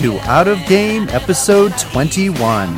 [0.00, 2.70] to Out of Game episode 21.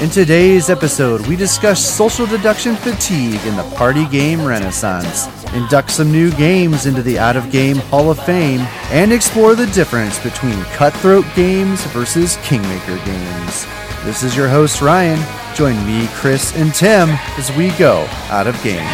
[0.00, 6.12] In today's episode, we discuss social deduction fatigue in the party game renaissance, induct some
[6.12, 8.60] new games into the Out of Game Hall of Fame,
[8.92, 13.66] and explore the difference between cutthroat games versus Kingmaker games.
[14.04, 15.18] This is your host, Ryan.
[15.56, 18.86] Join me, Chris, and Tim as we go Out of Game.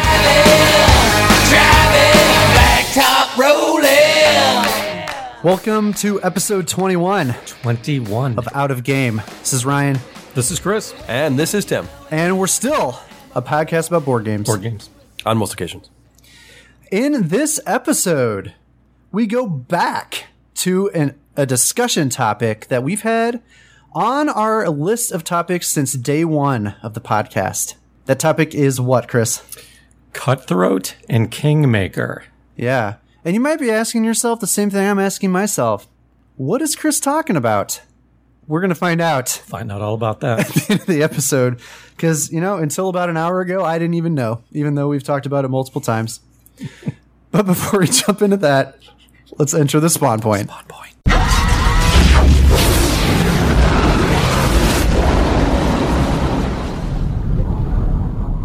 [5.45, 8.39] Welcome to episode 21 21.
[8.39, 9.21] of Out of Game.
[9.41, 9.99] This is Ryan,
[10.33, 10.91] This is Chris.
[11.07, 12.99] And this is Tim and we're still
[13.35, 14.47] a podcast about board games.
[14.47, 14.89] Board games.
[15.23, 15.91] on most occasions.
[16.91, 18.55] In this episode,
[19.11, 20.25] we go back
[20.55, 23.39] to an, a discussion topic that we've had
[23.93, 27.75] on our list of topics since day one of the podcast.
[28.07, 29.43] That topic is what, Chris?
[30.11, 32.23] Cutthroat and Kingmaker.
[32.55, 32.95] Yeah.
[33.25, 35.87] And you might be asking yourself the same thing I'm asking myself.
[36.35, 37.81] What is Chris talking about?
[38.47, 40.41] We're going to find out Find out all about that.
[40.47, 41.59] at the end of the episode.
[41.95, 45.01] Because, you know, until about an hour ago, I didn't even know, even though we've
[45.01, 46.19] talked about it multiple times.
[47.31, 48.77] but before we jump into that,
[49.39, 50.51] let's enter the spawn point.
[50.51, 50.91] On point.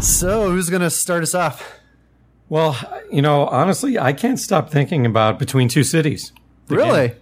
[0.03, 1.80] So, who's going to start us off?
[2.51, 2.77] Well,
[3.09, 6.33] you know, honestly, I can't stop thinking about Between Two Cities.
[6.67, 7.07] Really?
[7.07, 7.17] game.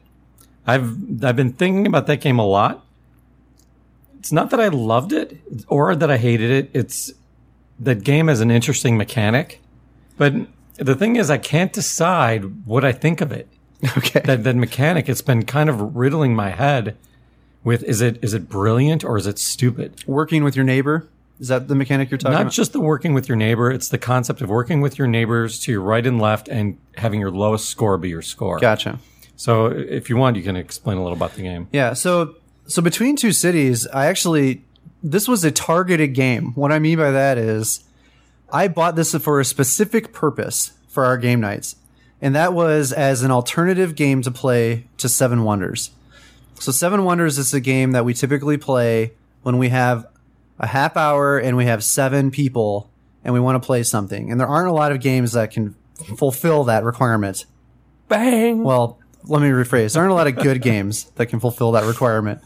[0.66, 2.83] I've I've been thinking about that game a lot.
[4.17, 6.72] It's not that I loved it or that I hated it.
[6.73, 7.11] It's
[7.80, 9.61] that game has an interesting mechanic,
[10.17, 10.33] but
[10.77, 13.47] the thing is, I can't decide what I think of it.
[13.97, 14.22] Okay.
[14.25, 16.97] that that mechanic it's been kind of riddling my head
[17.63, 21.07] with is it is it brilliant or is it stupid Working with your neighbor?
[21.39, 22.45] Is that the mechanic you're talking not about?
[22.45, 25.59] Not just the working with your neighbor it's the concept of working with your neighbors
[25.61, 29.00] to your right and left and having your lowest score be your score Gotcha.
[29.35, 31.94] so if you want you can explain a little about the game Yeah.
[31.94, 32.35] So,
[32.67, 34.63] so between two cities, I actually
[35.01, 36.51] this was a targeted game.
[36.55, 37.83] What I mean by that is,
[38.51, 41.75] I bought this for a specific purpose for our game nights,
[42.21, 45.91] and that was as an alternative game to play to Seven Wonders.
[46.59, 49.13] So, Seven Wonders is a game that we typically play
[49.44, 50.06] when we have
[50.59, 52.92] a half hour and we have seven people
[53.24, 54.31] and we want to play something.
[54.31, 55.75] And there aren't a lot of games that can
[56.18, 57.46] fulfill that requirement.
[58.08, 58.64] Bang!
[58.64, 59.94] Well, let me rephrase.
[59.94, 62.42] There aren't a lot of good games that can fulfill that requirement.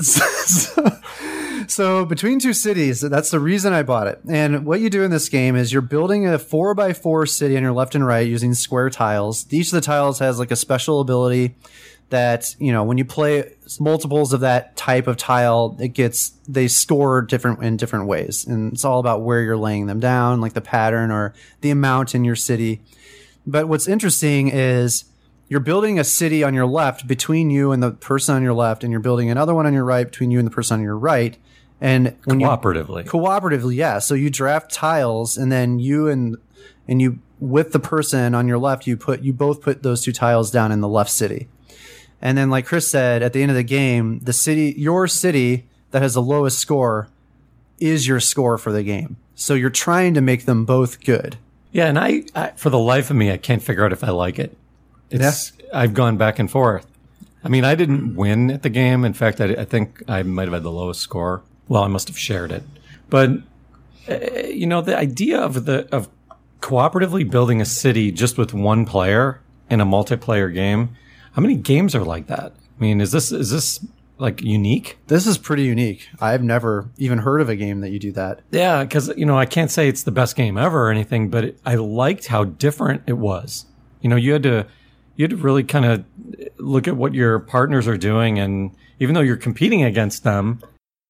[0.00, 1.00] So,
[1.68, 4.20] so between two cities, that's the reason I bought it.
[4.28, 7.56] And what you do in this game is you're building a four by four city
[7.56, 9.46] on your left and right using square tiles.
[9.50, 11.54] Each of the tiles has like a special ability
[12.10, 16.68] that you know when you play multiples of that type of tile, it gets they
[16.68, 20.52] score different in different ways, and it's all about where you're laying them down, like
[20.52, 22.80] the pattern or the amount in your city.
[23.46, 25.04] But what's interesting is
[25.48, 28.84] you're building a city on your left between you and the person on your left,
[28.84, 30.96] and you're building another one on your right between you and the person on your
[30.96, 31.36] right.
[31.80, 33.98] And when you cooperatively cooperatively, yeah.
[33.98, 36.36] So you draft tiles, and then you and
[36.86, 40.12] and you with the person on your left, you put you both put those two
[40.12, 41.48] tiles down in the left city.
[42.24, 45.66] And then, like Chris said, at the end of the game, the city, your city
[45.90, 47.08] that has the lowest score,
[47.78, 49.16] is your score for the game.
[49.34, 51.36] So you're trying to make them both good.
[51.70, 54.10] yeah and I, I for the life of me i can't figure out if i
[54.10, 54.56] like it.
[55.10, 56.86] It's i've gone back and forth.
[57.44, 59.04] I mean i didn't win at the game.
[59.04, 61.42] In fact i, I think i might have had the lowest score.
[61.68, 62.62] Well i must have shared it.
[63.10, 63.30] But
[64.08, 66.08] uh, you know the idea of the of
[66.60, 70.96] cooperatively building a city just with one player in a multiplayer game
[71.34, 72.52] how many games are like that?
[72.78, 73.84] I mean is this is this
[74.18, 74.98] like unique?
[75.08, 76.08] This is pretty unique.
[76.20, 78.40] I've never even heard of a game that you do that.
[78.50, 81.44] yeah because you know i can't say it's the best game ever or anything but
[81.44, 83.66] it, i liked how different it was.
[84.00, 84.66] You know you had to
[85.16, 86.04] you had to really kind of
[86.58, 88.70] look at what your partners are doing and
[89.00, 90.60] even though you're competing against them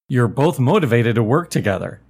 [0.08, 2.00] you're both motivated to work together.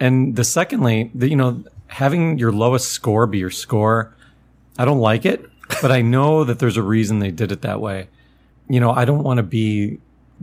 [0.00, 4.14] And the secondly the, you know having your lowest score be your score
[4.78, 5.48] i don't like it
[5.82, 8.08] but i know that there's a reason they did it that way
[8.68, 9.98] you know i don't want to be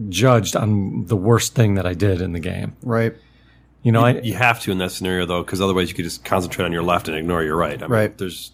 [0.10, 3.16] judged on the worst thing that i did in the game Right.
[3.84, 6.24] you know I, you have to in that scenario though, because otherwise you could just
[6.26, 7.78] concentrate on your left and ignore your right.
[7.82, 8.18] I mean, Right.
[8.18, 8.52] There's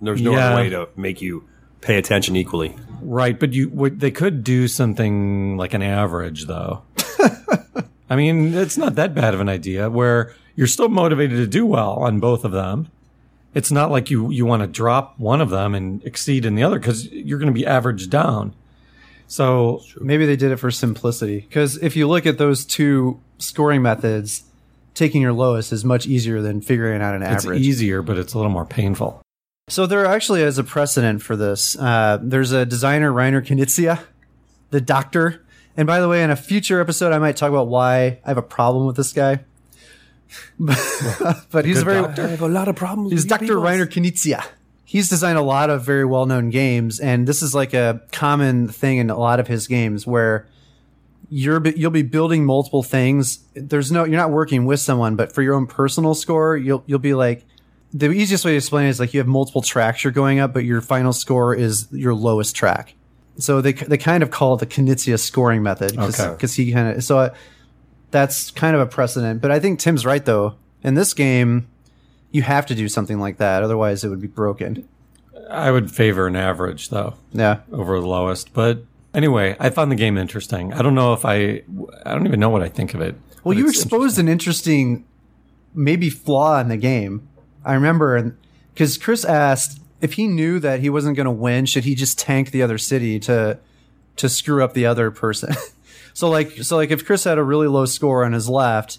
[0.00, 0.56] there's no Yeah.
[0.56, 1.44] way to make you
[1.80, 2.74] pay attention equally.
[3.00, 6.82] Right, but you would they could do something like an average though.
[8.10, 11.64] I mean, it's not that bad of an idea where you're still motivated to do
[11.64, 12.88] well on both of them.
[13.54, 16.62] It's not like you you want to drop one of them and exceed in the
[16.62, 18.54] other cuz you're going to be averaged down.
[19.26, 21.40] So, Maybe they did it for simplicity.
[21.40, 24.42] Because if you look at those two scoring methods,
[24.94, 27.62] taking your lowest is much easier than figuring out an it's average.
[27.62, 29.22] easier but it's a little more painful.
[29.68, 31.78] So there actually is a precedent for this.
[31.78, 34.00] Uh, there's a designer, Reiner Knizia,
[34.70, 35.44] the doctor.
[35.76, 38.36] And by the way, in a future episode, I might talk about why I have
[38.36, 39.44] a problem with this guy.
[41.50, 43.12] but he's a very I have a lot of problems.
[43.12, 43.40] He's Dr.
[43.40, 43.56] people.
[43.56, 44.44] Reiner Knizia.
[44.84, 48.68] He's designed a lot of very well known games, and this is like a common
[48.68, 50.46] thing in a lot of his games where
[51.30, 53.38] you're you'll be building multiple things.
[53.54, 56.98] There's no you're not working with someone, but for your own personal score, you'll you'll
[56.98, 57.44] be like
[57.94, 60.52] the easiest way to explain it is like you have multiple tracks you're going up,
[60.52, 62.94] but your final score is your lowest track.
[63.38, 66.46] So they they kind of call it the Knizia scoring method because Okay.
[66.64, 67.34] he kind of so uh,
[68.12, 69.40] that's kind of a precedent.
[69.42, 70.54] But I think Tim's right though.
[70.84, 71.66] In this game,
[72.30, 74.88] you have to do something like that, otherwise it would be broken.
[75.50, 77.60] I would favor an average though Yeah.
[77.72, 78.52] over the lowest.
[78.52, 80.72] But anyway, I found the game interesting.
[80.72, 81.62] I don't know if I,
[82.06, 83.16] I don't even know what I think of it.
[83.44, 85.04] Well, you exposed an interesting,
[85.74, 87.28] maybe flaw in the game.
[87.64, 88.36] I remember,
[88.72, 92.18] because Chris asked if he knew that he wasn't going to win, should he just
[92.18, 93.58] tank the other city to
[94.16, 95.54] to screw up the other person?
[96.14, 98.98] so like, so like, if Chris had a really low score on his left,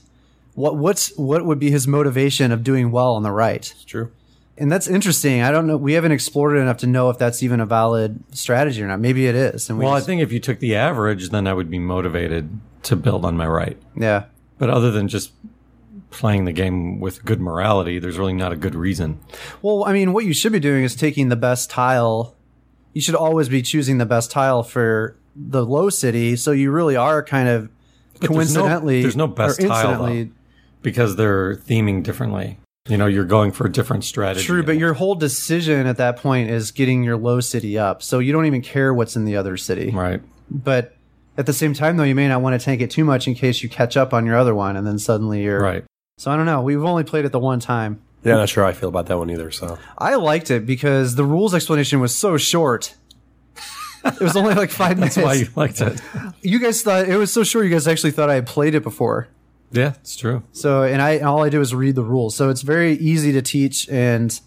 [0.56, 3.72] what what's what would be his motivation of doing well on the right?
[3.72, 4.12] It's true.
[4.56, 5.42] And that's interesting.
[5.42, 5.78] I don't know.
[5.78, 9.00] We haven't explored it enough to know if that's even a valid strategy or not.
[9.00, 9.68] Maybe it is.
[9.68, 12.60] And we Well, I think if you took the average, then I would be motivated
[12.84, 13.78] to build on my right.
[13.96, 14.26] yeah.
[14.60, 15.32] But other than just
[16.12, 19.20] playing the game with good morality, there's really not a good reason.
[19.64, 22.36] Well, I mean, what you should be doing is taking the best tile.
[22.94, 26.36] You should always be choosing the best tile for the low city.
[26.36, 27.70] So you really are kind of
[28.20, 30.32] there's no- coincidentally, there's no best or tile, incidentally-
[30.82, 32.60] because they're theming differently.
[32.90, 34.46] You know, you're going for a different strategy.
[34.46, 38.04] True, but your whole decision at that point is getting your low city up.
[38.04, 39.92] So you don't even care what's in the other city.
[39.92, 40.22] right.
[40.52, 40.94] But
[41.38, 43.34] at the same time, though, you may not want to tank it too much in
[43.36, 45.86] case you catch up on your other one, and then suddenly you're Right.
[46.18, 46.62] So I don't know.
[46.62, 48.02] We've only played it the one time.
[48.24, 49.50] Yeah, not sure how I feel about that one either.
[49.52, 52.96] So I liked it because the rules explanation was so short.
[54.06, 55.16] It was only like five minutes.
[55.16, 56.02] That's why you liked it.
[56.42, 57.66] you guys thought it was so short.
[57.66, 59.28] You guys actually thought I had played it before.
[59.72, 60.44] Yeah, it's true.
[60.52, 62.36] So, and I and all I did was read the rules.
[62.36, 64.40] So it's very easy to teach, and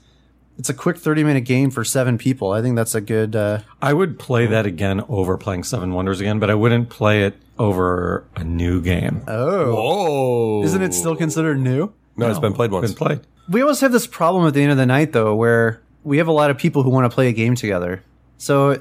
[0.59, 2.53] it's a quick thirty minute game for seven people.
[2.53, 3.35] I think that's a good.
[3.35, 7.25] Uh, I would play that again over playing Seven Wonders again, but I wouldn't play
[7.25, 9.23] it over a new game.
[9.27, 10.63] oh, Whoa!
[10.65, 11.93] isn't it still considered new?
[12.17, 12.93] No, it's been played once.
[12.93, 13.21] Been played.
[13.49, 16.29] We always have this problem at the end of the night, though, where we have
[16.29, 18.03] a lot of people who want to play a game together.
[18.39, 18.81] So I-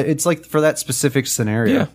[0.00, 1.74] it's like for that specific scenario.
[1.74, 1.86] Yeah.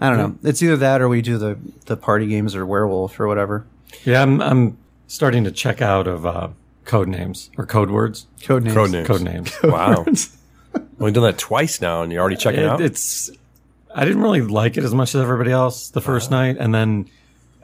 [0.00, 0.48] I don't know.
[0.48, 3.66] It's either that or we do the the party games or werewolf or whatever.
[4.04, 4.78] Yeah, I'm, I'm
[5.08, 6.48] starting to check out of uh,
[6.84, 8.26] code names or code words.
[8.42, 8.74] Code names.
[8.74, 9.06] Code names.
[9.08, 9.52] Code names.
[9.64, 10.04] Wow.
[10.98, 12.80] We've done that twice now, and you're already checking It- out.
[12.80, 13.30] it's
[13.94, 17.08] I didn't really like it as much as everybody else the first night, and then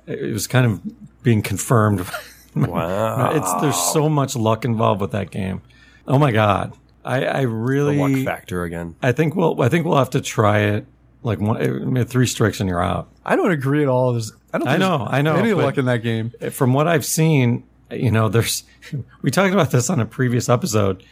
[0.06, 2.05] it was kind of being confirmed.
[2.56, 3.31] wow.
[3.34, 5.62] it's there's so much luck involved with that game.
[6.08, 6.72] Oh my god,
[7.04, 8.96] I, I the really luck factor again.
[9.02, 10.86] I think we'll I think we'll have to try it.
[11.22, 13.08] Like one, I mean, three strikes and you're out.
[13.24, 14.12] I don't agree at all.
[14.12, 14.68] There's, I don't.
[14.68, 16.32] I know, there's I know, Any luck in that game?
[16.40, 18.64] Eh, from what I've seen, you know, there's
[19.22, 21.02] we talked about this on a previous episode.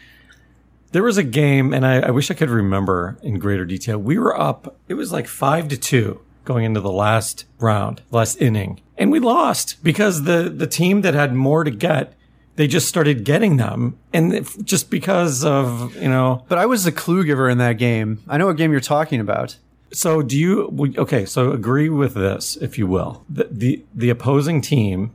[0.92, 3.96] There was a game, and I, I wish I could remember in greater detail.
[3.98, 8.40] We were up; it was like five to two going into the last round, last
[8.40, 12.14] inning, and we lost because the the team that had more to get,
[12.62, 16.44] they just started getting them, and if, just because of you know.
[16.48, 18.22] But I was the clue giver in that game.
[18.28, 19.56] I know what game you're talking about.
[19.92, 20.94] So do you?
[20.96, 23.24] Okay, so agree with this, if you will.
[23.28, 25.10] The the, the opposing team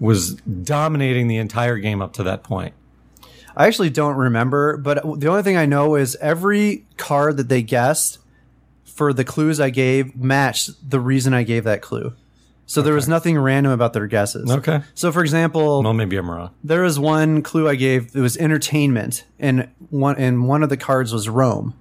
[0.00, 2.74] was dominating the entire game up to that point.
[3.56, 7.62] I actually don't remember, but the only thing I know is every card that they
[7.62, 8.18] guessed
[8.84, 12.14] for the clues I gave matched the reason I gave that clue.
[12.70, 14.48] So there was nothing random about their guesses.
[14.48, 14.82] Okay.
[14.94, 16.50] So for example, Well, maybe I'm wrong.
[16.62, 18.14] there was one clue I gave.
[18.14, 21.74] It was entertainment, and one and one of the cards was Rome.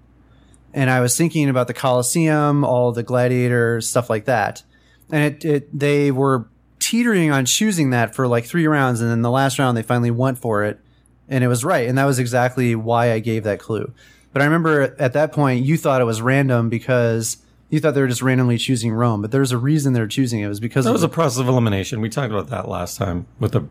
[0.74, 4.63] And I was thinking about the Colosseum, all the gladiators, stuff like that.
[5.12, 6.48] And it, it they were
[6.79, 10.10] teetering on choosing that for like three rounds, and then the last round they finally
[10.10, 10.79] went for it,
[11.27, 11.88] and it was right.
[11.88, 13.93] And that was exactly why I gave that clue.
[14.34, 17.38] But I remember at that point you thought it was random because
[17.69, 20.45] you thought they were just randomly choosing Rome, but there's a reason they're choosing it.
[20.45, 22.01] It was because That was the- a process of elimination.
[22.01, 23.27] We talked about that last time.
[23.39, 23.63] With the,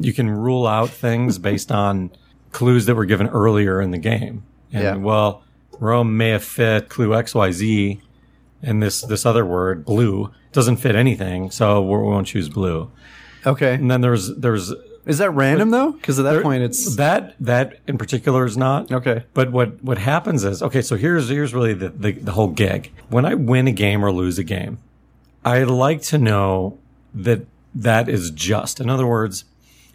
[0.00, 2.10] you can rule out things based on
[2.52, 4.42] clues that were given earlier in the game.
[4.72, 4.96] And Yeah.
[4.96, 5.42] well,
[5.78, 8.00] Rome may have fit clue X, Y, Z,
[8.62, 12.90] and this this other word, blue, doesn't fit anything, so we won't choose blue.
[13.46, 13.74] okay.
[13.74, 14.72] And then there's there's
[15.06, 15.92] Is that random though?
[15.92, 19.24] Because at that point it's that that in particular is not Okay.
[19.34, 20.82] But what what happens is okay.
[20.82, 22.92] So here's here's really the, the the whole gig.
[23.08, 24.78] When I win a game or lose a game,
[25.44, 26.78] I like to know
[27.14, 28.80] that that is just.
[28.80, 29.44] In other words,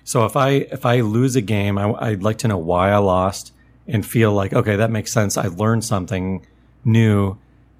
[0.05, 2.97] so if I if I lose a game, I, I'd like to know why I
[2.97, 3.53] lost
[3.87, 5.35] and feel like okay, that makes sense.
[5.35, 6.45] I learned something
[6.85, 7.37] new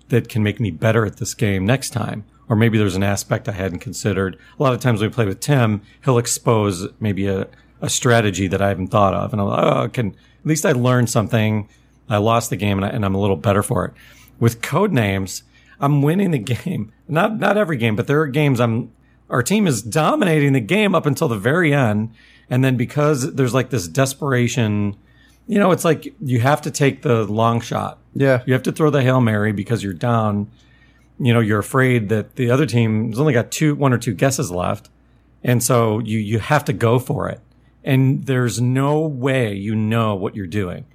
[0.10, 2.26] that can make me better at this game next time.
[2.50, 4.38] Or maybe there's an aspect I hadn't considered.
[4.60, 7.48] A lot of times when we play with Tim, he'll expose maybe a,
[7.82, 9.32] a strategy that I haven't thought of.
[9.32, 11.70] And I'm like, oh, can, at least I learned something.
[12.10, 13.94] I lost the game and, I, and I'm a little better for it.
[14.40, 15.44] With code names,
[15.80, 16.92] I'm winning the game.
[17.08, 18.90] Not, not every game, but there are games I'm,
[19.30, 22.14] our team is dominating the game up until the very end.
[22.50, 24.96] And then because there's like this desperation,
[25.46, 27.98] you know, it's like you have to take the long shot.
[28.14, 28.44] Yeah.
[28.46, 30.50] You have to throw the Hail Mary because you're down.
[31.24, 34.16] You know, you're afraid that the other team has only got two, one or two
[34.16, 34.90] guesses left.
[35.44, 37.40] And so you, you have to go for it.
[37.84, 40.86] And there's no way you know what you're doing.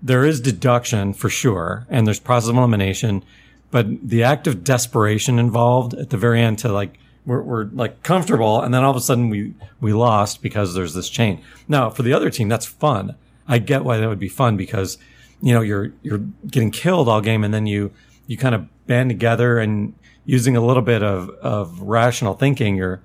[0.00, 1.86] There is deduction for sure.
[1.88, 3.24] And there's process of elimination,
[3.72, 8.04] but the act of desperation involved at the very end to like, we're, we're like
[8.04, 8.60] comfortable.
[8.60, 11.42] And then all of a sudden we, we lost because there's this chain.
[11.66, 13.16] Now for the other team, that's fun.
[13.48, 14.98] I get why that would be fun because,
[15.40, 17.92] you know, you're, you're getting killed all game and then you,
[18.28, 23.00] you kind of band together and using a little bit of, of rational thinking, you're,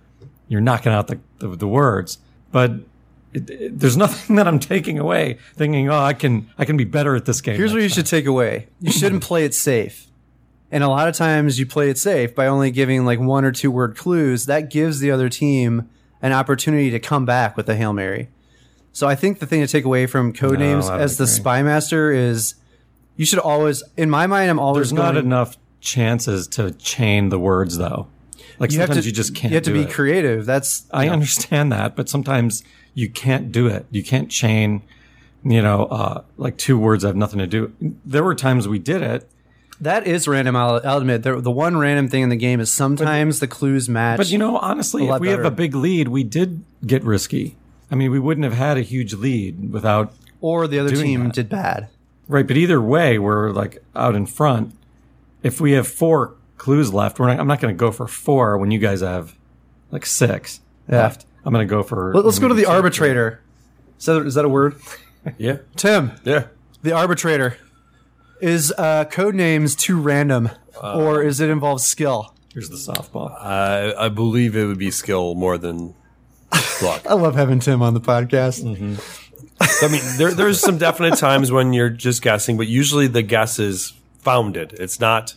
[0.48, 2.20] you're knocking out the, the, the words.
[2.52, 2.72] But
[3.34, 6.84] it, it, there's nothing that I'm taking away thinking, oh, I can, I can be
[6.84, 7.56] better at this game.
[7.58, 8.68] Here's what you should take away.
[8.80, 10.08] You shouldn't play it safe.
[10.70, 13.52] And a lot of times you play it safe by only giving like one or
[13.52, 14.46] two word clues.
[14.48, 15.90] That gives the other team
[16.22, 18.30] an opportunity to come back with a Hail Mary.
[18.92, 21.34] So I think the thing to take away from code No, as the agree.
[21.34, 22.56] spy master is
[23.16, 25.56] you should always in my mind I'm always There's not enough
[25.88, 28.08] chances to chain the words though.
[28.60, 29.90] Like you sometimes to you just can't you have to be it.
[29.90, 30.46] creative.
[30.46, 32.64] That's I understand that, but sometimes
[32.94, 33.86] you can't do it.
[33.92, 34.82] You can't chain,
[35.44, 37.74] you know, uh, like two words have nothing to do.
[37.80, 39.30] There were times we did it,
[39.82, 40.56] that is random.
[40.56, 43.88] I'll, I'll admit the, the one random thing in the game is sometimes the clues
[43.88, 44.18] match.
[44.18, 47.56] but you know, honestly, if we have a big lead, we did get risky.
[47.92, 51.34] I mean, we wouldn't have had a huge lead without or the other team that.
[51.34, 51.90] did bad.
[52.28, 52.46] right.
[52.46, 54.74] But either way, we're like out in front.
[55.48, 58.58] If we have four clues left, we're not, I'm not going to go for four
[58.58, 59.36] when you guys have
[59.92, 60.98] like six Yeah.
[61.04, 61.26] left.
[61.46, 62.14] I'm going to go for.
[62.14, 63.42] Let, us go to the arbitrator.
[64.00, 64.76] Is that, is that a word?
[65.38, 65.58] Yeah.
[65.76, 66.48] Tim, Yeah.
[66.84, 67.58] the arbitrator.
[68.42, 70.50] Is uh, code names too random,
[70.84, 72.36] or is it involves skill?
[72.54, 73.32] Here's the softball.
[73.42, 75.96] I, I believe it would be skill more than
[76.84, 77.02] luck.
[77.10, 78.64] I love having Tim on the podcast.
[78.64, 83.58] I mean, there, there's some definite times when you're just guessing, but usually the guess
[83.58, 83.94] is
[84.28, 84.74] founded.
[84.74, 85.36] It's not.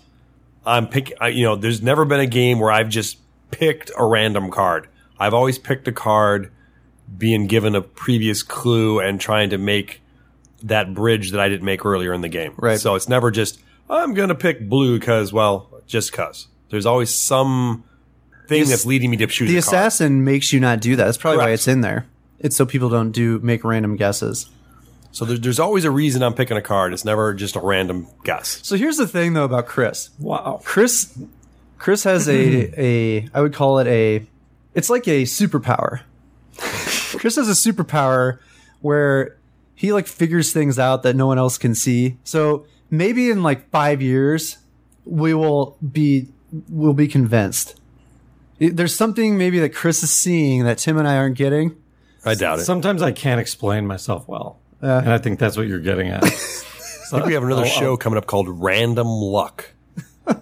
[0.66, 1.16] I'm picking.
[1.32, 3.18] You know, there's never been a game where I've just
[3.50, 4.88] picked a random card.
[5.18, 6.50] I've always picked a card,
[7.16, 10.02] being given a previous clue and trying to make
[10.62, 12.54] that bridge that I didn't make earlier in the game.
[12.56, 12.78] Right.
[12.80, 16.49] So it's never just I'm gonna pick blue because well, just cause.
[16.70, 17.85] There's always some
[18.47, 19.75] thing that's leading me to choose The a card.
[19.75, 21.04] assassin makes you not do that.
[21.04, 22.06] That's probably why it's in there.
[22.38, 24.49] It's so people don't do make random guesses.
[25.12, 26.93] So there's, there's always a reason I'm picking a card.
[26.93, 28.61] It's never just a random guess.
[28.67, 30.11] So here's the thing though about Chris.
[30.19, 30.61] Wow.
[30.64, 31.19] Chris
[31.79, 34.26] Chris has a a I would call it a
[34.75, 36.00] it's like a superpower.
[36.57, 38.38] Chris has a superpower
[38.81, 39.37] where
[39.75, 42.19] he like figures things out that no one else can see.
[42.23, 44.59] So maybe in like 5 years
[45.05, 46.29] we will be
[46.69, 47.81] we'll be convinced.
[48.59, 51.76] There's something maybe that Chris is seeing that Tim and I aren't getting.
[52.26, 52.64] I doubt it.
[52.64, 55.00] Sometimes I can't explain myself well, Uh.
[55.04, 56.25] and I think that's what you're getting at.
[56.25, 59.72] I think we have another I'll- show coming up called Random Luck.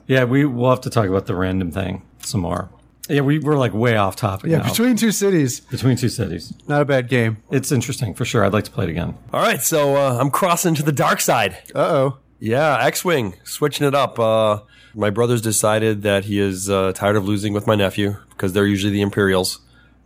[0.07, 2.69] Yeah, we will have to talk about the random thing some more.
[3.09, 4.69] Yeah, we we're like way off topic Yeah, now.
[4.69, 5.61] between two cities.
[5.61, 7.39] Between two cities, Not a bad game.
[7.51, 8.45] it's interesting for sure.
[8.45, 9.15] I'd like to play it again.
[9.33, 11.57] All right, so uh, I'm crossing to the dark side.
[11.75, 12.19] Uh-oh.
[12.39, 14.19] Yeah, X-wing, switching it up.
[14.19, 14.61] Uh,
[14.95, 18.67] my brother's decided that he is uh, tired of losing with my nephew because they're
[18.67, 19.61] usually the Imperials,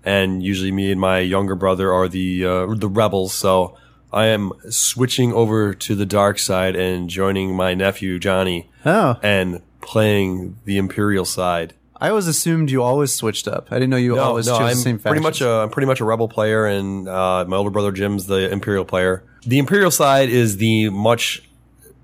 [0.05, 3.35] and usually me and my younger brother are the uh, the rebels.
[3.35, 3.77] So
[4.13, 9.17] I am switching over to the dark side and joining my nephew Johnny Oh.
[9.23, 11.75] and playing the Imperial side.
[12.01, 13.69] I always assumed you always switched up.
[13.71, 16.01] I didn't know you always chose I'm the same pretty much a I'm pretty much
[16.01, 19.23] a rebel player, and uh, my older brother Jim's the imperial player.
[19.47, 21.49] The imperial side is the much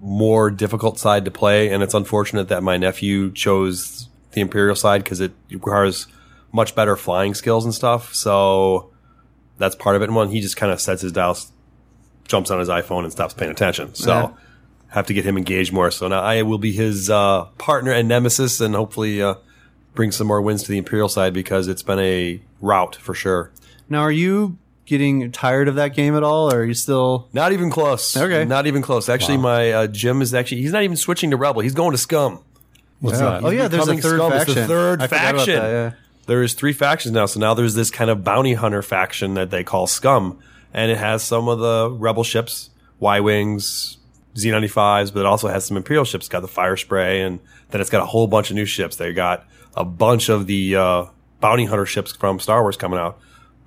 [0.00, 5.03] more difficult side to play, and it's unfortunate that my nephew chose the imperial side
[5.03, 6.07] because it requires
[6.53, 8.15] much better flying skills and stuff.
[8.15, 8.91] So
[9.59, 10.07] that's part of it.
[10.07, 11.37] And one, he just kind of sets his dial,
[12.28, 13.94] jumps on his iPhone, and stops paying attention.
[13.94, 14.12] So.
[14.12, 14.30] Yeah.
[14.90, 15.90] Have to get him engaged more.
[15.90, 19.35] So now I will be his uh, partner and nemesis, and hopefully uh,
[19.94, 23.52] bring some more wins to the Imperial side because it's been a rout for sure.
[23.90, 24.56] Now, are you
[24.87, 27.28] getting tired of that game at all, or are you still?
[27.35, 28.16] Not even close.
[28.16, 28.47] Okay.
[28.47, 29.11] Not even close.
[29.11, 31.61] Actually, my uh, Jim is actually he's not even switching to Rebel.
[31.61, 32.42] He's going to Scum.
[33.00, 33.44] What's that?
[33.44, 34.32] Oh yeah, there's a third scum.
[34.32, 34.68] It's the faction.
[34.68, 35.54] third I forgot about faction.
[35.54, 35.92] that, yeah.
[36.25, 37.26] There is three factions now.
[37.26, 40.38] So now there's this kind of bounty hunter faction that they call Scum,
[40.75, 42.71] and it has some of the Rebel ships,
[43.01, 43.99] Y wings,
[44.35, 46.27] Z95s, but it also has some Imperial ships.
[46.27, 48.97] It's got the fire spray, and then it's got a whole bunch of new ships.
[48.97, 51.05] They got a bunch of the uh,
[51.41, 53.19] bounty hunter ships from Star Wars coming out,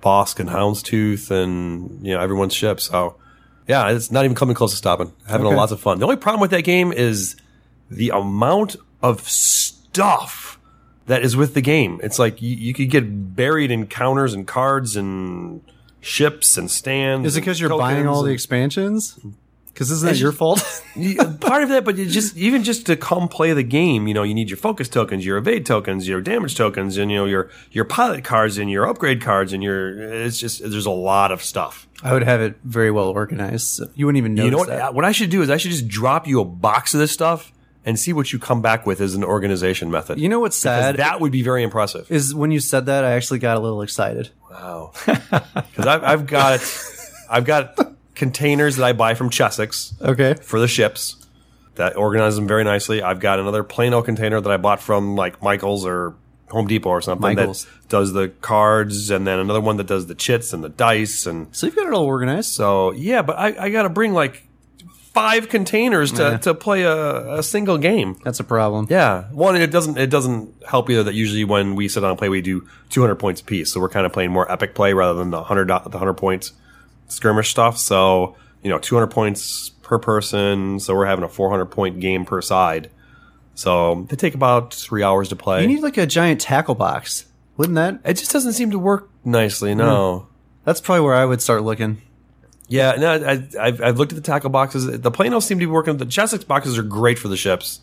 [0.02, 2.84] Bossk and Houndstooth, and you know everyone's ships.
[2.84, 3.16] So
[3.68, 5.12] yeah, it's not even coming close to stopping.
[5.28, 5.56] Having Okay.
[5.56, 5.98] lots of fun.
[5.98, 7.36] The only problem with that game is
[7.90, 10.58] the amount of stuff
[11.06, 12.00] that is with the game.
[12.02, 15.60] It's like you, you could get buried in counters and cards and
[16.02, 17.26] ships and stands.
[17.26, 19.18] Is it because you're buying all the expansions?
[19.72, 20.58] Because isn't that your fault?
[21.40, 24.22] part of that, but you just even just to come play the game, you know,
[24.22, 27.48] you need your focus tokens, your evade tokens, your damage tokens, and you know your
[27.70, 31.42] your pilot cards and your upgrade cards, and your it's just there's a lot of
[31.42, 31.88] stuff.
[32.02, 33.66] I would have it very well organized.
[33.68, 34.68] So you wouldn't even notice You know what?
[34.68, 34.94] that.
[34.94, 37.50] What I should do is I should just drop you a box of this stuff
[37.84, 40.18] and see what you come back with as an organization method.
[40.18, 42.10] You know what's Because sad that would be very impressive.
[42.10, 44.30] is when you said that, I actually got a little excited.
[44.50, 44.92] Wow.
[45.06, 46.60] Because I've, I've got
[47.30, 47.78] I've got
[48.14, 49.94] containers that I buy from Chessex.
[50.00, 50.34] Okay.
[50.34, 51.16] for the ships
[51.76, 53.02] that organize them very nicely.
[53.02, 56.14] I've got another Plano container that I bought from like Michaels or
[56.50, 57.64] Home Depot or something Michaels.
[57.64, 61.24] that does the cards, and then another one that does the chits and the dice.
[61.26, 62.52] And So you've got it all organized.
[62.52, 64.46] so, yeah, but I, I got to bring like
[65.14, 66.36] five containers to, Yeah.
[66.38, 68.16] to play a, a single game.
[68.24, 68.86] That's a problem.
[68.90, 72.18] Yeah, one it doesn't it doesn't help either that usually when we sit down and
[72.18, 74.92] play we do 200 points a piece, so we're kind of playing more epic play
[74.94, 76.52] rather than the 100 the 100 points
[77.08, 77.76] skirmish stuff.
[77.78, 82.40] So you know 200 points per person, so we're having a 400 point game per
[82.40, 82.90] side.
[83.54, 85.60] So they take about three hours to play.
[85.62, 87.26] You need like a giant tackle box.
[87.58, 88.00] Wouldn't that?
[88.04, 89.74] it just doesn't seem to work nicely.
[89.74, 90.18] No.
[90.20, 90.26] Hmm.
[90.64, 92.00] That's probably where I would start looking.
[92.72, 94.86] Yeah, no, I, I've, I've looked at the tackle boxes.
[94.86, 95.98] The Plano seem to be working.
[95.98, 97.80] The Chessex boxes are great for the ships.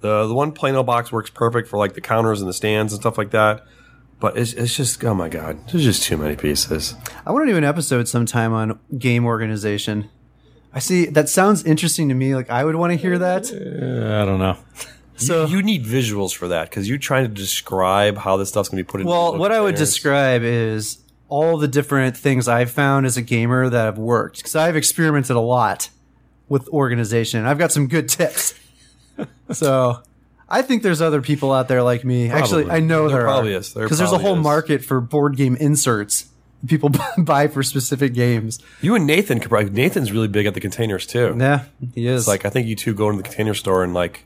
[0.00, 3.02] The the one Plano box works perfect for like the counters and the stands and
[3.02, 3.66] stuff like that.
[4.20, 6.94] But it's, it's just oh my god, there's just too many pieces.
[7.26, 10.08] I want to do an episode sometime on game organization.
[10.72, 12.34] I see that sounds interesting to me.
[12.34, 13.52] Like I would want to hear that.
[13.52, 14.56] Uh, I don't know.
[15.16, 18.82] So you need visuals for that because you're trying to describe how this stuff's gonna
[18.82, 19.06] be put in.
[19.06, 23.22] Well, little what I would describe is all the different things I've found as a
[23.22, 25.90] gamer that have worked because I've experimented a lot
[26.48, 27.44] with organization.
[27.46, 28.54] I've got some good tips.
[29.50, 30.02] so
[30.48, 32.30] I think there's other people out there like me.
[32.30, 33.74] Actually, I know There there, probably are is.
[33.74, 34.42] There because there's a whole is.
[34.42, 36.26] market for board game inserts
[36.66, 38.58] people buy for specific games.
[38.80, 39.70] You and Nathan could probably.
[39.70, 41.36] Nathan's really big at the containers too.
[41.38, 42.22] Yeah, he is.
[42.22, 44.24] It's like I think you two go into the container store and like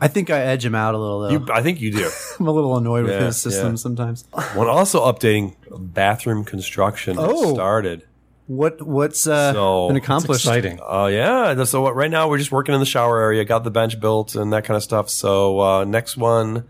[0.00, 1.30] I think I edge him out a little though.
[1.30, 1.46] you.
[1.52, 2.10] I think you do.
[2.40, 3.76] I'm a little annoyed with Yeah, his system yeah.
[3.76, 4.24] sometimes.
[4.54, 7.54] One also updating bathroom construction has Oh.
[7.54, 8.04] started.
[8.46, 10.44] What what's uh, So, been accomplished?
[10.44, 10.78] Exciting.
[10.86, 11.64] Oh yeah.
[11.64, 14.34] So what, right now we're just working in the shower area, got the bench built
[14.34, 15.08] and that kind of stuff.
[15.08, 16.64] So uh, next one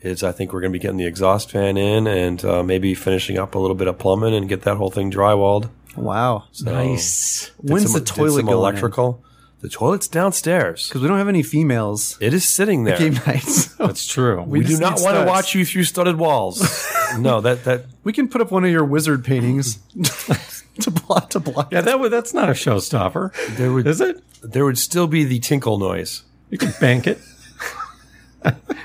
[0.00, 2.94] is I think we're going to be getting the exhaust fan in and uh, maybe
[2.94, 5.68] finishing up a little bit of plumbing and get that whole thing drywalled.
[5.96, 6.44] Wow.
[6.62, 7.50] Nice.
[7.60, 8.58] Did When's some- the did toilet some going in?
[8.58, 9.22] electrical?
[9.60, 10.88] The toilet's downstairs.
[10.88, 12.96] Because we don't have any females It is sitting there.
[12.96, 13.66] game nights.
[13.74, 14.42] That's true.
[14.42, 15.28] we do just not need want to studs.
[15.28, 16.60] watch you through studded walls.
[17.18, 19.78] no, that that we can put up one of your wizard paintings
[20.80, 21.72] to block to block.
[21.72, 23.32] yeah, that would, that's not a showstopper.
[23.56, 24.22] there would Is it?
[24.42, 26.22] there would still be the tinkle noise.
[26.50, 27.18] You can bank it.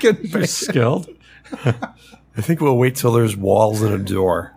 [0.02, 1.08] You're skilled.
[1.64, 4.52] I think we'll wait till there's walls and a door.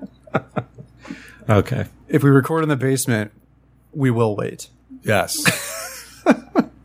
[1.47, 1.86] Okay.
[2.10, 3.32] if we record in the basement,
[3.93, 4.69] we will wait.
[5.03, 5.38] Yes.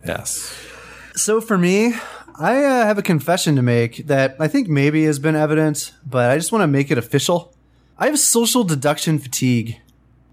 [0.07, 0.55] Yes.
[1.15, 1.95] So for me,
[2.39, 6.31] I uh, have a confession to make that I think maybe has been evident, but
[6.31, 7.55] I just want to make it official.
[7.99, 9.77] I have social deduction fatigue.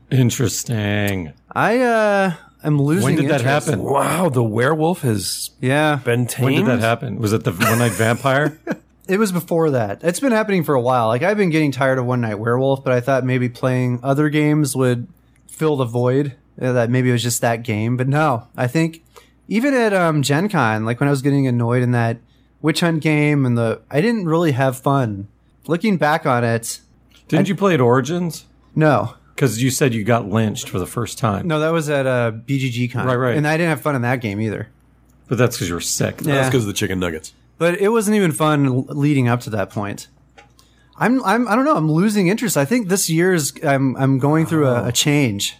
[0.10, 1.34] Interesting.
[1.52, 3.04] I uh, am losing.
[3.04, 3.82] When did that happen?
[3.82, 6.46] Wow, the werewolf has Yeah, been tamed.
[6.46, 7.18] When did that happen?
[7.20, 8.60] Was it the one night vampire?
[9.10, 10.04] It was before that.
[10.04, 11.08] It's been happening for a while.
[11.08, 14.30] Like I've been getting tired of One Night Werewolf, but I thought maybe playing other
[14.30, 15.08] games would
[15.48, 16.36] fill the void.
[16.62, 18.48] uh, That maybe it was just that game, but no.
[18.56, 19.04] I think
[19.50, 22.20] even at um, Gen Con, like when I was getting annoyed in that
[22.62, 25.28] witch hunt game, and the I didn't really have fun.
[25.68, 26.80] Looking back on it,
[27.28, 28.46] Didn't you play at Origins?
[28.76, 31.48] no, Because you said you got lynched for the first time.
[31.48, 33.36] no, that was at uh, BGG Con, Right, right.
[33.38, 34.70] and I didn't have fun in that game either.
[35.28, 36.22] But that's because you were sick.
[36.22, 36.36] Yeah.
[36.36, 37.34] That's because of the chicken nuggets.
[37.58, 40.08] but it wasn't even fun l- leading up to that point.
[40.98, 41.76] I'm, I'm, I don't know.
[41.78, 42.58] I'm losing interest.
[42.58, 45.56] I think this year's, I'm, I'm going through a, a change.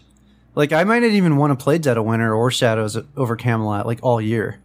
[0.56, 3.86] Like I might not even want to play Dead of Winter or Shadows over Camelot
[3.86, 4.60] like all year.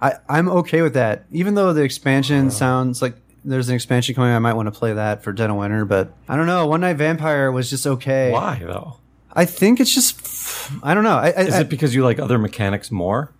[0.00, 1.26] I, I'm okay with that.
[1.30, 2.50] Even though the expansion uh-huh.
[2.50, 5.56] sounds like there's an expansion coming, I might want to play that for Dead of
[5.56, 5.84] Winter.
[5.84, 6.66] But I don't know.
[6.66, 8.30] One Night Vampire was just okay.
[8.30, 8.96] Why though?
[9.32, 11.16] I think it's just, I don't know.
[11.16, 13.32] I, I, Is it because you like other mechanics more?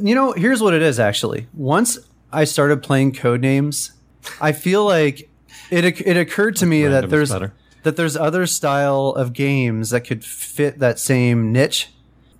[0.00, 1.48] you know, here's what it is actually.
[1.52, 1.98] Once
[2.32, 3.92] I started playing code names,
[4.40, 5.28] I feel like
[5.70, 7.54] it it occurred to me that there's better.
[7.86, 11.88] That there's other style of games that could fit that same niche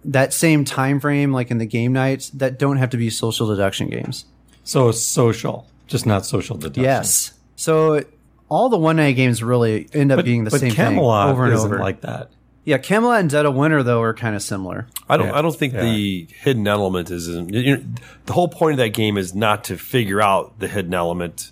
[0.05, 3.49] that same time frame, like in the game nights, that don't have to be social
[3.49, 4.25] deduction games.
[4.63, 6.85] So social, just not social deduction.
[6.85, 7.33] Yes.
[7.57, 8.05] So
[8.49, 11.33] all the one night games really end up but, being the but same Camelot thing
[11.33, 11.81] over and isn't over.
[11.83, 12.31] like that.
[12.65, 14.87] yeah, Camelot and Dead of Winter though are kind of similar.
[15.09, 15.27] I don't.
[15.29, 15.39] Yeah.
[15.39, 15.83] I don't think Yeah.
[15.83, 17.27] the hidden element is.
[17.29, 17.43] You
[17.77, 17.83] know,
[18.27, 21.51] the whole point of that game is not to figure out the hidden element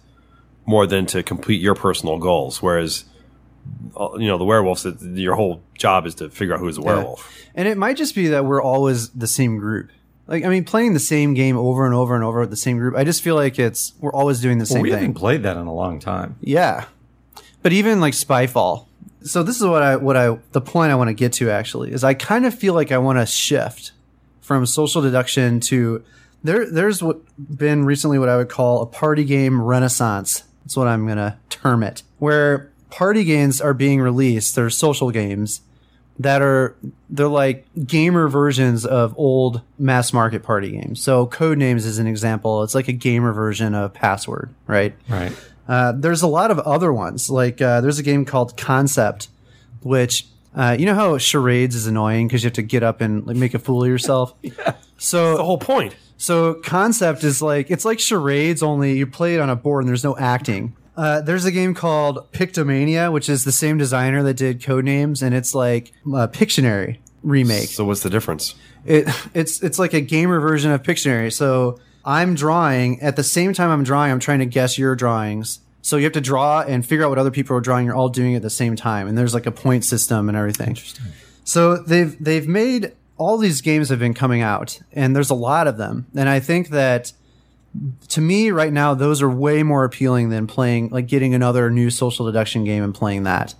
[0.64, 2.62] more than to complete your personal goals.
[2.62, 3.04] Whereas,
[3.98, 6.82] Uh, you know, the werewolves, it- your whole job is to figure out who's a
[6.82, 7.32] werewolf.
[7.54, 9.90] And it might just be that we're always the same group.
[10.26, 12.78] Like I mean, playing the same game over and over and over with the same
[12.78, 12.96] group.
[12.96, 14.98] I just feel like it's we're always doing the Well, same we thing.
[15.00, 16.36] haven't played that in a long time.
[16.40, 16.86] Yeah.
[17.62, 18.86] But even like Spyfall.
[19.22, 21.92] So this is what I what I the point I want to get to actually
[21.92, 23.92] is I kind of feel like I want to shift
[24.40, 26.02] from social deduction to
[26.42, 30.44] there there's what been recently what I would call a party game renaissance.
[30.64, 32.02] That's what I'm going to term it.
[32.18, 35.60] Where party games are being released, they're social games
[36.18, 36.76] that are
[37.10, 41.00] they're like gamer versions of old mass market party games.
[41.02, 42.62] So Codenames is an example.
[42.62, 44.94] It's like a gamer version of Password, right?
[45.08, 45.32] Right.
[45.66, 47.28] Uh, there's a lot of other ones.
[47.30, 49.28] Like uh, there's a game called Concept,
[49.82, 53.26] which uh, you know how charades is annoying because you have to get up and
[53.26, 54.34] like, make a fool of yourself.
[54.42, 54.74] yeah.
[54.98, 55.96] So The whole point.
[56.16, 59.88] so concept is like it's like charades, only you play it on a board and
[59.88, 60.76] there's no acting.
[60.96, 65.34] Uh, there's a game called Pictomania, which is the same designer that did Codenames, and
[65.34, 67.68] it's like a Pictionary remake.
[67.68, 68.54] So what's the difference?
[68.84, 71.32] It it's it's like a gamer version of Pictionary.
[71.32, 75.60] So I'm drawing at the same time I'm drawing, I'm trying to guess your drawings.
[75.82, 77.84] So you have to draw and figure out what other people are drawing.
[77.84, 80.36] You're all doing it at the same time, and there's like a point system and
[80.36, 80.68] everything.
[80.68, 81.06] Interesting.
[81.44, 85.66] So they've they've made all these games have been coming out, and there's a lot
[85.66, 86.06] of them.
[86.14, 87.12] And I think that
[88.08, 91.90] to me right now, those are way more appealing than playing like getting another new
[91.90, 93.54] social deduction game and playing that.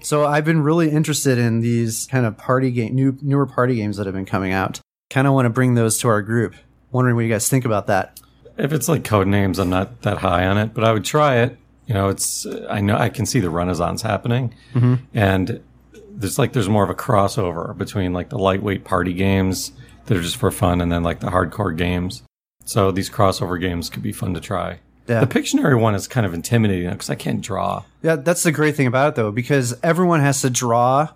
[0.00, 3.96] So I've been really interested in these kind of party game, new newer party games
[3.96, 4.80] that have been coming out.
[5.10, 6.54] Kind of want to bring those to our group.
[6.90, 8.20] Wondering what you guys think about that.
[8.56, 11.36] If it's like code names, I'm not that high on it, but I would try
[11.38, 11.56] it.
[11.86, 14.96] You know, it's I know I can see the renaissance happening, mm-hmm.
[15.14, 15.62] and
[16.10, 19.72] there's like there's more of a crossover between like the lightweight party games
[20.06, 22.22] that are just for fun, and then like the hardcore games.
[22.68, 24.80] So these crossover games could be fun to try.
[25.06, 25.20] Yeah.
[25.20, 27.84] The Pictionary one is kind of intimidating because I can't draw.
[28.02, 31.08] Yeah, that's the great thing about it though, because everyone has to draw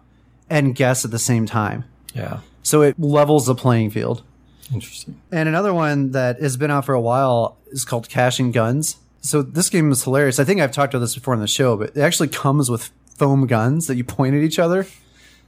[0.48, 1.84] and guess at the same time.
[2.14, 4.22] Yeah, So it levels the playing field.
[4.72, 5.20] interesting.
[5.30, 8.96] And another one that has been out for a while is called Cash and Guns.
[9.20, 10.38] So this game is hilarious.
[10.40, 12.90] I think I've talked about this before on the show, but it actually comes with
[13.16, 14.86] foam guns that you point at each other.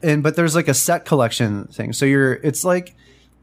[0.02, 1.94] And but there's like a set collection thing.
[1.94, 2.94] So you're it's like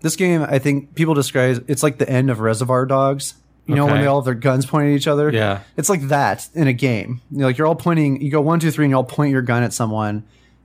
[0.01, 3.35] this game I think people describe it's like the end of Reservoir Dogs.
[3.67, 5.31] You know when they all have their guns pointed at each other?
[5.31, 5.61] Yeah.
[5.77, 7.21] It's like that in a game.
[7.31, 9.43] You're like you're all pointing you go one, two, three, and you all point your
[9.43, 10.23] gun at someone.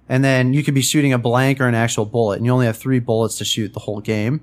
[0.09, 2.66] And then you could be shooting a blank or an actual bullet, and you only
[2.66, 4.40] have three bullets to shoot the whole game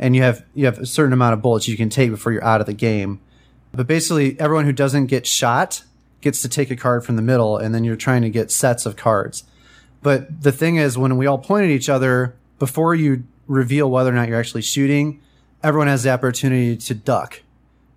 [0.00, 2.42] and you have you have a certain amount of bullets you can take before you're
[2.42, 3.20] out of the game.
[3.72, 5.84] But basically, everyone who doesn't get shot
[6.22, 8.86] gets to take a card from the middle, and then you're trying to get sets
[8.86, 9.44] of cards.
[10.02, 14.10] But the thing is, when we all point at each other before you reveal whether
[14.10, 15.20] or not you're actually shooting,
[15.62, 17.42] everyone has the opportunity to duck,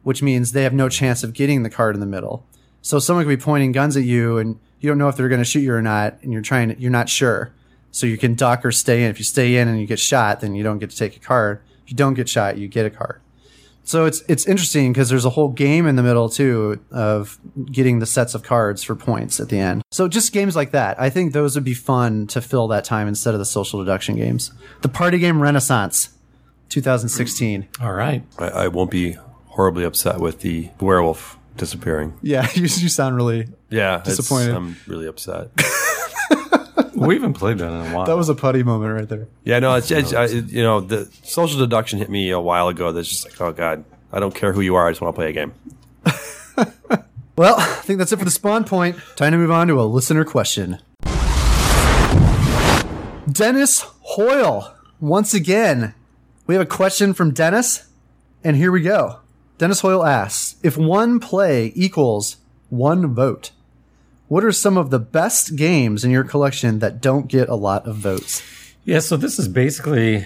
[0.01, 2.43] which means they have no chance of getting the card in the middle.
[2.81, 5.41] So someone could be pointing guns at you, and you don't know if they're going
[5.41, 7.53] to shoot you or not, and you're trying to, you're not sure.
[7.91, 9.11] So you can duck or stay in.
[9.11, 11.19] If you stay in and you get shot, then you don't get to take a
[11.19, 11.61] card.
[11.85, 13.21] If you don't get shot, you get a card.
[13.83, 17.37] So it's it's interesting because there's a whole game in the middle too of
[17.71, 19.83] getting the sets of cards for points at the end.
[19.91, 23.07] So just games like that, I think those would be fun to fill that time
[23.07, 24.51] instead of the social deduction games.
[24.81, 26.09] The party game renaissance,
[26.69, 27.67] 2016.
[27.81, 28.23] All right.
[28.39, 29.17] I, I won't be
[29.47, 32.17] horribly upset with the werewolf disappearing.
[32.21, 33.47] Yeah, you, you sound really.
[33.69, 34.55] Yeah, Disappointed.
[34.55, 35.49] I'm really upset.
[37.07, 38.05] We haven't played that in a while.
[38.05, 39.27] That was a putty moment right there.
[39.43, 42.67] Yeah, no, it's, it's I, it- you know the social deduction hit me a while
[42.67, 42.91] ago.
[42.91, 44.87] That's just like, oh god, I don't care who you are.
[44.87, 45.53] I just want to play a game.
[47.35, 48.95] Well, I think that's it for the spawn point.
[49.15, 50.77] Time to move on to a listener question.
[53.31, 55.95] Dennis Hoyle, once again,
[56.45, 57.87] we have a question from Dennis,
[58.43, 59.19] and here we go.
[59.57, 62.37] Dennis Hoyle asks If one play equals
[62.69, 63.49] one vote,
[64.33, 67.85] what are some of the best games in your collection that don't get a lot
[67.85, 68.41] of votes?
[68.83, 70.25] Yeah, so this is basically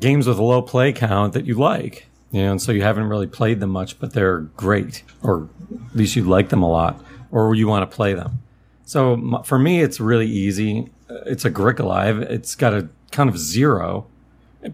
[0.00, 2.06] games with a low play count that you like.
[2.30, 5.46] You know, and so you haven't really played them much, but they're great, or
[5.90, 8.38] at least you like them a lot, or you want to play them.
[8.86, 10.90] So for me, it's really easy.
[11.10, 12.22] Uh, It's Agricola.
[12.22, 14.06] It's got a kind of zero,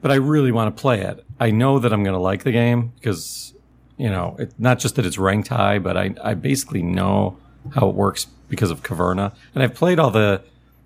[0.00, 1.24] but I really want to play it.
[1.40, 3.52] I know that I'm going to like the game because,
[3.96, 7.36] you know, it, not just that it's ranked high, but I, I basically know
[7.72, 9.34] how it works because of Caverna.
[9.54, 10.42] And I've played all the,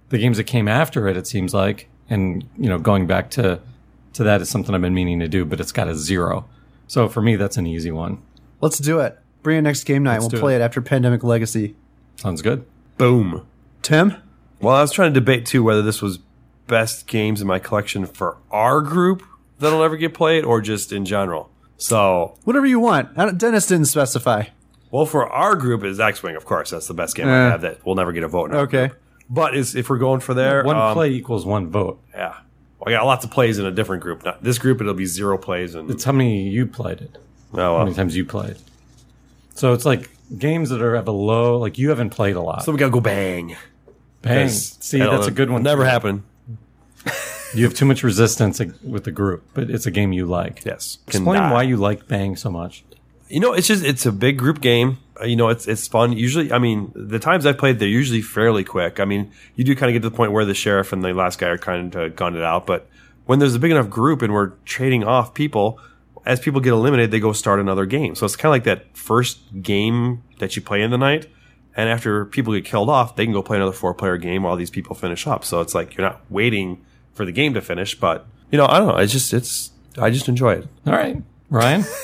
[0.09, 1.89] the games that came after it, it seems like.
[2.11, 3.61] And, you know, going back to
[4.15, 6.47] to that is something I've been meaning to do, but it's got a zero.
[6.87, 8.21] So for me, that's an easy one.
[8.61, 9.19] Let's do it.
[9.43, 10.21] Bring it next game night.
[10.21, 10.61] Let's we'll play it.
[10.61, 11.77] it after Pandemic Legacy.
[12.17, 12.67] Sounds good.
[12.97, 13.47] Boom.
[13.83, 14.17] Tim?
[14.61, 16.19] Well, I was trying to debate too whether this was
[16.67, 19.23] best games in my collection for our group
[19.59, 21.51] that'll ever get played or just in general.
[21.77, 23.15] So, Whatever you want.
[23.39, 24.47] Dennis didn't specify.
[24.91, 26.71] Well, for our group is X Wing, of course.
[26.71, 27.29] That's the best game.
[27.29, 28.51] I have that we'll never get a vote.
[28.51, 28.89] In our Okay.
[28.89, 29.01] group.
[29.31, 32.01] But is, if we're going for there, One um, play equals one vote.
[32.15, 32.35] yeah.
[32.81, 34.25] Well, I got lots of plays in a different group.
[34.25, 35.75] Not this group, it'll be zero plays.
[35.75, 37.19] And It's how many you played it.
[37.53, 37.85] oh, How well.
[37.85, 38.57] many times you played.
[39.55, 42.63] So it's like games that are have a low, like you haven't played a lot.
[42.65, 43.57] so we gotta go bang.
[44.23, 44.47] Bang.
[44.47, 45.63] 'Cause See, it'll that's a good one.
[45.63, 46.23] Never happen.
[47.55, 50.67] You have too much resistance with the group, but it's a game you like.
[50.67, 50.99] Yes.
[51.07, 51.51] Explain die.
[51.53, 52.85] why you like Bang so much.
[53.29, 54.99] You know, it's just it's a big group game.
[55.21, 56.13] Uh, You know, it's it's fun.
[56.13, 59.01] Usually, I mean, the times I've played, they're usually fairly quick.
[59.01, 61.13] I mean, you do kind of get to the point where the sheriff and the
[61.13, 62.67] last guy are kind of gunned it out.
[62.67, 62.89] But
[63.27, 65.79] when there's a big enough group and we're trading off people,
[66.25, 68.15] as people get eliminated, they go start another game.
[68.15, 71.27] So it's kind of like that first game that you play in the night.
[71.77, 74.57] And after people get killed off, they can go play another four player game while
[74.57, 75.45] these people finish up.
[75.45, 78.79] So it's like you're not waiting for the game to finish, but you know, I
[78.79, 78.97] don't know.
[78.97, 80.69] It's just it's I just enjoy it.
[80.87, 81.85] All right, Ryan.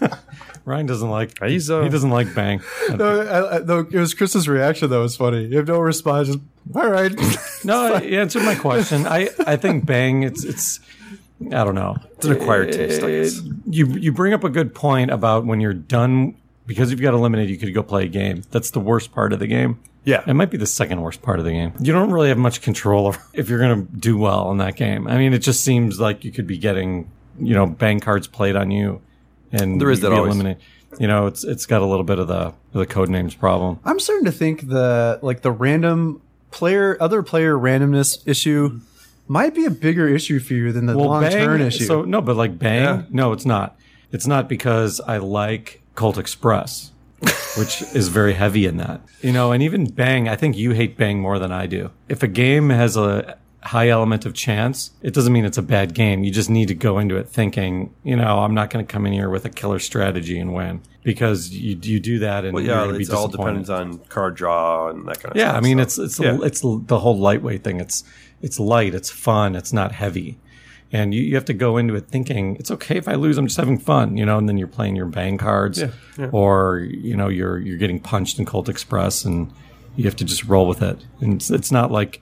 [0.64, 1.42] Ryan doesn't like.
[1.42, 2.60] He's, uh, he doesn't like Bang.
[2.94, 5.46] No, I, I, no, it was Chris's reaction that was funny.
[5.46, 6.28] You have no response.
[6.28, 6.40] Just,
[6.74, 7.12] all right.
[7.64, 9.04] No, he answered my question.
[9.04, 10.22] I, I think Bang.
[10.22, 10.78] It's it's.
[11.46, 11.96] I don't know.
[12.12, 13.40] It's an acquired taste, I guess.
[13.68, 17.14] You you bring up a good point about when you're done because if you got
[17.14, 18.44] eliminated, you could go play a game.
[18.52, 19.80] That's the worst part of the game.
[20.04, 20.22] Yeah.
[20.26, 21.72] It might be the second worst part of the game.
[21.80, 24.76] You don't really have much control over if you're going to do well in that
[24.76, 25.08] game.
[25.08, 28.54] I mean, it just seems like you could be getting, you know, bang cards played
[28.54, 29.00] on you,
[29.52, 30.56] and There is that be always.
[30.98, 33.78] You know, it's it's got a little bit of the the code names problem.
[33.84, 38.80] I'm starting to think the like the random player, other player randomness issue
[39.26, 41.84] might be a bigger issue for you than the long Bang- turn issue.
[41.84, 43.02] So no, but like Bang, Yeah.
[43.10, 43.76] no, it's not.
[44.12, 46.90] It's not because I like Colt Express,
[47.58, 49.02] which is very heavy in that.
[49.20, 51.90] You know, and even Bang, I think you hate Bang more than I do.
[52.08, 55.92] If a game has a high element of chance, it doesn't mean it's a bad
[55.94, 56.22] game.
[56.24, 59.04] You just need to go into it thinking, you know, I'm not going to come
[59.06, 62.62] in here with a killer strategy and win because you you do that and Well,
[62.62, 65.56] you're yeah, be it's all depends on card draw and that kind of Yeah, stuff.
[65.56, 66.38] I mean, so- it's it's yeah.
[66.42, 67.80] it's the whole lightweight thing.
[67.80, 68.04] It's
[68.40, 70.38] it's light, it's fun, it's not heavy,
[70.92, 73.36] and you, you have to go into it thinking it's okay if I lose.
[73.38, 74.38] I'm just having fun, you know.
[74.38, 75.82] And then you're playing your bang cards,
[76.32, 79.50] or you know you're you're getting punched in Colt Express, and
[79.96, 81.04] you have to just roll with it.
[81.20, 82.20] And it's, it's not like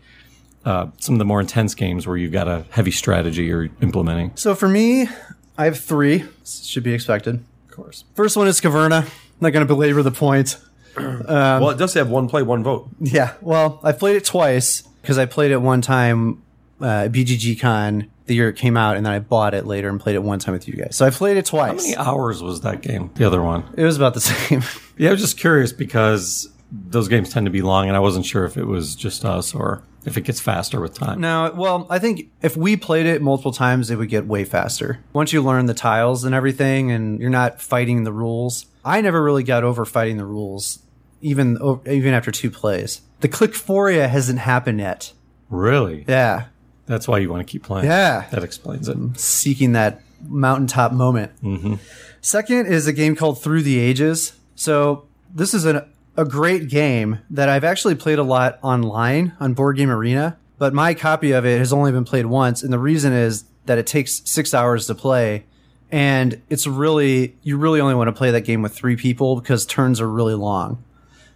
[0.66, 4.32] uh, some of the more intense games where you've got a heavy strategy you're implementing.
[4.34, 5.08] So for me,
[5.56, 6.24] I have three.
[6.44, 7.42] Should be expected.
[7.68, 9.02] Of course, First one is Caverna.
[9.02, 10.58] I'm not going to belabor the point.
[10.96, 12.88] well, it does have one play, one vote.
[13.00, 13.34] Yeah.
[13.40, 16.42] Well, I played it twice because I played it one time
[16.80, 20.00] uh, BGG Con the year it came out, and then I bought it later and
[20.00, 20.96] played it one time with you guys.
[20.96, 21.70] So I played it twice.
[21.70, 23.10] how many hours was that game?
[23.14, 23.62] The other one.
[23.76, 24.62] It was about the same.
[24.98, 28.26] Yeah, I was just curious because those games tend to be long, and I wasn't
[28.26, 31.20] sure if it was just us or if it gets faster with time.
[31.20, 35.00] No, well, I think if we played it multiple times, it would get way faster.
[35.12, 38.66] Once you learn the tiles and everything, and you're not fighting the rules.
[38.84, 40.78] I never really got over fighting the rules,
[41.20, 43.00] even even after two plays.
[43.20, 45.12] The clickphoria hasn't happened yet.
[45.50, 46.04] Really?
[46.06, 46.46] Yeah,
[46.86, 47.86] That's why you want to keep playing.
[47.86, 48.26] Yeah.
[48.30, 48.96] That explains it.
[49.18, 51.32] seeking that mountaintop moment.
[51.42, 51.74] Mm-hmm.
[52.20, 54.34] Second is a game called Through the Ages.
[54.54, 55.82] So this is an,
[56.16, 60.72] a great game that I've actually played a lot online on Board Game Arena, but
[60.72, 63.86] my copy of it has only been played once, and the reason is that it
[63.86, 65.44] takes six hours to play.
[65.90, 69.64] And it's really, you really only want to play that game with three people because
[69.66, 70.82] turns are really long.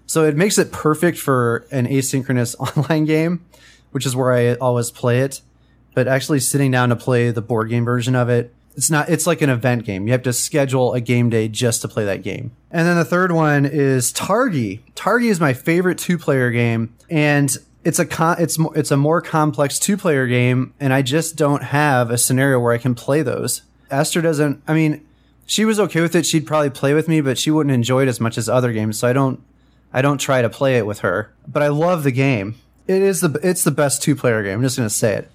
[0.06, 3.44] So it makes it perfect for an asynchronous online game,
[3.92, 5.40] which is where I always play it.
[5.94, 9.26] But actually sitting down to play the board game version of it, it's not, it's
[9.26, 10.06] like an event game.
[10.06, 12.52] You have to schedule a game day just to play that game.
[12.70, 14.80] And then the third one is Targi.
[14.94, 16.94] Targi is my favorite two player game.
[17.08, 21.02] And it's a con- it's mo- it's a more complex two player game, and I
[21.02, 23.62] just don't have a scenario where I can play those.
[23.90, 24.62] Esther doesn't.
[24.68, 25.06] I mean,
[25.46, 26.26] she was okay with it.
[26.26, 28.98] She'd probably play with me, but she wouldn't enjoy it as much as other games.
[28.98, 29.42] So I don't
[29.92, 31.32] I don't try to play it with her.
[31.48, 32.56] But I love the game.
[32.86, 34.58] It is the it's the best two player game.
[34.58, 35.30] I'm just gonna say it.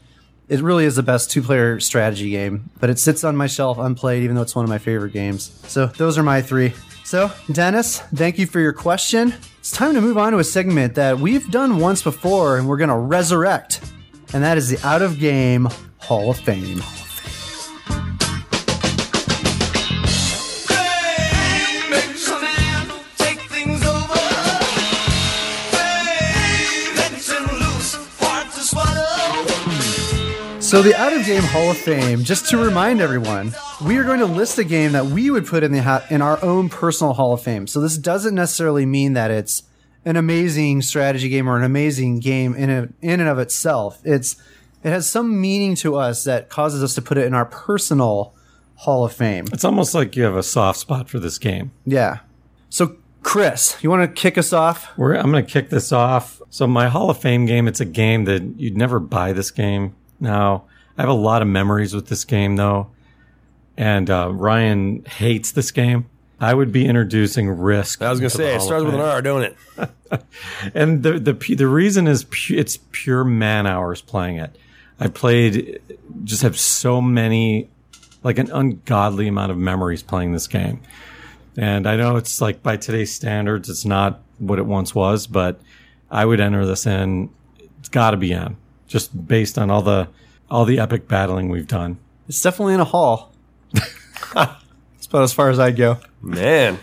[0.48, 2.70] It really is the best two player strategy game.
[2.80, 5.52] But it sits on my shelf unplayed, even though it's one of my favorite games.
[5.68, 6.74] So those are my three.
[7.04, 9.34] So Dennis, thank you for your question.
[9.60, 12.78] It's time to move on to a segment that we've done once before, and we're
[12.78, 13.82] gonna resurrect,
[14.34, 16.82] and that is the out of game Hall of Fame.
[30.66, 33.54] So, the Out of Game Hall of Fame, just to remind everyone,
[33.86, 36.24] we are going to list a game that we would put in the ha- in
[36.24, 37.68] our own personal Hall of Fame.
[37.68, 39.62] So, this doesn't necessarily mean that it's
[40.06, 44.02] an amazing strategy game or an amazing game in a, in and of itself.
[44.04, 44.38] It's
[44.84, 48.34] it has some meaning to us that causes us to put it in our personal
[48.78, 49.46] Hall of Fame.
[49.54, 51.74] It's almost like you have a soft spot for this game.
[51.86, 52.20] Yeah.
[52.70, 54.98] So, Chris, you want to kick us off?
[54.98, 56.42] We're, I'm going to kick this off.
[56.50, 59.96] So my Hall of Fame game, it's a game that you'd never buy this game.
[60.26, 60.64] Now,
[60.98, 62.88] I have a lot of memories with this game though.
[63.78, 66.08] And uh, Ryan hates this game.
[66.40, 68.02] I would be introducing Risk.
[68.02, 69.58] I was going to say, it starts with an R, don't it?
[70.74, 74.56] And the the the reason is pu- it's pure man hours playing it.
[75.00, 75.82] I played
[76.24, 77.70] just have so many
[78.24, 80.82] like an ungodly amount of memories playing this game.
[81.58, 85.60] And I know it's like by today's standards it's not what it once was, but
[86.10, 87.30] I would enter this in
[87.80, 88.56] it's got to be in
[88.88, 90.08] just based on all the
[90.50, 91.98] all the epic battling we've done.
[92.28, 93.32] It's definitely in a hall.
[95.06, 96.00] It's about as far as I'd go.
[96.20, 96.80] Man.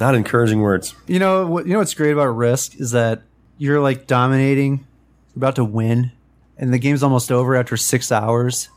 [0.00, 0.94] Not encouraging words.
[1.06, 1.66] You know what?
[1.66, 3.20] You know what's great about Risk is that
[3.58, 4.78] you're like dominating,
[5.34, 6.10] you're about to win,
[6.56, 8.70] and the game's almost over after six hours,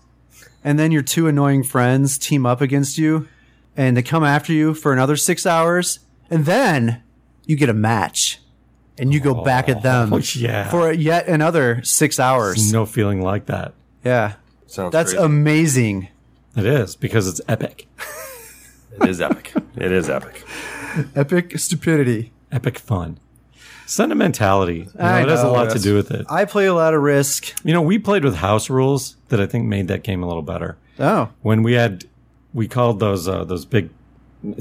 [0.65, 3.29] and then your two annoying friends team up against you,
[3.77, 7.01] and they come after you for another six hours, and then
[7.45, 8.39] you get a match,
[8.97, 10.69] and you go back at them Oh, yeah.
[10.69, 12.71] for yet another six hours.
[12.71, 13.73] No feeling like that.
[14.03, 14.33] Yeah,
[14.67, 15.25] Sounds that's crazy.
[15.25, 16.07] amazing.
[16.55, 17.87] It is because it's epic.
[19.01, 19.53] it is epic.
[19.75, 20.43] It is epic.
[21.15, 22.31] Epic stupidity.
[22.51, 23.17] Epic fun.
[23.85, 24.73] Sentimentality.
[24.75, 26.25] You know, I it has a know, lot to do with it.
[26.29, 27.53] I play a lot of Risk.
[27.65, 30.41] You know, we played with house rules that I think made that game a little
[30.41, 30.77] better.
[30.99, 32.05] Oh, When we had,
[32.53, 33.89] we called those uh, those big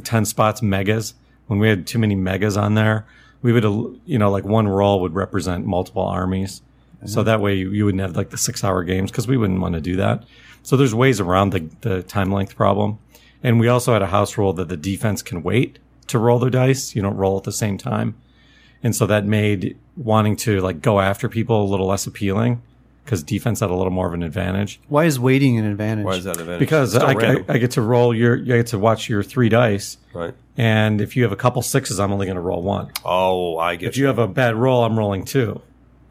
[0.04, 1.14] ten spots megas.
[1.46, 3.06] When we had too many megas on there,
[3.42, 3.64] we would,
[4.06, 6.62] you know, like one roll would represent multiple armies.
[7.04, 7.26] So mm-hmm.
[7.26, 9.74] that way you, you wouldn't have like the six hour games because we wouldn't want
[9.74, 10.24] to do that.
[10.62, 12.98] So there's ways around the, the time length problem.
[13.42, 16.50] And we also had a house rule that the defense can wait to roll their
[16.50, 16.94] dice.
[16.94, 18.14] You don't roll at the same time.
[18.84, 22.62] And so that made wanting to like go after people a little less appealing
[23.04, 24.80] because defense had a little more of an advantage.
[24.88, 26.04] why is waiting an advantage?
[26.04, 26.60] Why is that an advantage?
[26.60, 29.96] Because I, I, I get to roll your, I get to watch your three dice.
[30.14, 30.34] right?
[30.56, 32.92] And if you have a couple sixes, I'm only going to roll one.
[33.04, 35.60] Oh, I get If you have a bad roll, I'm rolling two.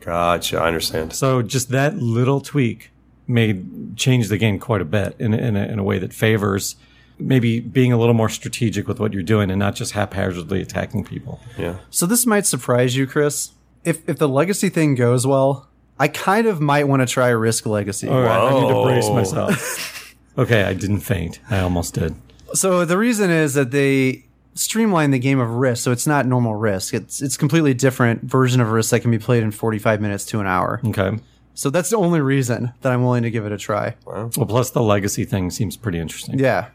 [0.01, 0.59] Gotcha.
[0.59, 1.13] I understand.
[1.13, 2.91] So just that little tweak
[3.27, 6.11] made change the game quite a bit in, a- in, a, in a way that
[6.13, 6.75] favors
[7.19, 11.03] maybe being a little more strategic with what you're doing and not just haphazardly attacking
[11.05, 11.39] people.
[11.57, 11.75] Yeah.
[11.91, 13.51] So this might surprise you, Chris.
[13.83, 15.67] If if the legacy thing goes well,
[16.01, 18.07] I kind of might want to try Risk Legacy.
[18.07, 19.13] All right, I need to brace Whoa.
[19.13, 20.15] myself.
[20.37, 21.39] okay, I didn't faint.
[21.47, 22.15] I almost did.
[22.55, 26.55] So the reason is that they streamline the game of Risk, so it's not normal
[26.55, 26.95] Risk.
[26.95, 30.39] It's it's completely different version of Risk that can be played in 45 minutes to
[30.39, 30.81] an hour.
[30.83, 31.19] Okay.
[31.53, 33.95] So that's the only reason that I'm willing to give it a try.
[34.03, 36.39] Well, plus the legacy thing seems pretty interesting.
[36.39, 36.69] Yeah.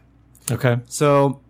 [0.49, 0.77] Okay.
[0.87, 1.41] So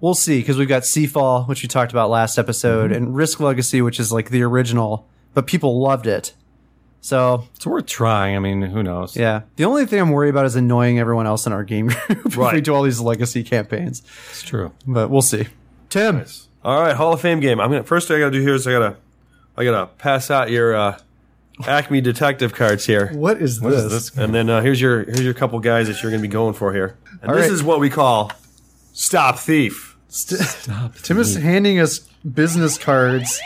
[0.00, 3.04] we'll see because we've got Seafall, which we talked about last episode, mm-hmm.
[3.04, 6.32] and Risk Legacy, which is like the original, but people loved it.
[7.00, 8.36] So It's worth trying.
[8.36, 9.16] I mean, who knows?
[9.16, 12.10] yeah, the only thing I'm worried about is annoying everyone else in our game group
[12.26, 12.62] if we Right.
[12.64, 14.02] do all these legacy campaigns.
[14.30, 14.72] It's true.
[14.86, 15.46] But we'll see.
[15.90, 16.24] Tim,
[16.64, 17.60] All right, Hall of Fame game.
[17.60, 18.96] I'm gonna first thing I gotta do here is I gotta
[19.56, 20.98] I gotta pass out your uh,
[21.66, 23.84] Acme detective cards here, what is What this?
[23.84, 24.16] is this?
[24.18, 26.72] and then uh, here's your here's your couple guys that you're gonna be going for
[26.74, 26.96] here.
[27.22, 27.52] And All this right.
[27.52, 28.30] is what we call
[28.92, 29.96] stop thief.
[30.08, 30.94] Stop.
[30.96, 32.00] Tim is handing us
[32.32, 33.40] business cards.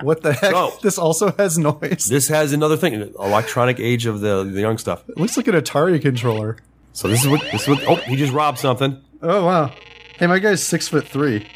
[0.00, 0.50] What the heck?
[0.52, 2.06] So- this also has noise.
[2.08, 5.08] This has another thing, electronic age of the the young stuff.
[5.08, 6.56] It looks like an Atari controller.
[6.92, 7.82] So this is what this is what.
[7.86, 9.00] Oh, he just robbed something.
[9.22, 9.72] Oh wow!
[10.18, 11.46] Hey, my guy's six foot three,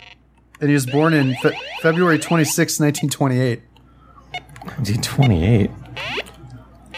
[0.60, 3.62] and he was born in fe- February 26, 1928.
[4.62, 5.70] 1928.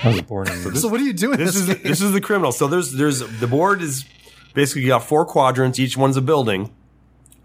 [0.05, 0.76] I was born in.
[0.76, 1.39] So what are you doing?
[1.39, 2.53] This is the, this is the criminal.
[2.53, 4.05] So there's there's the board is
[4.55, 5.78] basically you got four quadrants.
[5.78, 6.72] Each one's a building,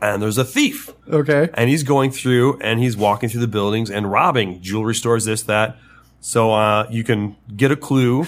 [0.04, 0.90] and there's a thief.
[1.10, 1.50] okay.
[1.54, 5.44] and he's going through and he's walking through the buildings and robbing jewelry stores, this,
[5.44, 5.78] that.
[6.20, 8.28] So uh, you can get a clue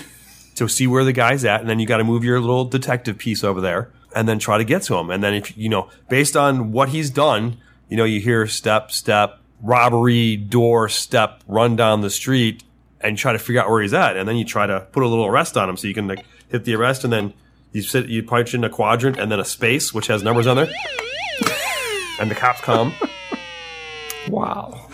[0.56, 3.18] to see where the guy's at, and then you got to move your little detective
[3.18, 5.10] piece over there and then try to get to him.
[5.10, 7.58] And then if you know, based on what he's done,
[7.90, 12.64] you know, you hear step, step, robbery, door, step, run down the street,
[13.02, 15.08] and try to figure out where he's at, and then you try to put a
[15.08, 17.34] little arrest on him, so you can like hit the arrest, and then
[17.74, 20.56] you sit, you punch in a quadrant and then a space which has numbers on
[20.56, 20.72] there,
[22.20, 22.94] and the cops come.
[24.28, 24.88] Wow.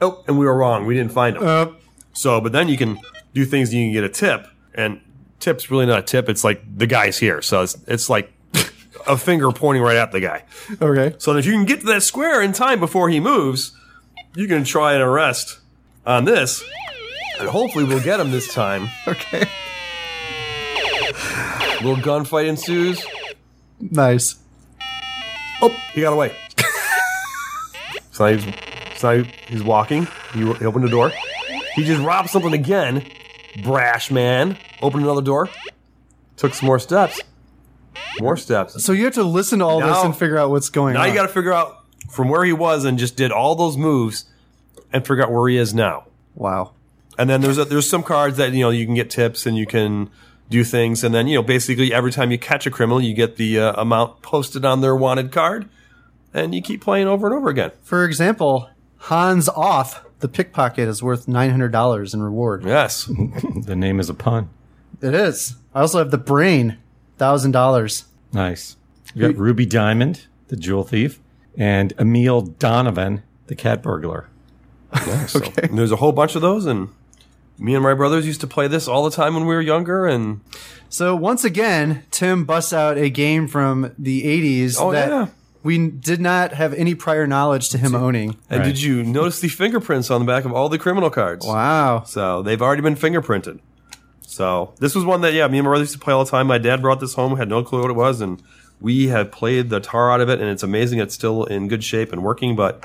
[0.00, 0.86] Oh, and we were wrong.
[0.86, 1.42] We didn't find him.
[1.44, 1.66] Uh,
[2.12, 3.00] So, but then you can
[3.34, 3.74] do things.
[3.74, 5.00] You can get a tip, and
[5.40, 6.28] tip's really not a tip.
[6.28, 8.32] It's like the guy's here, so it's it's like
[9.08, 10.44] a finger pointing right at the guy.
[10.80, 11.16] okay.
[11.18, 13.72] So if you can get to that square in time before he moves,
[14.36, 15.58] you can try an arrest
[16.06, 16.62] on this.
[17.40, 18.88] And hopefully we'll get him this time.
[19.08, 19.44] Okay.
[21.82, 23.04] little gunfight ensues.
[23.80, 24.36] Nice.
[25.62, 26.34] Oh, he got away.
[28.10, 28.54] so now he's,
[28.96, 30.06] so now he's walking.
[30.32, 31.12] He, he opened the door.
[31.74, 33.06] He just robbed something again.
[33.62, 34.56] Brash man.
[34.82, 35.48] Opened another door.
[36.36, 37.20] Took some more steps.
[38.20, 38.82] More steps.
[38.82, 41.02] So you have to listen to all this and figure out what's going on.
[41.02, 41.08] Now on.
[41.08, 44.24] you got to figure out from where he was and just did all those moves
[44.92, 46.06] and figure out where he is now.
[46.34, 46.72] wow.
[47.18, 49.54] And then there's a, there's some cards that you know you can get tips and
[49.54, 50.08] you can
[50.50, 53.36] do things, and then you know basically every time you catch a criminal, you get
[53.36, 55.68] the uh, amount posted on their wanted card,
[56.34, 57.70] and you keep playing over and over again.
[57.82, 62.64] For example, Hans Off, the pickpocket, is worth nine hundred dollars in reward.
[62.64, 63.04] Yes,
[63.62, 64.50] The name is a pun.
[65.00, 65.54] It is.
[65.74, 66.76] I also have the brain,
[67.16, 68.04] thousand dollars.
[68.32, 68.76] Nice.
[69.14, 71.20] You got Ruby Diamond, the jewel thief,
[71.56, 74.28] and Emil Donovan, the cat burglar.
[75.34, 75.68] okay.
[75.72, 76.90] There's a whole bunch of those, and
[77.60, 80.06] me and my brothers used to play this all the time when we were younger,
[80.06, 80.40] and
[80.88, 85.26] So once again, Tim busts out a game from the '80s Oh, that yeah.
[85.62, 88.36] we did not have any prior knowledge to him owning.
[88.48, 88.66] and Right.
[88.66, 91.46] did you notice the fingerprints on the back of all the criminal cards?
[91.46, 92.02] Wow.
[92.06, 93.60] So they've already been fingerprinted.
[94.26, 96.30] So this was one that yeah, me and my brother used to play all the
[96.30, 96.46] time.
[96.46, 98.40] My dad brought this home, had no clue what it was, and
[98.80, 100.98] we have played the tar out of it, and it's amazing.
[101.00, 102.84] It's still in good shape and working, but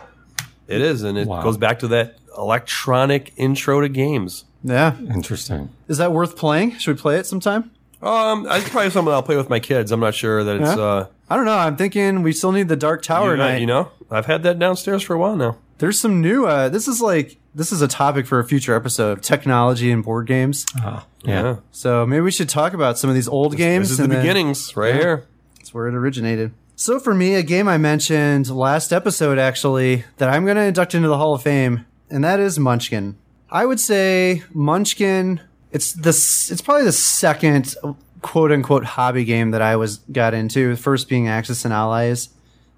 [0.67, 1.41] it is, and it Wow.
[1.43, 4.43] goes back to that electronic intro to games.
[4.65, 4.97] Yeah.
[5.13, 5.69] Interesting.
[5.87, 6.77] Is that worth playing?
[6.79, 7.71] Should we play it sometime?
[8.01, 9.91] Um, it's probably something I'll play with my kids.
[9.91, 10.83] I'm not sure that it's Yeah?
[10.83, 11.57] uh, I don't know.
[11.57, 13.61] I'm thinking we still need the Dark Tower you, know, night.
[13.61, 15.57] you know, I've had that downstairs for a while now.
[15.77, 16.45] There's some new.
[16.45, 20.03] Uh, this is like this is a topic for a future episode of technology and
[20.03, 20.65] board games.
[20.77, 21.57] Ah, yeah.
[21.71, 23.89] So maybe we should talk about some of these old games.
[23.89, 25.25] This is the then- beginnings right here.
[25.57, 26.53] That's where it originated.
[26.75, 30.93] So for me, a game I mentioned last episode actually that I'm going to induct
[30.93, 33.15] into the Hall of Fame, and that is Munchkin.
[33.55, 35.39] I would say Munchkin.
[35.71, 37.73] It's the it's probably the second
[38.21, 40.75] quote unquote hobby game that I was got into.
[40.75, 42.27] First being Axis and Allies,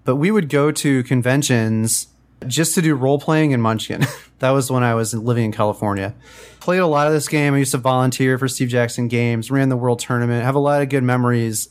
[0.05, 2.09] but we would go to conventions
[2.45, 4.05] just to do role playing in Munchkin.
[4.39, 6.13] that was when I was living in California.
[6.59, 7.55] Played a lot of this game.
[7.55, 10.45] I used to volunteer for Steve Jackson Games, ran the World Tournament.
[10.45, 11.69] Have a lot of good memories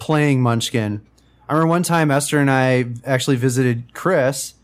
[0.00, 1.02] playing Munchkin.
[1.48, 4.54] I remember one time Esther and I actually visited Chris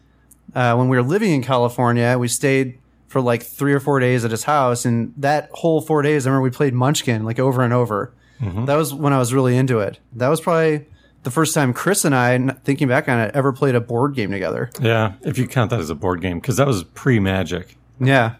[0.57, 2.18] uh, when we were living in California.
[2.18, 6.02] We stayed for like three or four days at his house, and that whole four
[6.02, 8.12] days, I remember we played Munchkin like over and over.
[8.40, 9.98] That was when I was really into it.
[10.12, 10.86] That was probably
[11.22, 14.30] the first time Chris and I, thinking back on it, ever played a board game
[14.30, 14.70] together.
[14.80, 17.76] Yeah, if you count that as a board game, because that was pre Magic.
[17.98, 18.34] Yeah.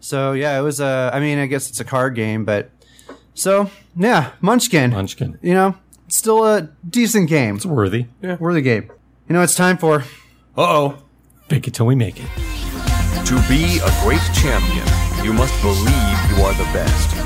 [0.00, 1.10] So yeah, it was a.
[1.12, 2.70] I mean, I guess it's a card game, but
[3.34, 4.90] so yeah, Munchkin.
[4.90, 5.38] Munchkin.
[5.42, 7.56] You know, it's still a decent game.
[7.56, 8.06] It's worthy.
[8.22, 8.90] Yeah, worthy game.
[9.28, 10.00] You know, it's time for.
[10.56, 11.02] Uh oh.
[11.48, 12.61] Fake it till we make it.
[13.32, 14.86] To be a great champion,
[15.24, 15.86] you must believe
[16.28, 17.16] you are the best.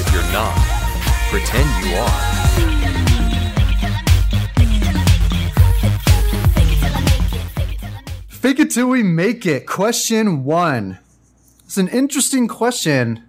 [0.00, 0.56] If you're not,
[1.28, 2.20] pretend you are.
[8.28, 9.66] Fake it till we make it.
[9.66, 11.00] Question one.
[11.66, 13.22] It's an interesting question.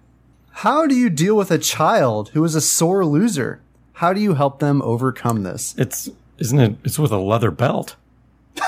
[0.50, 3.60] How do you deal with a child who is a sore loser?
[3.92, 5.74] How do you help them overcome this?
[5.76, 6.08] It's
[6.38, 6.76] isn't it?
[6.84, 7.96] It's with a leather belt.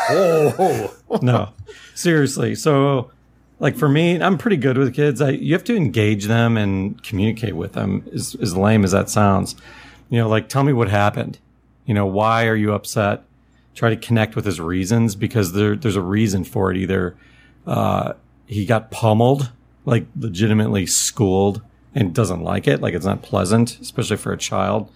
[0.09, 0.94] Oh.
[1.22, 1.50] no,
[1.94, 2.54] seriously.
[2.54, 3.11] So,
[3.59, 5.20] like for me, I'm pretty good with kids.
[5.20, 8.07] I you have to engage them and communicate with them.
[8.12, 9.57] As as lame as that sounds,
[10.09, 11.38] you know, like tell me what happened.
[11.84, 13.22] You know, why are you upset?
[13.74, 16.76] Try to connect with his reasons because there there's a reason for it.
[16.76, 17.16] Either
[17.66, 18.14] uh,
[18.46, 19.50] he got pummeled,
[19.84, 21.62] like legitimately schooled,
[21.94, 24.90] and doesn't like it, like it's not pleasant, especially for a child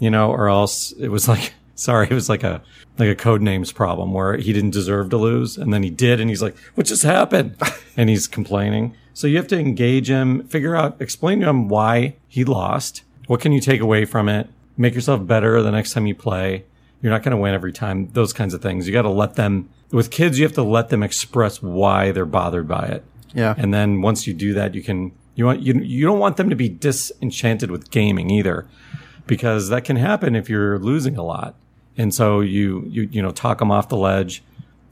[0.00, 2.62] you know, or else it was like, sorry, it was like a,
[2.98, 6.20] like a Codenames problem where he didn't deserve to lose and then he did.
[6.20, 7.56] And he's like, what just happened?
[7.96, 8.94] and he's complaining.
[9.14, 13.02] So you have to engage him, figure out, explain to him why he lost.
[13.26, 14.48] What can you take away from it?
[14.76, 16.64] Make yourself better the next time you play.
[17.02, 18.10] You're not going to win every time.
[18.12, 18.86] Those kinds of things.
[18.86, 22.26] You got to let them, with kids, you have to let them express why they're
[22.26, 23.04] bothered by it.
[23.34, 23.54] Yeah.
[23.56, 26.50] And then once you do that, you can you want you you don't want them
[26.50, 28.66] to be disenchanted with gaming either,
[29.26, 31.54] because that can happen if you're losing a lot.
[32.00, 34.42] And so you you you know talk them off the ledge,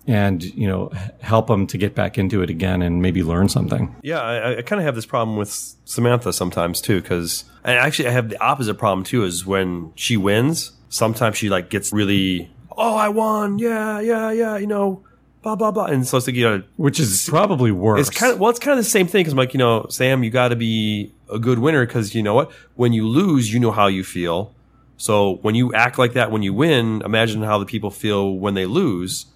[0.06, 0.90] and you know
[1.20, 3.96] help them to get back into it again and maybe learn something.
[4.02, 5.48] Yeah, I, I kind of have this problem with
[5.86, 9.24] Samantha sometimes too, because and actually I have the opposite problem too.
[9.24, 14.58] Is when she wins, sometimes she like gets really, oh, I won, yeah, yeah, yeah,
[14.58, 15.02] you know,
[15.42, 18.06] blah blah blah, and so it's like you know, Which is probably worse.
[18.06, 19.86] it's kind of well, it's kind of the same thing because I'm like, you know,
[19.88, 23.50] Sam, you got to be a good winner because you know what, when you lose,
[23.50, 24.52] you know how you feel.
[24.98, 28.54] So when you act like that when you win, imagine how the people feel when
[28.54, 29.26] they lose.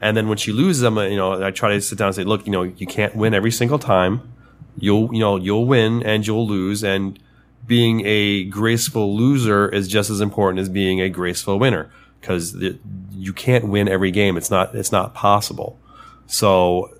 [0.00, 2.24] And then when she loses, I'm, you know, I try to sit down and say,
[2.24, 4.32] look, you know, you can't win every single time.
[4.76, 7.18] You'll, you know, you'll win and you'll lose and
[7.66, 11.90] being a graceful loser is just as important as being a graceful winner
[12.20, 12.56] because
[13.12, 14.36] you can't win every game.
[14.36, 15.78] It's not, it's not possible.
[16.26, 16.96] So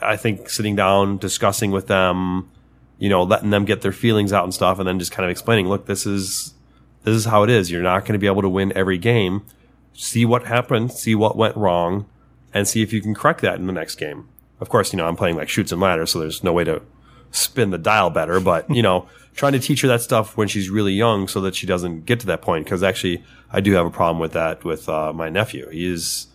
[0.00, 2.50] I think sitting down, discussing with them,
[2.98, 5.30] you know, letting them get their feelings out and stuff, and then just kind of
[5.30, 6.54] explaining, look, this is
[7.08, 7.70] this is how it is.
[7.70, 9.44] You're not going to be able to win every game.
[9.94, 12.06] See what happened, see what went wrong,
[12.54, 14.28] and see if you can correct that in the next game.
[14.60, 16.82] Of course, you know, I'm playing like Chutes and Ladders, so there's no way to
[17.30, 20.70] spin the dial better, but you know, trying to teach her that stuff when she's
[20.70, 22.66] really young so that she doesn't get to that point.
[22.66, 25.68] Cause actually I do have a problem with that with, uh, my nephew.
[25.70, 26.26] He is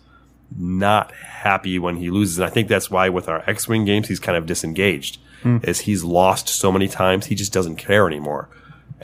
[0.56, 2.38] not happy when he loses.
[2.38, 5.62] And I think that's why with our X-Wing games, he's kind of disengaged mm.
[5.66, 7.26] is he's lost so many times.
[7.26, 8.48] He just doesn't care anymore.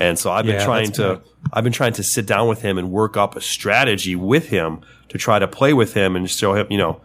[0.01, 1.21] And so I've been yeah, trying to,
[1.53, 4.81] I've been trying to sit down with him and work up a strategy with him
[5.11, 7.03] to try to play with him and show him, you know,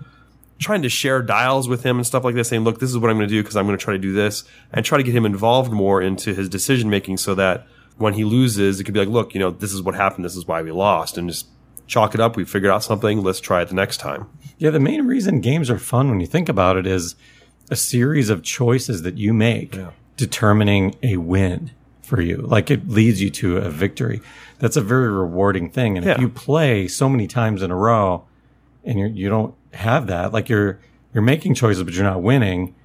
[0.59, 3.11] trying to share dials with him and stuff like this, saying, look, this is what
[3.11, 5.03] I'm going to do because I'm going to try to do this and try to
[5.03, 7.67] get him involved more into his decision making so that
[7.97, 10.23] when he loses, it could be like, look, you know, this is what happened.
[10.23, 11.47] This is why we lost and just
[11.87, 12.37] chalk it up.
[12.37, 13.23] We figured out something.
[13.23, 14.27] Let's try it the next time.
[14.57, 14.69] Yeah.
[14.69, 17.15] The main reason games are fun when you think about it is
[17.69, 19.91] a series of choices that you make yeah.
[20.15, 21.71] determining a win
[22.05, 22.37] for you.
[22.37, 24.21] Like it leads you to a victory.
[24.59, 25.97] That's a very rewarding thing.
[25.97, 26.13] And yeah.
[26.13, 28.25] if you play so many times in a row
[28.83, 30.79] and you're, you don't have that, like you're,
[31.13, 32.75] you're making choices, but you're not winning,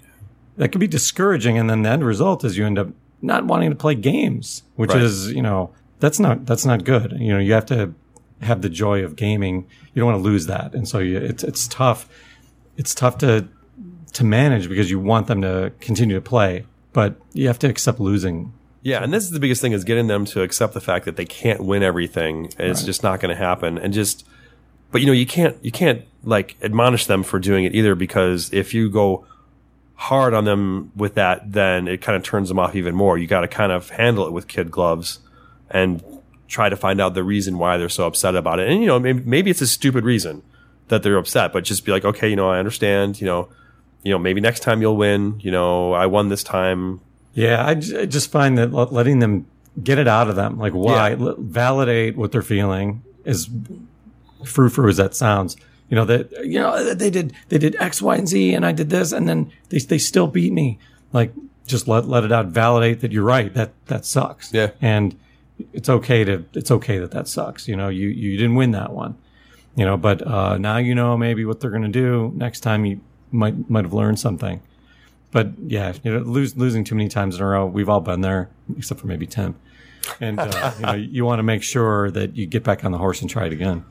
[0.57, 1.59] that could be discouraging.
[1.59, 2.89] And then the end result is you end up
[3.23, 5.03] not wanting to play games, which right.
[5.03, 7.17] is, you know, that's not, that's not good.
[7.19, 7.95] You know, you have to
[8.41, 9.67] have the joy of gaming.
[9.93, 10.75] You don't want to lose that.
[10.75, 12.09] And so you, it's, it's tough.
[12.77, 13.49] It's tough to,
[14.15, 18.01] to manage because you want them to continue to play, but you have to accept
[18.01, 18.53] losing.
[18.83, 21.17] Yeah, and this is the biggest thing is getting them to accept the fact that
[21.17, 22.47] they can't win everything.
[22.57, 22.71] And right.
[22.71, 23.77] It's just not going to happen.
[23.79, 24.27] And just,
[24.91, 28.53] but you know, you can't you can't like admonish them for doing it either because
[28.53, 29.27] if you go
[29.95, 33.19] hard on them with that, then it kind of turns them off even more.
[33.19, 35.19] You got to kind of handle it with kid gloves
[35.71, 36.03] and
[36.49, 38.69] try to find out the reason why they're so upset about it.
[38.69, 40.43] And you know, maybe, maybe it's a stupid reason
[40.89, 43.21] that they're upset, but just be like, okay, you know, I understand.
[43.21, 43.49] You know,
[44.03, 45.39] you know, maybe next time you'll win.
[45.41, 47.03] You know, I won this time.
[47.41, 49.47] Yeah, I, j- I just find that letting them
[49.83, 51.33] get it out of them, like why, yeah.
[51.39, 53.49] validate what they're feeling, is
[54.45, 55.57] frou frou as that sounds.
[55.89, 58.73] You know that you know they did they did X, Y, and Z, and I
[58.73, 60.79] did this, and then they they still beat me.
[61.13, 61.33] Like
[61.67, 63.53] just let let it out, validate that you're right.
[63.55, 64.53] That that sucks.
[64.53, 65.19] Yeah, and
[65.73, 67.67] it's okay to it's okay that that sucks.
[67.67, 69.17] You know, you you didn't win that one.
[69.77, 72.85] You know, but uh, now you know maybe what they're going to do next time
[72.85, 73.01] you
[73.33, 74.61] might might have learned something.
[75.33, 78.21] But yeah, you know, lose, losing too many times in a row, we've all been
[78.21, 79.55] there, except for maybe Tim.
[80.21, 82.99] And uh, you know, you want to make sure that you get back on the
[82.99, 83.85] horse and try it again.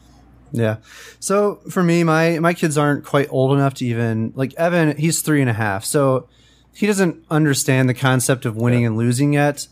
[0.51, 0.77] Yeah.
[1.19, 4.97] So for me, my my kids aren't quite old enough to even like Evan.
[4.97, 6.27] He's three and a half, so
[6.73, 8.87] he doesn't understand the concept of winning yeah.
[8.87, 9.67] and losing yet.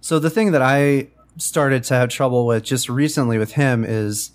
[0.00, 4.32] So the thing that I started to have trouble with just recently with him is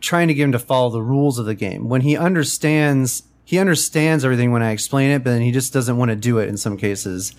[0.00, 1.88] trying to get him to follow the rules of the game.
[1.88, 5.96] When he understands he understands everything when I explain it, but then he just doesn't
[5.96, 7.34] want to do it in some cases.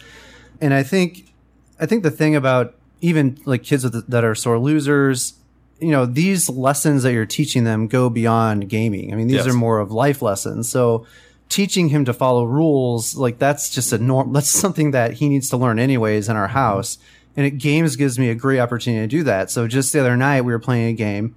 [0.62, 1.34] And I think,
[1.80, 5.34] I think the thing about even like kids with, that are sore losers,
[5.80, 9.12] you know, these lessons that you're teaching them go beyond gaming.
[9.12, 9.48] I mean, these yes.
[9.48, 10.70] are more of life lessons.
[10.70, 11.06] So
[11.50, 14.34] teaching him to follow rules, like that's just a norm.
[14.34, 16.54] That's something that he needs to learn anyways in our mm-hmm.
[16.54, 16.98] house.
[17.36, 19.52] And it, games gives me a great opportunity to do that.
[19.52, 21.36] So just the other night we were playing a game.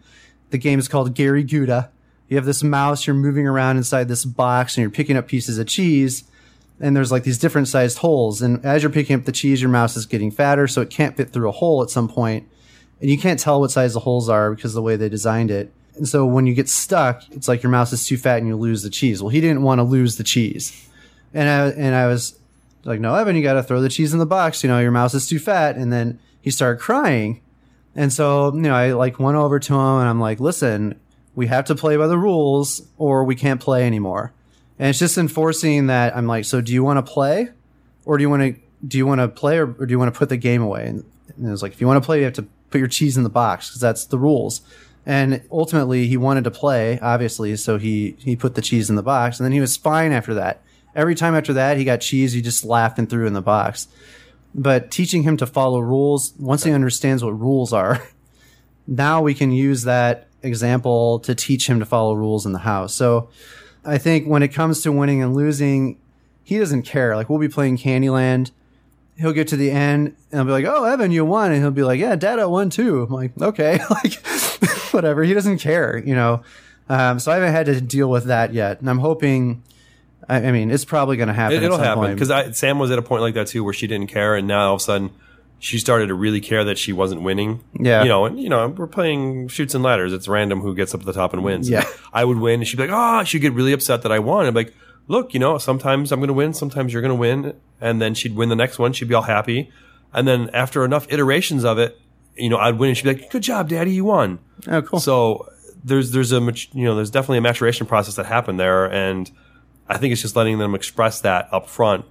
[0.50, 1.90] The game is called Gary Gouda
[2.28, 5.58] you have this mouse, you're moving around inside this box and you're picking up pieces
[5.58, 6.24] of cheese.
[6.80, 8.42] And there's like these different sized holes.
[8.42, 10.66] And as you're picking up the cheese, your mouse is getting fatter.
[10.66, 12.48] So it can't fit through a hole at some point.
[13.00, 15.50] And you can't tell what size the holes are because of the way they designed
[15.50, 15.72] it.
[15.96, 18.56] And so when you get stuck, it's like your mouse is too fat and you
[18.56, 19.22] lose the cheese.
[19.22, 20.88] Well, he didn't want to lose the cheese.
[21.32, 22.38] And I, and I was
[22.84, 24.62] like, no, Evan, you got to throw the cheese in the box.
[24.62, 25.76] You know, your mouse is too fat.
[25.76, 27.40] And then he started crying.
[27.94, 31.00] And so, you know, I like went over to him and I'm like, listen,
[31.36, 34.32] we have to play by the rules or we can't play anymore.
[34.78, 37.50] And it's just enforcing that I'm like, so do you want to play
[38.04, 40.12] or do you want to, do you want to play or, or, do you want
[40.12, 40.88] to put the game away?
[40.88, 41.04] And,
[41.36, 43.16] and it was like, if you want to play, you have to put your cheese
[43.16, 44.62] in the box because that's the rules.
[45.04, 47.54] And ultimately he wanted to play, obviously.
[47.56, 50.34] So he, he put the cheese in the box and then he was fine after
[50.34, 50.62] that.
[50.94, 52.32] Every time after that, he got cheese.
[52.32, 53.88] He just laughed and threw in the box.
[54.54, 58.02] But teaching him to follow rules, once he understands what rules are,
[58.86, 62.94] now we can use that example to teach him to follow rules in the house.
[62.94, 63.28] So
[63.84, 65.98] I think when it comes to winning and losing,
[66.42, 67.16] he doesn't care.
[67.16, 68.50] Like we'll be playing Candyland.
[69.16, 71.52] He'll get to the end and I'll be like, Oh, Evan, you won.
[71.52, 73.02] And he'll be like, Yeah, dad, I won too.
[73.02, 74.14] I'm like, okay, like
[74.92, 75.22] whatever.
[75.22, 76.42] He doesn't care, you know?
[76.88, 78.80] Um, so I haven't had to deal with that yet.
[78.80, 79.62] And I'm hoping,
[80.28, 81.62] I, I mean, it's probably going to happen.
[81.62, 84.08] It, will happen because Sam was at a point like that too, where she didn't
[84.08, 85.10] care, and now all of a sudden
[85.58, 87.62] she started to really care that she wasn't winning.
[87.78, 88.02] Yeah.
[88.02, 90.12] you know, and you know, we're playing Chutes and Ladders.
[90.12, 91.68] It's random who gets up at the top and wins.
[91.68, 91.84] Yeah.
[92.12, 94.46] I would win, and she'd be like, "Oh," she'd get really upset that I won.
[94.46, 94.74] I'm like,
[95.08, 98.14] "Look, you know, sometimes I'm going to win, sometimes you're going to win," and then
[98.14, 98.92] she'd win the next one.
[98.92, 99.70] She'd be all happy,
[100.12, 101.98] and then after enough iterations of it,
[102.36, 104.38] you know, I'd win, and she'd be like, "Good job, Daddy, you won."
[104.68, 105.00] oh, cool.
[105.00, 105.48] So
[105.84, 106.40] there's there's a
[106.72, 109.30] you know there's definitely a maturation process that happened there, and
[109.88, 112.04] I think it's just letting them express that up front,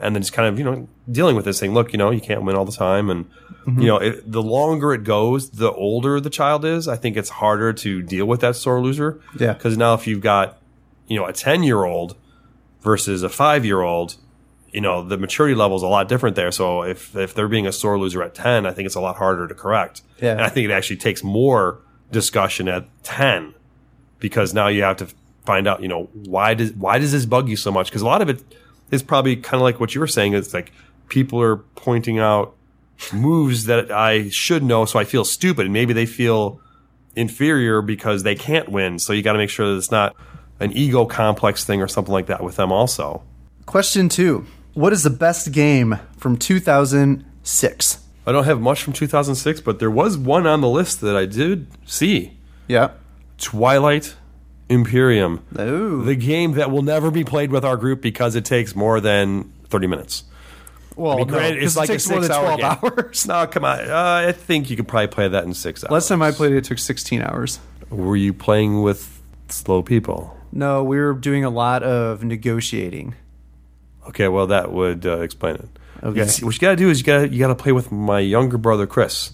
[0.00, 1.74] and then just kind of you know dealing with this thing.
[1.74, 3.80] Look, you know you can't win all the time, and mm-hmm.
[3.80, 6.88] you know it, the longer it goes, the older the child is.
[6.88, 9.20] I think it's harder to deal with that sore loser.
[9.38, 9.52] Yeah.
[9.52, 10.60] because now if you've got
[11.06, 12.16] you know a ten year old
[12.80, 14.16] versus a five year old.
[14.72, 16.52] You know the maturity level is a lot different there.
[16.52, 19.16] So if if they're being a sore loser at ten, I think it's a lot
[19.16, 20.02] harder to correct.
[20.20, 20.32] Yeah.
[20.32, 21.80] and I think it actually takes more
[22.10, 23.54] discussion at 10
[24.18, 25.08] because now you have to
[25.44, 27.90] find out, you know, why does, why does this bug you so much?
[27.90, 28.42] Cause a lot of it
[28.90, 30.34] is probably kind of like what you were saying.
[30.34, 30.72] It's like
[31.08, 32.54] people are pointing out
[33.12, 34.84] moves that I should know.
[34.84, 36.60] So I feel stupid and maybe they feel
[37.14, 38.98] inferior because they can't win.
[38.98, 40.14] So you got to make sure that it's not
[40.60, 43.22] an ego complex thing or something like that with them also.
[43.66, 47.98] Question two: What is the best game from 2006?
[48.28, 51.26] I don't have much from 2006, but there was one on the list that I
[51.26, 52.36] did see.
[52.66, 52.90] Yeah.
[53.38, 54.16] Twilight
[54.68, 55.44] Imperium.
[55.56, 56.02] Oh.
[56.02, 59.52] the game that will never be played with our group because it takes more than
[59.68, 60.24] 30 minutes.
[60.96, 62.90] well, I mean, granted, it's like it a than six-hour 12 game.
[62.98, 63.26] hours.
[63.28, 63.80] No, come on.
[63.80, 65.90] Uh, I think you could probably play that in six hours.
[65.92, 67.60] Last time I played it, it took 16 hours.
[67.90, 70.36] Were you playing with slow people?
[70.52, 73.14] No, we were doing a lot of negotiating.
[74.08, 75.68] Okay, well, that would uh, explain it.
[76.02, 76.26] Okay.
[76.26, 78.20] See, what you got to do is you got you got to play with my
[78.20, 79.32] younger brother Chris.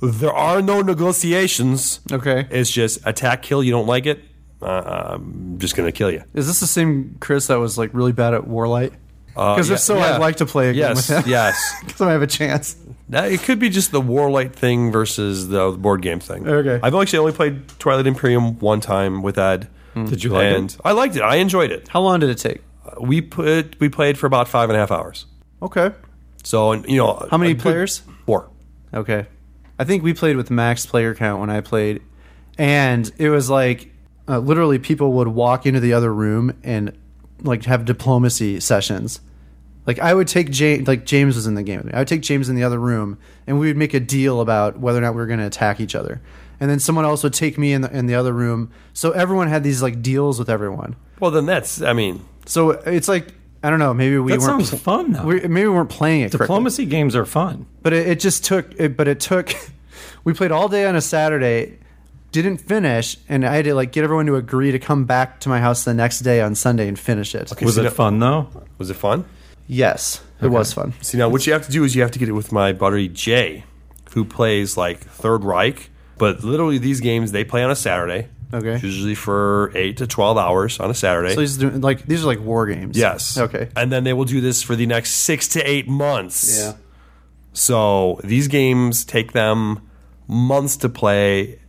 [0.00, 2.00] There are no negotiations.
[2.10, 2.46] Okay.
[2.50, 3.62] It's just attack, kill.
[3.62, 4.22] You don't like it.
[4.62, 6.22] Uh, I'm just gonna kill you.
[6.34, 8.92] Is this the same Chris that was like really bad at Warlight?
[9.28, 10.14] Because yeah, if so, yeah.
[10.16, 11.30] I'd like to play a game Yes, with him.
[11.30, 11.74] yes.
[11.86, 12.76] because I have a chance.
[13.08, 16.46] Now, it could be just the Warlight thing versus the board game thing.
[16.48, 16.78] Okay.
[16.82, 19.68] I've actually only played Twilight Imperium one time with Ed.
[19.94, 20.76] Did you like and it?
[20.84, 21.22] I liked it.
[21.22, 21.88] I enjoyed it.
[21.88, 22.60] How long did it take?
[23.00, 25.26] We put we played for about five and a half hours.
[25.62, 25.92] Okay.
[26.44, 28.02] So and you know How many a good- players?
[28.26, 28.48] Four.
[28.94, 29.26] Okay.
[29.78, 32.02] I think we played with max player count when I played,
[32.58, 33.89] and it was like
[34.30, 36.96] uh, literally people would walk into the other room and
[37.42, 39.20] like have diplomacy sessions.
[39.86, 41.92] Like I would take James, like James was in the game with me.
[41.94, 44.78] I would take James in the other room, and we would make a deal about
[44.78, 46.20] whether or not we were going to attack each other.
[46.60, 48.70] And then someone else would take me in the in the other room.
[48.92, 50.96] So everyone had these like deals with everyone.
[51.18, 53.92] Well, then that's I mean So it's like I don't know.
[53.94, 55.24] Maybe we That weren't sounds fun though.
[55.24, 56.32] we, maybe we weren't playing it.
[56.32, 56.44] correctly.
[56.46, 57.66] Diplomacy games are fun.
[57.82, 58.72] But it, it just took.
[58.78, 59.52] It, but it took.
[60.22, 61.78] We played all day on a Saturday,
[62.32, 65.48] didn't finish, and I had to like get everyone to agree to come back to
[65.48, 67.50] my house the next day on Sunday and finish it.
[67.52, 68.48] Okay, Was so it no- fun though?
[68.78, 69.24] was it fun?
[69.66, 70.94] Yes, it was fun.
[71.00, 72.72] See now what you have to do is you have to get it with my
[72.72, 73.64] buddy Jay,
[74.14, 75.90] who plays like Third Reich.
[76.18, 78.28] But literally these games they play on a Saturday.
[78.52, 78.80] Okay.
[78.82, 81.34] Usually for eight to twelve hours on a Saturday.
[81.34, 82.98] So he's doing like these are like war games.
[82.98, 83.38] Yes.
[83.38, 83.68] Okay.
[83.76, 86.58] And then they will do this for the next six to eight months.
[86.58, 86.72] Yeah.
[87.52, 89.88] So these games take them
[90.26, 91.59] months to play,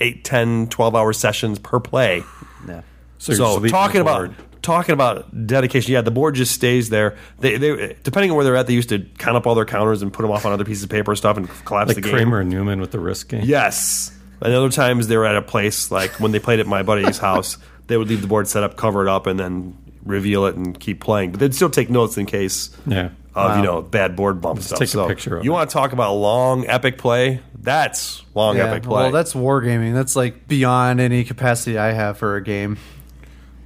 [0.00, 2.22] eight, 10, 12 hour sessions per play.
[2.68, 2.82] Yeah.
[3.18, 4.30] So, you're So talking about
[4.62, 7.16] talking about dedication, yeah, the board just stays there.
[7.38, 10.02] They, they depending on where they're at, they used to count up all their counters
[10.02, 12.02] and put them off on other pieces of paper and stuff and collapse like the
[12.02, 12.12] game.
[12.12, 13.42] Kramer and Newman with the risk game.
[13.44, 14.12] Yes.
[14.42, 17.18] And other times they were at a place like when they played at my buddy's
[17.18, 20.56] house, they would leave the board set up, cover it up, and then reveal it
[20.56, 21.30] and keep playing.
[21.30, 23.10] But they'd still take notes in case Yeah.
[23.36, 24.78] Of you know bad board bump stuff.
[24.78, 25.54] take a so picture of you it.
[25.54, 27.40] want to talk about long epic play?
[27.58, 28.66] That's long Yeah.
[28.70, 29.02] epic play.
[29.04, 29.92] Well, that's wargaming.
[29.94, 32.78] That's like beyond any capacity I have for a game.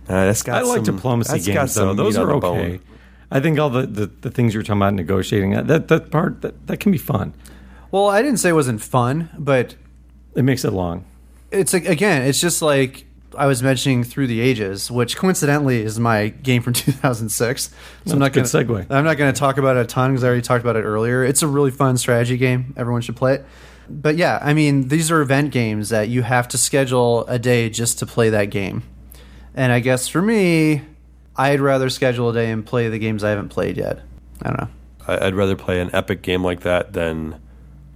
[0.08, 1.88] Uh, that's got I like diplomacy that's got games though.
[1.90, 2.58] some Those are the bone.
[2.58, 2.80] okay.
[3.30, 6.66] I think all the, the, the things you're talking about negotiating that that part that,
[6.66, 7.32] that can be fun.
[7.92, 9.76] Well, I didn't say it wasn't fun, but
[10.34, 11.04] It makes it long.
[11.52, 13.06] it's like again, it's just like
[13.36, 17.62] I was mentioning through the ages, which coincidentally is my game from 2006.
[17.62, 17.70] So
[18.04, 18.86] That's I'm not a good gonna, segue.
[18.90, 20.82] I'm not going to talk about it a ton because I already talked about it
[20.82, 21.24] earlier.
[21.24, 22.74] It's a really fun strategy game.
[22.76, 23.46] Everyone should play it.
[23.88, 27.70] But yeah, I mean, these are event games that you have to schedule a day
[27.70, 28.82] just to play that game.
[29.54, 30.82] And I guess for me,
[31.36, 34.00] I'd rather schedule a day and play the games I haven't played yet.
[34.42, 34.68] I don't know.
[35.08, 37.40] I- I'd rather play an epic game like that than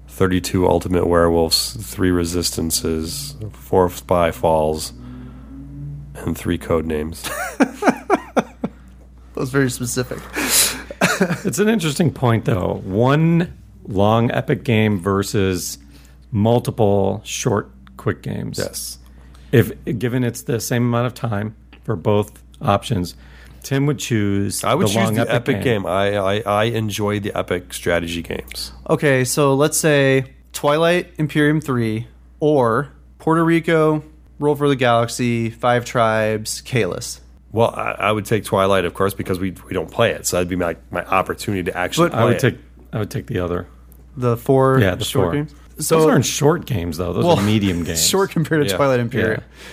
[0.09, 4.93] 32 Ultimate Werewolves, three Resistances, four Spyfalls,
[6.15, 7.29] and three Codenames.
[9.35, 10.19] That was very specific.
[11.45, 12.81] It's an interesting point though.
[12.85, 13.57] One
[13.87, 15.79] long epic game versus
[16.33, 18.59] multiple short quick games.
[18.59, 18.99] yes.
[19.53, 21.55] If given it's the same amount of time
[21.85, 23.15] for both options,
[23.63, 24.65] Tim would choose.
[24.65, 25.87] I would the choose long the epic, game.
[25.87, 28.73] I, I I enjoy the epic strategy games.
[28.91, 32.09] Okay, so let's say Twilight Imperium 3
[32.41, 34.03] or Puerto Rico,
[34.39, 37.21] Roll for the Galaxy, Five Tribes, Caylus.
[37.53, 40.37] Well, I, I would take Twilight, of course, because we we don't play it, so
[40.37, 42.09] that'd be my my opportunity to actually.
[42.09, 42.41] But play I would it.
[42.41, 42.59] take.
[42.93, 43.67] I would take the other.
[44.17, 45.33] The four Yeah, the short four.
[45.35, 45.55] games.
[45.77, 47.13] Those aren't short games though.
[47.13, 48.07] Those well, are medium games.
[48.07, 48.77] Short compared to Yeah.
[48.77, 49.41] Twilight Imperium.
[49.41, 49.65] Yeah.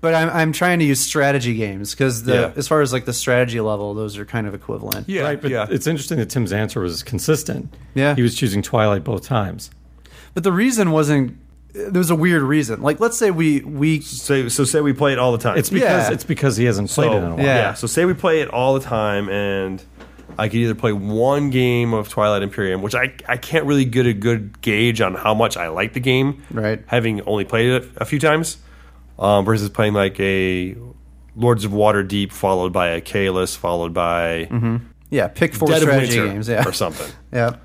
[0.00, 2.52] But I'm, I'm trying to use strategy games because Yeah.
[2.56, 5.08] as far as like the strategy level, those are kind of equivalent.
[5.08, 5.66] Yeah, right, but yeah.
[5.70, 7.72] it's interesting that Tim's answer was consistent.
[7.94, 8.14] Yeah.
[8.14, 9.70] he was choosing Twilight both times.
[10.34, 11.36] But the reason wasn't.
[11.76, 12.80] There was a weird reason.
[12.80, 15.58] Like, let's say we we so so say we play it all the time.
[15.58, 16.12] It's because Yeah.
[16.12, 17.38] it's because he hasn't played so, it in a while.
[17.44, 17.56] Yeah.
[17.56, 17.74] yeah.
[17.74, 19.82] So say we play it all the time, and
[20.38, 24.06] I could either play one game of Twilight Imperium, which I I can't really get
[24.06, 26.82] a good gauge on how much I like the game, Right.
[26.86, 28.56] Having only played it a few times,
[29.18, 30.76] um, versus playing like a
[31.36, 34.48] Lords of Waterdeep, followed by a Caylus, followed by
[35.10, 36.48] yeah pick four Dead of strategy Winter games.
[36.48, 37.10] Yeah, or something.
[37.32, 37.56] yeah.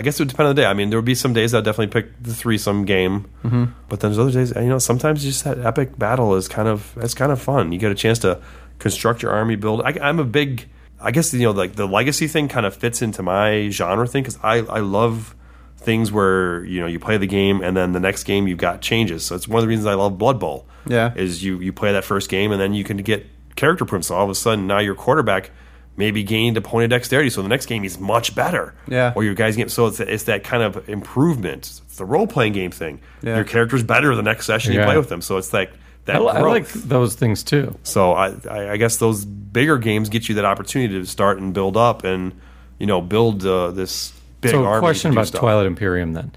[0.00, 0.66] I guess it would depend on the day.
[0.66, 3.66] I mean, there would be some days I'd definitely pick the threesome game, mm-hmm.
[3.90, 4.50] but then there's other days.
[4.56, 7.70] You know, sometimes just that epic battle is kind of it's kind of fun.
[7.70, 8.40] You get a chance to
[8.78, 9.82] construct your army, build.
[9.82, 10.70] I, I'm a big.
[11.02, 14.22] I guess you know, like the legacy thing kind of fits into my genre thing
[14.22, 15.36] because I I love
[15.76, 18.80] things where you know you play the game and then the next game you've got
[18.80, 19.26] changes.
[19.26, 20.66] So it's one of the reasons I love Blood Bowl.
[20.86, 21.12] Yeah.
[21.14, 24.08] is you you play that first game and then you can get character prints.
[24.08, 25.50] So all of a sudden now your quarterback
[25.96, 28.74] maybe gained a point of dexterity, so the next game he's much better.
[28.88, 29.12] Yeah.
[29.14, 31.80] or your guys get so it's it's that kind of improvement.
[31.86, 33.00] It's the role playing game thing.
[33.22, 33.36] Yeah.
[33.36, 35.22] Your character's better the next session you play with them.
[35.22, 35.72] So it's like
[36.06, 37.78] that I, li- I like those things too.
[37.82, 41.52] So I, I I guess those bigger games get you that opportunity to start and
[41.52, 42.38] build up and
[42.78, 44.78] you know build uh, this big so, army.
[44.78, 45.40] a question about stuff.
[45.40, 46.32] Twilight Imperium then.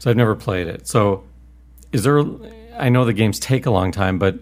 [0.00, 0.86] So, I've never played it.
[0.86, 1.24] So,
[1.92, 2.22] is there?
[2.76, 4.38] I know the games take a long time, but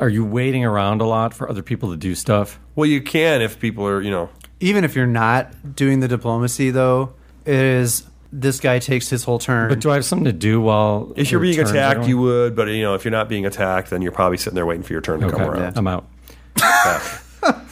[0.00, 2.58] are you waiting around a lot for other people to do stuff?
[2.74, 4.28] Well, you can if people are you know
[4.60, 7.12] Even if you're not doing the diplomacy, though,
[7.44, 9.68] it is this guy takes his whole turn.
[9.70, 12.54] But do I have something to do while if you're being attacked, you would.
[12.54, 14.92] But you know if you're not being attacked, then you're probably sitting there waiting for
[14.92, 15.78] your turn to Okay, come around.
[15.78, 16.06] I'm out.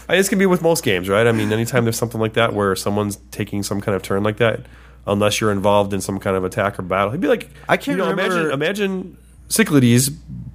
[0.09, 1.27] I this can be with most games, right?
[1.27, 4.37] I mean, anytime there's something like that where someone's taking some kind of turn like
[4.37, 4.61] that,
[5.07, 7.99] unless you're involved in some kind of attack or battle, it'd be like I can't
[7.99, 9.19] you know, remember- imagine imagine
[9.49, 10.11] Cyclades,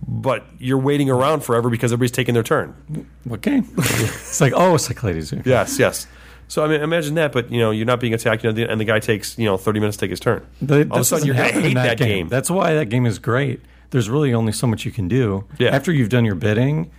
[0.07, 2.75] but you're waiting around forever because everybody's taking their turn.
[3.23, 3.67] What game?
[3.77, 5.33] it's like oh, Cyclades.
[5.45, 6.07] Yes, yes.
[6.47, 8.79] So I mean, imagine that, but you know, you're not being attacked, you know, and
[8.79, 10.45] the guy takes you know 30 minutes to take his turn.
[10.61, 12.27] The, All of a sudden, you're gonna hate that game.
[12.27, 13.61] That's why that game is great.
[13.91, 15.45] There's really only so much you can do.
[15.57, 15.69] Yeah.
[15.69, 16.91] After you've done your bidding,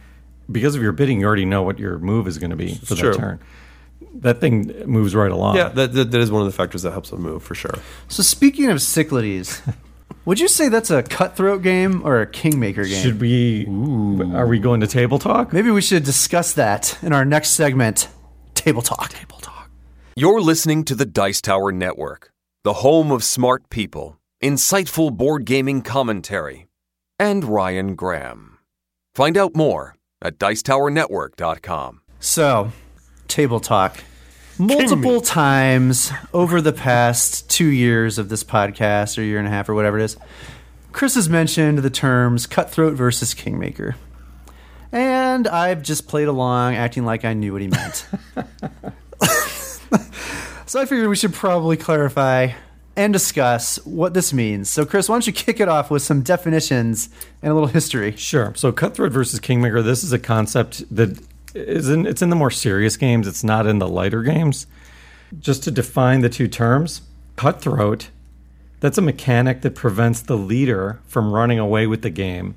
[0.50, 2.94] because of your bidding, you already know what your move is going to be for
[2.94, 3.12] true.
[3.12, 3.40] that turn.
[4.14, 5.56] That thing moves right along.
[5.56, 7.78] yeah, that, that, that is one of the factors that helps them move for sure.
[8.08, 9.62] so speaking of Cyclades,
[10.24, 13.02] would you say that's a cutthroat game or a kingmaker game?
[13.02, 13.66] Should we?
[14.34, 15.52] Are we going to table talk?
[15.52, 18.08] Maybe we should discuss that in our next segment,
[18.54, 19.08] Table Talk.
[19.10, 19.70] Table Talk.
[20.16, 22.32] You're listening to the Dice Tower Network,
[22.64, 26.66] the home of smart people, insightful board gaming commentary,
[27.18, 28.58] and Ryan Graham.
[29.14, 32.00] Find out more at Dicetowernetwork.com.
[32.20, 32.72] So,
[33.26, 33.98] Table Talk.
[34.62, 39.68] Multiple times over the past two years of this podcast, or year and a half,
[39.68, 40.16] or whatever it is,
[40.92, 43.96] Chris has mentioned the terms cutthroat versus kingmaker.
[44.92, 48.06] And I've just played along, acting like I knew what he meant.
[50.66, 52.52] so I figured we should probably clarify
[52.94, 54.70] and discuss what this means.
[54.70, 57.08] So, Chris, why don't you kick it off with some definitions
[57.42, 58.14] and a little history?
[58.16, 58.52] Sure.
[58.54, 59.82] So cutthroat versus kingmaker.
[59.82, 61.18] This is a concept that
[61.54, 62.06] is in.
[62.06, 63.26] It's in the more serious games.
[63.26, 64.66] It's not in the lighter games.
[65.38, 67.02] Just to define the two terms,
[67.36, 68.10] cutthroat.
[68.80, 72.56] That's a mechanic that prevents the leader from running away with the game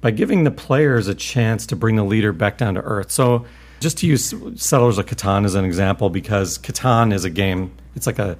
[0.00, 3.10] by giving the players a chance to bring the leader back down to earth.
[3.10, 3.44] So,
[3.80, 8.06] just to use Settlers of Catan as an example, because Catan is a game, it's
[8.06, 8.36] like a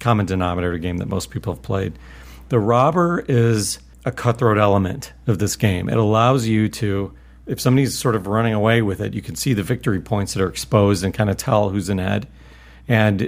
[0.00, 1.98] common denominator game that most people have played.
[2.48, 5.88] The robber is a cutthroat element of this game.
[5.88, 7.12] It allows you to,
[7.46, 10.42] if somebody's sort of running away with it, you can see the victory points that
[10.42, 12.26] are exposed and kind of tell who's in head.
[12.88, 13.20] And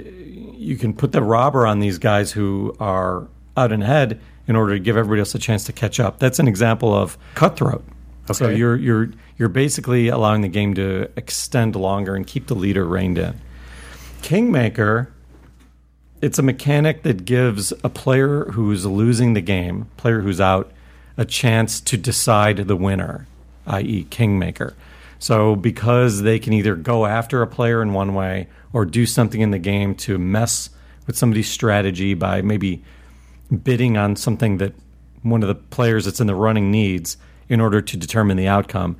[0.55, 4.73] you can put the robber on these guys who are out in head in order
[4.73, 6.19] to give everybody else a chance to catch up.
[6.19, 7.83] That's an example of cutthroat.
[8.31, 12.85] So you're you're you're basically allowing the game to extend longer and keep the leader
[12.85, 13.41] reined in.
[14.21, 15.11] Kingmaker
[16.21, 20.71] it's a mechanic that gives a player who's losing the game, player who's out,
[21.15, 23.27] a chance to decide the winner,
[23.69, 24.75] i.e., kingmaker.
[25.19, 29.41] So because they can either go after a player in one way or do something
[29.41, 30.69] in the game to mess
[31.07, 32.83] with somebody's strategy by maybe
[33.63, 34.73] bidding on something that
[35.21, 37.17] one of the players that's in the running needs
[37.49, 38.95] in order to determine the outcome,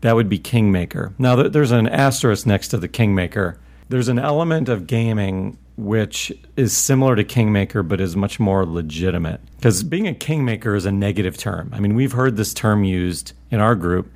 [0.00, 1.14] that would be Kingmaker.
[1.18, 3.58] Now, there's an asterisk next to the Kingmaker.
[3.92, 9.42] There's an element of gaming which is similar to Kingmaker, but is much more legitimate.
[9.56, 11.70] Because being a Kingmaker is a negative term.
[11.74, 14.10] I mean, we've heard this term used in our group,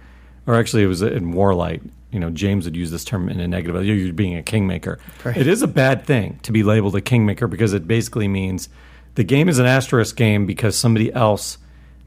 [0.47, 1.87] or actually, it was in Warlight.
[2.11, 3.85] You know, James would use this term in a negative.
[3.85, 4.99] You're being a kingmaker.
[5.23, 5.37] Right.
[5.37, 8.71] It is a bad thing to be labeled a kingmaker because it basically means
[9.17, 11.59] the game is an asterisk game because somebody else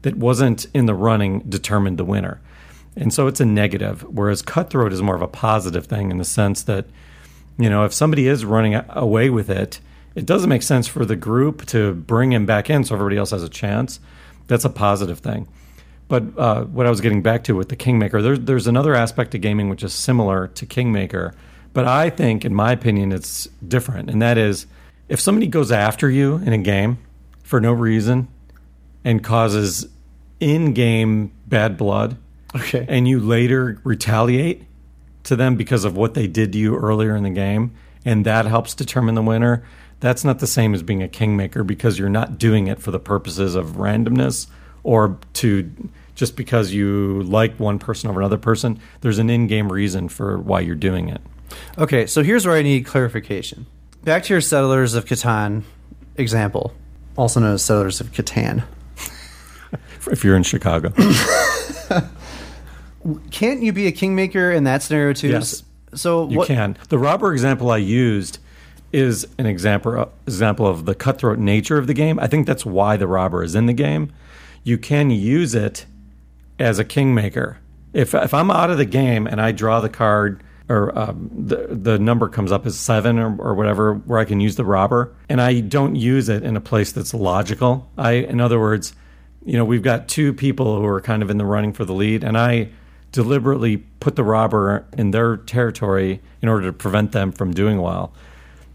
[0.02, 2.40] that wasn't in the running determined the winner.
[2.96, 4.02] And so it's a negative.
[4.02, 6.86] Whereas cutthroat is more of a positive thing in the sense that,
[7.62, 9.80] you know, if somebody is running away with it,
[10.14, 13.30] it doesn't make sense for the group to bring him back in so everybody else
[13.30, 14.00] has a chance.
[14.48, 15.46] That's a positive thing.
[16.08, 19.34] But uh, what I was getting back to with the Kingmaker, there's there's another aspect
[19.36, 21.34] of gaming which is similar to Kingmaker,
[21.72, 24.66] but I think, in my opinion, it's different, and that is
[25.08, 26.98] if somebody goes after you in a game
[27.44, 28.26] for no reason
[29.04, 29.86] and causes
[30.40, 32.16] in-game bad blood,
[32.56, 32.84] Okay.
[32.88, 34.64] and you later retaliate
[35.30, 37.72] to them because of what they did to you earlier in the game,
[38.04, 39.64] and that helps determine the winner.
[40.00, 42.98] That's not the same as being a kingmaker because you're not doing it for the
[42.98, 44.48] purposes of randomness
[44.82, 45.70] or to
[46.16, 48.80] just because you like one person over another person.
[49.02, 51.20] There's an in-game reason for why you're doing it.
[51.78, 53.66] Okay, so here's where I need clarification.
[54.02, 55.62] Back to your Settlers of Catan
[56.16, 56.74] example,
[57.16, 58.64] also known as Settlers of Catan.
[60.10, 60.92] If you're in Chicago,
[63.30, 65.28] Can't you be a kingmaker in that scenario too?
[65.28, 65.62] Yes.
[65.94, 66.76] So you what, can.
[66.88, 68.38] The robber example I used
[68.92, 72.18] is an example example of the cutthroat nature of the game.
[72.18, 74.12] I think that's why the robber is in the game.
[74.64, 75.86] You can use it
[76.58, 77.58] as a kingmaker.
[77.92, 81.68] If if I'm out of the game and I draw the card or um, the
[81.70, 85.12] the number comes up as seven or, or whatever, where I can use the robber,
[85.28, 87.90] and I don't use it in a place that's logical.
[87.98, 88.94] I, in other words,
[89.44, 91.92] you know, we've got two people who are kind of in the running for the
[91.92, 92.68] lead, and I
[93.12, 98.12] deliberately put the robber in their territory in order to prevent them from doing well.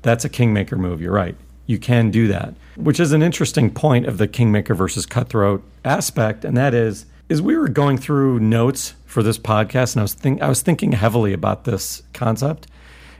[0.02, 1.02] That's a kingmaker move.
[1.02, 1.36] You're right.
[1.66, 6.46] You can do that, which is an interesting point of the kingmaker versus cutthroat aspect,
[6.46, 10.14] and that is is we were going through notes for this podcast, and I was
[10.14, 12.68] think I was thinking heavily about this concept.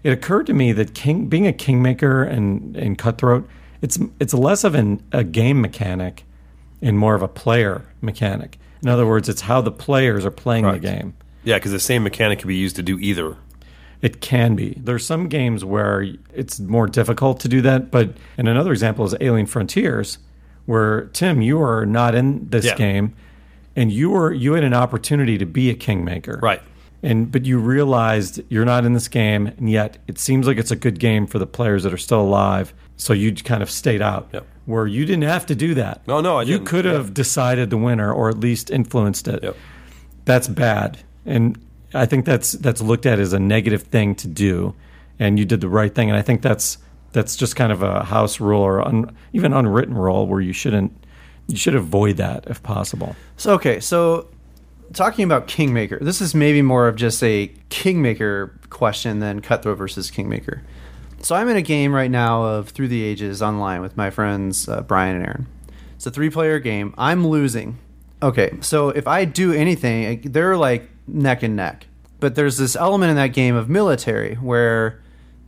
[0.04, 3.50] It occurred to me that king being a kingmaker and and cutthroat,
[3.82, 6.24] it's it's less of an, a game mechanic
[6.82, 8.60] and more of a player mechanic.
[8.84, 11.14] In other words, it's how the players are playing the game.
[11.44, 13.38] Yeah, because the same mechanic can be used to do either.
[14.02, 14.74] It can be.
[14.84, 19.16] There's some games where it's more difficult to do that, but and another example is
[19.22, 20.18] Alien Frontiers,
[20.66, 22.76] where Tim, you are not in this Yeah.
[22.76, 23.14] game,
[23.76, 26.62] and you were you had an opportunity to be a kingmaker, Right.
[27.04, 30.72] And but you realized you're not in this game, and yet it seems like it's
[30.72, 32.74] a good game for the players that are still alive.
[32.98, 34.46] So you kind of stayed out, Yep.
[34.66, 36.02] where you didn't have to do that.
[36.08, 36.66] No, no, I you didn't.
[36.68, 39.56] could have decided the winner, or at least influenced it Yep.
[40.26, 41.58] that's bad and
[41.94, 44.74] i think that's that's looked at as a negative thing to do
[45.20, 46.78] and you did the right thing and i think that's
[47.14, 50.92] that's just kind of a house rule or un, even unwritten rule where you shouldn't
[51.48, 54.28] you should avoid that if possible So okay, so
[54.94, 60.10] talking about kingmaker, this is maybe more of just a kingmaker question than cutthroat versus
[60.12, 60.62] kingmaker.
[61.26, 64.70] So I'm in a game right now of Through the Ages online with my friends
[64.70, 65.48] uh, Brian and Aaron.
[65.96, 66.94] It's a three-player game.
[67.00, 67.80] I'm losing.
[68.22, 71.88] Okay, so if I do anything, they're like neck and neck.
[72.20, 75.02] But there's this element in that game of military where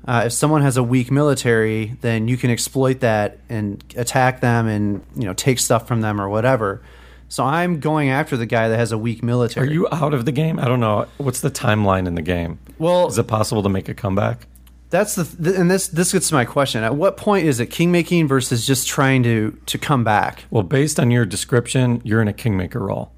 [0.08, 4.66] uh, if someone has a weak military, then you can exploit that and attack them
[4.66, 6.82] and you know take stuff from them or whatever.
[7.30, 9.68] So I'm going after the guy that has a weak military.
[9.68, 12.58] are you out of the game i don't know what's the timeline in the game
[12.80, 13.08] well?
[13.08, 14.48] is it possible to make a comeback
[14.90, 16.84] That's the th- and this this gets to my question.
[16.84, 20.46] At what point is it kingmaking versus just trying to to come back?
[20.50, 23.12] well based on your description you're in a kingmaker role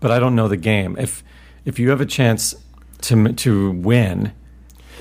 [0.00, 1.24] but i don't know the game if
[1.64, 2.54] if you have a chance
[3.02, 4.30] to to win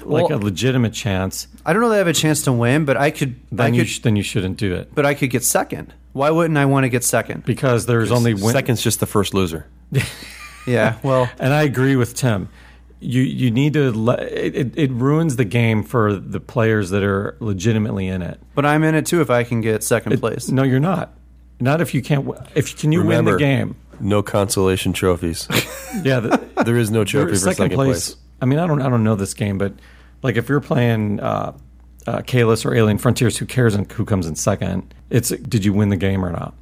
[0.04, 2.86] like Well- a legitimate chance I don't know that I have a chance to win,
[2.86, 3.38] but I could.
[3.52, 5.94] I then you sh- then you shouldn't do it but I could get second.
[6.14, 7.44] Why wouldn't I want to get second?
[7.44, 9.66] because there's only win- Second's just the first loser.
[10.68, 10.98] Yeah.
[11.04, 12.50] Well, and I agree with Tim.
[13.06, 17.04] You you need to let it, it, it ruins the game for the players that
[17.04, 18.40] are legitimately in it.
[18.56, 20.50] but I'm in it too if I can get second place.
[20.50, 21.14] No, you're not.
[21.60, 22.26] Not if you can't.
[22.26, 23.76] w- If can you Remember, win the game?
[24.00, 25.48] No consolation trophies.
[26.04, 28.18] Yeah, the, there is no your trophy for second, place.
[28.42, 29.72] I mean, I don't I don't know this game, but
[30.24, 31.54] like if you're playing uh,
[32.06, 34.94] uh, Caylus or Alien Frontiers, who cares in, who comes in second?
[35.10, 36.54] It's did you win the game or not?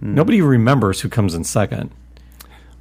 [0.00, 0.14] Hmm.
[0.16, 1.92] Nobody remembers who comes in second.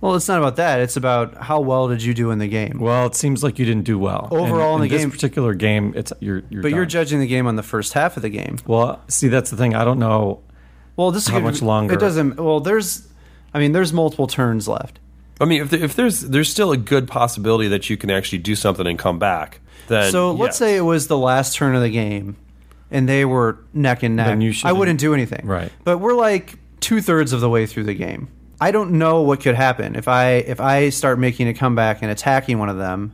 [0.03, 0.81] Well, it's not about that.
[0.81, 2.79] It's about how well did you do in the game.
[2.81, 5.53] Well, it seems like you didn't do well Overall And in the game- This particular
[5.53, 6.61] game, it's you're you're.
[6.61, 8.57] but you're judging the game on the first half of the game.
[8.67, 9.73] Well, see, that's the thing.
[9.75, 10.41] I don't know.
[10.97, 11.93] Well, this How could- much longer?
[11.93, 12.35] It doesn't.
[12.35, 13.07] Well, there's.
[13.53, 14.99] I mean, there's multiple turns left.
[15.39, 18.39] I mean, if, there, if there's there's still a good possibility that you can actually
[18.39, 21.81] do something and come back, then So let's say it was the last turn of
[21.81, 22.35] the game,
[22.91, 24.27] and they were neck and neck.
[24.27, 25.45] Then you I wouldn't do anything.
[25.47, 25.71] Right.
[25.85, 28.27] But we're like two thirds of the way through the game.
[28.61, 32.09] I don't know what could happen if I if I start making a comeback and
[32.11, 33.13] attacking one of them.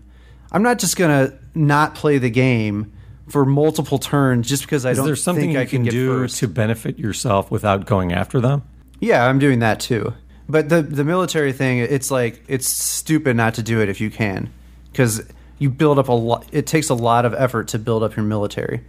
[0.51, 2.91] I'm not just gonna not play the game
[3.27, 5.91] for multiple turns just because I Is don't there something think you I can get
[5.91, 6.37] do first.
[6.37, 8.63] to benefit yourself without going after them?
[8.99, 10.13] Yeah, I'm doing that too.
[10.47, 14.09] But the the military thing, it's like it's stupid not to do it if you
[14.09, 14.51] can,
[14.91, 15.21] because
[15.59, 16.45] you build up a lot.
[16.51, 18.81] It takes a lot of effort to build up your military.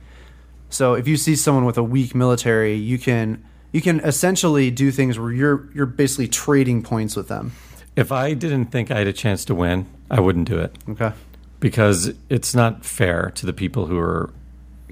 [0.71, 4.91] So if you see someone with a weak military, you can you can essentially do
[4.91, 7.53] things where you're you're basically trading points with them.
[7.97, 11.13] If I didn't think I had a chance to win, I wouldn't do it Okay.
[11.59, 14.31] because it's not fair to the people who are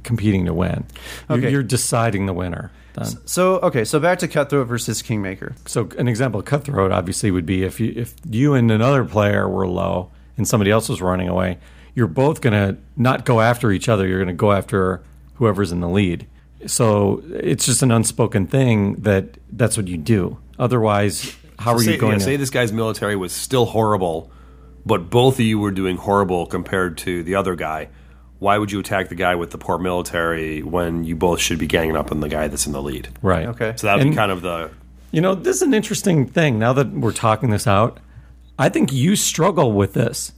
[0.03, 0.85] competing to win.
[1.29, 1.51] You're, Okay.
[1.51, 2.71] you're deciding the winner.
[2.95, 3.07] Then.
[3.27, 5.55] So okay, so back to cutthroat versus kingmaker.
[5.67, 9.49] So an example of cutthroat obviously would be if you if you and another player
[9.49, 11.59] were low and somebody else was running away,
[11.95, 14.07] you're both going to not go after each other.
[14.07, 15.03] You're going to go after
[15.35, 16.27] whoever's in the lead.
[16.67, 20.39] So it's just an unspoken thing that that's what you do.
[20.59, 24.31] Otherwise, how are say, you going yeah, to say this guy's military was still horrible,
[24.85, 27.89] but both of you were doing horrible compared to the other guy.
[28.39, 31.67] Why would you attack the guy with the poor military when you both should be
[31.67, 33.09] ganging up on the guy that's in the lead?
[33.23, 33.47] right?
[33.47, 33.75] Okay.
[33.77, 34.71] So that would be kind of the
[35.11, 36.59] You know, this is an interesting thing.
[36.59, 37.99] Now that we're talking this out,
[38.59, 40.33] I think you struggle with this.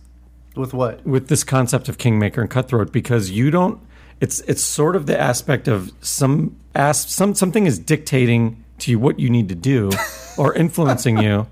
[0.57, 1.07] With what?
[1.07, 3.81] with this concept of kingmaker and cutthroat because you don't
[4.21, 8.99] it's it's sort of the aspect of some as some something is dictating to you
[8.99, 9.91] what you need to do
[10.39, 11.47] or influencing you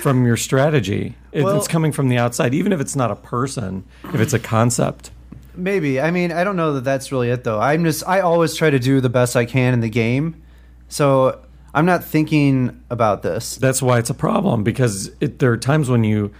[0.00, 3.16] from your strategy It- Well- it's coming from the outside even if it's not a
[3.16, 5.10] person if it's a concept
[5.56, 6.00] Maybe.
[6.00, 7.60] I mean, I don't know that that's really it though.
[7.60, 10.42] I'm just I always try to do the best I can in the game.
[10.88, 11.40] So,
[11.72, 13.54] I'm not thinking about this.
[13.54, 16.32] that's why it's a problem because it, there are times when you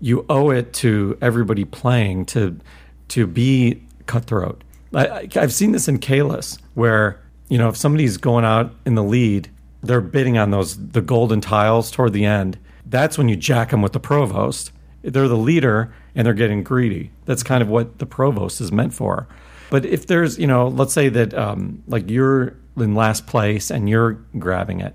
[0.00, 2.60] you owe it to everybody playing to
[3.08, 4.62] to be cutthroat.
[4.94, 9.04] I, I've seen this in Caylus where you know if somebody's going out in the
[9.04, 9.50] lead,
[9.82, 12.58] they're bidding on those the golden tiles toward the end.
[12.86, 14.72] That's when you jack them with the provost.
[15.02, 17.10] They're the leader and they're getting greedy.
[17.24, 19.26] That's kind of what the provost is meant for.
[19.70, 23.88] But if there's, you know, let's say that um, like you're in last place and
[23.88, 24.94] you're grabbing it,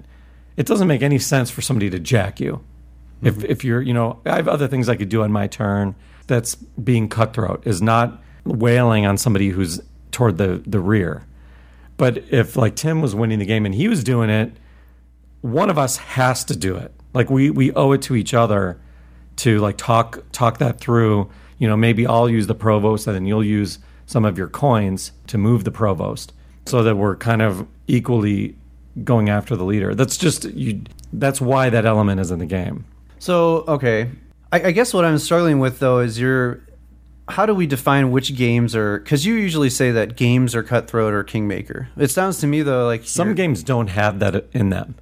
[0.57, 2.63] it doesn't make any sense for somebody to jack you.
[3.21, 5.95] If if you're, you know, I have other things I could do on my turn.
[6.27, 9.81] That's being cutthroat is not wailing on somebody who's
[10.11, 11.25] toward the the rear.
[11.97, 14.53] But if like Tim was winning the game and he was doing it,
[15.41, 16.93] one of us has to do it.
[17.13, 18.79] Like we we owe it to each other
[19.37, 21.29] to like talk talk that through.
[21.57, 25.11] You know, maybe I'll use the provost and then you'll use some of your coins
[25.27, 26.33] to move the provost
[26.65, 28.55] so that we're kind of equally
[29.03, 29.95] going after the leader.
[29.95, 30.81] That's just you
[31.13, 32.85] that's why that element is in the game.
[33.19, 34.09] So, okay.
[34.51, 36.61] I, I guess what I'm struggling with though is your
[37.29, 41.13] how do we define which games are cuz you usually say that games are cutthroat
[41.13, 41.89] or kingmaker.
[41.97, 44.95] It sounds to me though like Some games don't have that in them,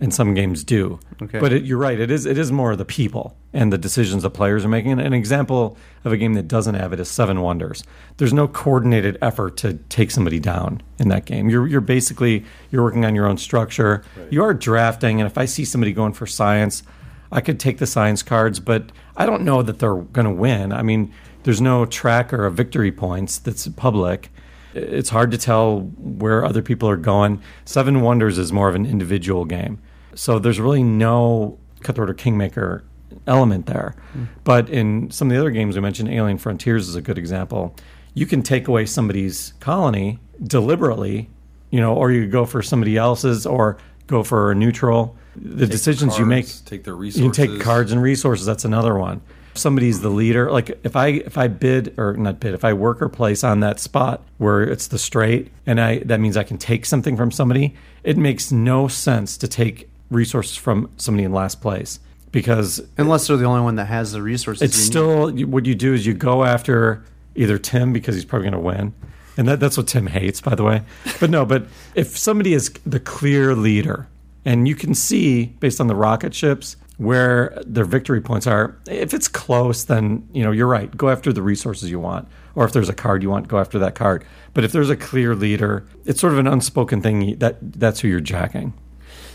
[0.00, 0.98] and some games do.
[1.22, 1.38] Okay.
[1.40, 1.98] But it, you're right.
[1.98, 5.00] It is it is more the people and the decisions the players are making.
[5.00, 7.82] An example of a game that doesn't have it is Seven Wonders.
[8.18, 11.48] There's no coordinated effort to take somebody down in that game.
[11.48, 14.02] You're you're basically you're working on your own structure.
[14.30, 16.82] You are drafting, and if I see somebody going for science,
[17.30, 20.72] I could take the science cards, but I don't know that they're going to win.
[20.72, 21.12] I mean,
[21.44, 24.30] there's no tracker of victory points that's public
[24.74, 27.42] it's hard to tell where other people are going.
[27.64, 29.80] Seven Wonders is more of an individual game.
[30.14, 32.84] So there's really no Cutthroat or Kingmaker
[33.26, 33.94] element there.
[34.10, 34.24] Mm-hmm.
[34.44, 37.74] But in some of the other games we mentioned, Alien Frontiers is a good example.
[38.14, 41.30] You can take away somebody's colony deliberately,
[41.70, 45.16] you know, or you go for somebody else's or go for a neutral.
[45.36, 47.38] The decisions you make take their resources.
[47.38, 48.44] you can take cards and resources.
[48.44, 49.20] That's another one.
[49.58, 50.50] Somebody's the leader.
[50.50, 53.60] Like if I if I bid or not bid, if I work or place on
[53.60, 57.30] that spot where it's the straight, and I that means I can take something from
[57.30, 57.74] somebody.
[58.04, 62.00] It makes no sense to take resources from somebody in last place
[62.32, 64.62] because unless they're the only one that has the resources.
[64.62, 64.84] it's need.
[64.84, 67.04] still what you do is you go after
[67.34, 68.94] either Tim because he's probably going to win,
[69.36, 70.82] and that, that's what Tim hates, by the way.
[71.20, 74.08] But no, but if somebody is the clear leader,
[74.44, 79.14] and you can see based on the rocket ships where their victory points are, if
[79.14, 80.94] it's close, then you know you're right.
[80.96, 83.78] Go after the resources you want, or if there's a card you want, go after
[83.78, 84.24] that card.
[84.52, 88.08] But if there's a clear leader, it's sort of an unspoken thing that that's who
[88.08, 88.74] you're jacking.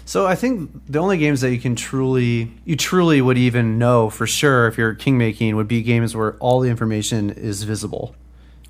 [0.06, 4.10] So I think the only games that you can truly you truly would even know
[4.10, 8.14] for sure if you're king making would be games where all the information is visible.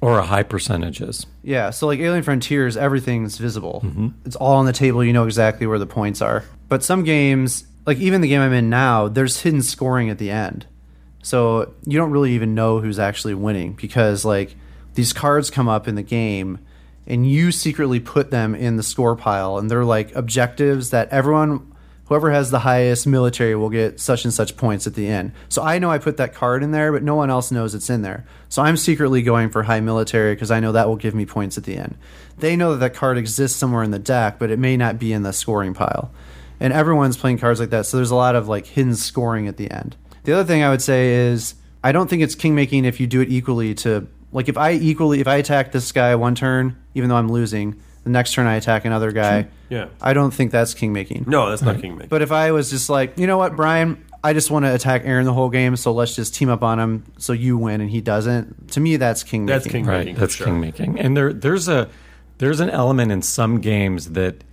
[0.02, 1.26] Or a high percentages.
[1.44, 3.82] Yeah, so like Alien Frontiers, everything's visible.
[3.86, 4.10] Mm-hmm.
[4.26, 5.04] It's all on the table.
[5.04, 6.44] You know exactly where the points are.
[6.68, 10.32] But some games, like even the game I'm in now, there's hidden scoring at the
[10.32, 10.68] end.
[11.22, 14.56] So you don't really even know who's actually winning because like
[14.96, 16.60] these cards come up in the game
[17.08, 21.74] and you secretly put them in the score pile and they're like objectives that everyone
[22.08, 25.32] whoever has the highest military will get such and such points at the end.
[25.50, 27.90] So I know I put that card in there, but no one else knows it's
[27.90, 28.26] in there.
[28.50, 31.58] So I'm secretly going for high military because I know that will give me points
[31.58, 31.96] at the end.
[32.38, 35.14] They know that that card exists somewhere in the deck, but it may not be
[35.14, 36.12] in the scoring pile.
[36.64, 39.57] And everyone's playing cards like that, so there's a lot of like hidden scoring at
[39.57, 39.95] the end.
[40.24, 41.53] The other thing I would say is
[41.84, 44.72] I don't think it's king making if you do it equally to like if I
[44.72, 48.47] equally if I attack this guy one turn, even though I'm losing, the next turn
[48.47, 49.47] I attack another guy.
[49.70, 49.89] Yeah.
[50.01, 51.26] I don't think that's king making.
[51.28, 52.07] No, that's not king making.
[52.09, 55.01] But if I was just like, you know what, Brian, I just want to attack
[55.03, 57.89] Aaron the whole game, so let's just team up on him so you win and
[57.89, 58.72] he doesn't.
[58.72, 59.82] To me, that's king That's making.
[59.84, 60.16] king Right, making.
[60.16, 60.47] for that's sure.
[60.47, 61.89] king making, and there there's a
[62.38, 64.43] there's an element in some games that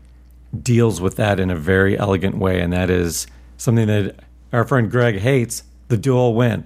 [0.59, 3.26] deals with that in a very elegant way, and that is
[3.57, 4.16] something that
[4.53, 6.64] our friend Greg hates: the dual win.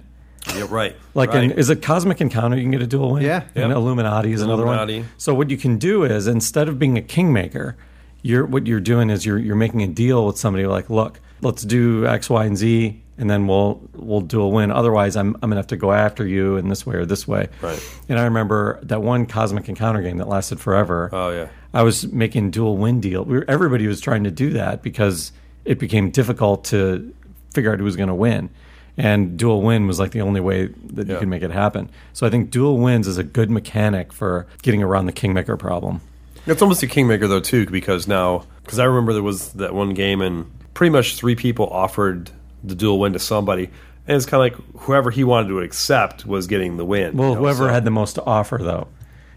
[0.55, 0.95] Yeah, right.
[1.15, 1.45] Like, right.
[1.45, 2.55] in, is it Cosmic Encounter?
[2.55, 3.23] You can get a dual win.
[3.23, 3.43] Yeah.
[3.55, 3.77] and Yep.
[3.77, 4.99] Illuminati is another Illuminati.
[4.99, 5.09] one.
[5.17, 7.75] So what you can do is instead of being a kingmaker,
[8.21, 10.65] you're what you're doing is you're you're making a deal with somebody.
[10.67, 14.71] Like, look, let's do X, Y, and Z, and then we'll we'll do a win.
[14.71, 17.49] Otherwise, I'm I'm gonna have to go after you in this way or this way.
[17.61, 17.81] Right.
[18.09, 21.09] And I remember that one Cosmic Encounter game that lasted forever.
[21.11, 21.47] Oh, yeah.
[21.75, 23.25] I was making dual win deal.
[23.25, 25.33] We were, everybody was trying to do that because
[25.65, 27.13] it became difficult to
[27.53, 28.49] figure out who was going to win.
[28.97, 31.89] And dual win was like the only way that you could make it happen.
[32.13, 35.99] So I think dual wins is a good mechanic for getting around the kingmaker problem.
[36.45, 39.93] It's almost a kingmaker though too, because now because I remember there was that one
[39.93, 42.31] game and pretty much three people offered
[42.63, 43.69] the dual win to somebody,
[44.07, 47.17] and it's kind of like whoever he wanted to accept was getting the win.
[47.17, 48.87] Well, you know, whoever so- had the most to offer, though.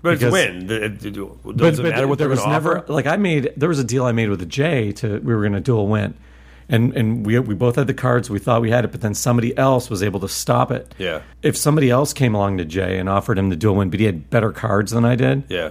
[0.03, 0.71] But it's a win.
[0.71, 2.93] It- it- it- But, Does it but matter what there was never offer?
[2.93, 5.53] like I made there was a deal I made with Jay to we were going
[5.55, 6.15] to dual win,
[6.69, 9.15] and and we we both had the cards we thought we had it, but then
[9.15, 10.95] somebody else was able to stop it.
[10.99, 11.21] Yeah.
[11.43, 14.07] If somebody else came along to Jay and offered him the dual win, but he
[14.07, 15.71] had better cards than I did, Yeah,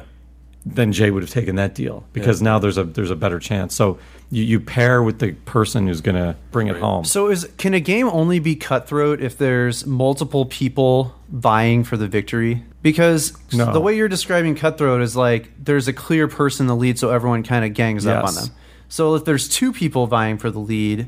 [0.66, 3.74] then Jay would have taken that deal because now there's a there's a better chance.
[3.76, 3.98] So
[4.30, 7.06] you, you pair with the person who's going to bring it home.
[7.06, 12.08] So is can a game only be cutthroat if there's multiple people vying for the
[12.08, 12.64] victory?
[12.82, 13.72] Because No.
[13.74, 17.10] the way you're describing cutthroat is like there's a clear person in the lead, so
[17.10, 18.46] everyone kind of gangs up on them.
[18.90, 21.08] So if there's two people vying for the lead,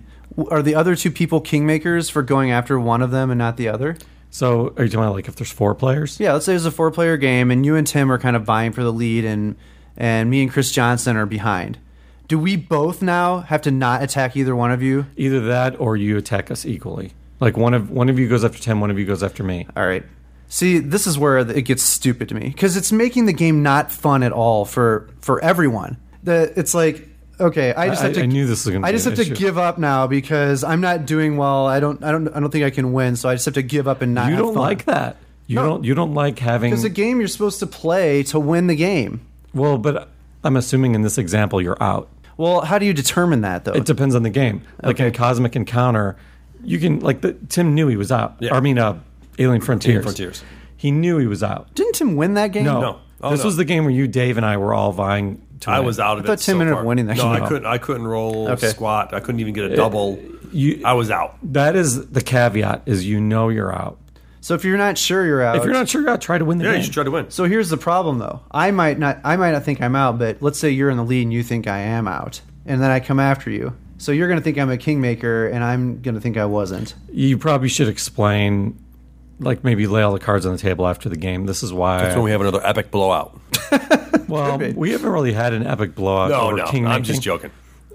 [0.52, 3.70] are the other two people kingmakers for going after one of them and not the
[3.70, 3.98] other?
[4.32, 6.20] So are you talking about like if there's four players?
[6.20, 8.44] Yeah, let's say it's a four player game and you and Tim are kind of
[8.44, 9.56] vying for the lead and
[9.98, 11.78] and me and Chris Johnson are behind.
[12.28, 15.08] Do we both now have to not attack either one of you?
[15.18, 17.14] Either that or you attack us equally.
[17.40, 19.68] Like one of one of you goes after Tim, one of you goes after me.
[19.78, 20.04] All right.
[20.48, 23.92] See, this is where it gets stupid to me because it's making the game not
[23.92, 25.98] fun at all for for everyone.
[26.24, 27.08] The it's like
[27.40, 28.24] okay, I just I- have to.
[28.24, 29.36] I knew this was gonna I just have to issue.
[29.36, 31.68] give up now because I'm not doing well.
[31.68, 32.04] I don't.
[32.04, 32.28] I don't.
[32.30, 33.16] I don't think I can win.
[33.16, 34.32] So I just have to give up and not.
[34.32, 34.64] You don't fun.
[34.64, 35.18] like that.
[35.48, 35.66] You No.
[35.68, 35.84] don't.
[35.86, 36.72] You don't like having.
[36.72, 39.22] Because a game you're supposed to play to win the game.
[39.54, 40.10] well, but
[40.44, 42.10] I'm assuming in this example you're out.
[42.38, 43.74] Well, how do you determine that though?
[43.74, 44.62] It depends on the game.
[44.82, 45.08] Like Okay.
[45.08, 46.16] in Cosmic Encounter,
[46.64, 48.36] you can like the, Tim knew he was out.
[48.40, 48.56] Yeah.
[48.56, 49.00] I mean, uh,
[49.38, 50.04] Alien Frontiers.
[50.04, 50.44] Frontiers.
[50.78, 51.74] He knew he was out.
[51.76, 52.64] Didn't Tim win that game?
[52.66, 53.00] No, No.
[53.22, 53.46] Oh, this no.
[53.48, 55.42] was the game where you, Dave, and I were all vying.
[55.62, 55.88] to I win.
[55.88, 56.46] was out of I thought it.
[56.46, 57.44] Tim so ended up winning that No, game.
[57.44, 57.66] I couldn't.
[57.66, 58.68] I couldn't roll Okay.
[58.70, 59.14] squat.
[59.14, 60.18] I couldn't even get a double.
[60.54, 61.36] You, I was out.
[61.54, 63.98] that is the caveat: is you know you're out.
[64.42, 66.46] So if you're not sure you're out, If you're not sure you're out, try to
[66.46, 66.78] win the Yeah, game.
[66.80, 67.30] you should try to win.
[67.30, 68.40] So here's the problem, though.
[68.52, 69.20] I might not.
[69.26, 71.44] I might not think I'm out, but let's say you're in the lead and you
[71.44, 73.74] think I am out, and then I come after you.
[74.00, 76.96] So you're going to think I'm a kingmaker, and I'm going to think I wasn't.
[77.12, 78.78] you probably should explain,
[79.40, 81.46] like maybe lay all the cards on the table after the game.
[81.46, 82.00] This is why.
[82.02, 83.40] That's when we have another epic blowout.
[84.28, 86.30] well, we haven't really had an epic blowout.
[86.32, 87.52] No, over no, king I'm just joking.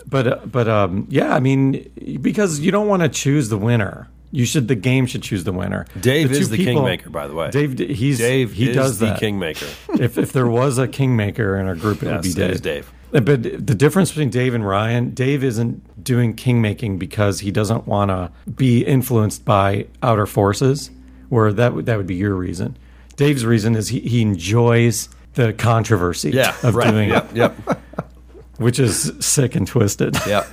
[0.06, 1.90] But uh, but um, yeah, I mean,
[2.20, 4.09] because you don't want to choose the winner.
[4.31, 4.68] You should.
[4.68, 5.86] The game should choose the winner.
[5.98, 7.51] Dave two is the people- kingmaker, by the way.
[7.51, 9.20] Dave, he's Dave he is does the that.
[9.20, 9.66] kingmaker.
[9.98, 12.51] if if there was a kingmaker in our group, it would be Dave.
[12.51, 12.93] it is Dave.
[13.22, 18.10] But the difference between Dave and Ryan, Dave isn't doing kingmaking because he doesn't want
[18.10, 20.90] to be influenced by outer forces,
[21.28, 22.76] where that would that would be your reason.
[23.14, 26.90] Dave's reason is he, he enjoys the controversy Yeah, of right.
[26.90, 27.54] doing yep, it, yep,
[28.56, 30.16] which is sick and twisted.
[30.26, 30.48] yep.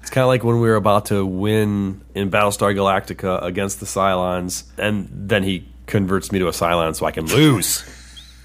[0.00, 3.86] It's kind of like when we were about to win in Battlestar Galactica against the
[3.86, 7.84] Cylons, and then he converts me to a Cylon so I can lose.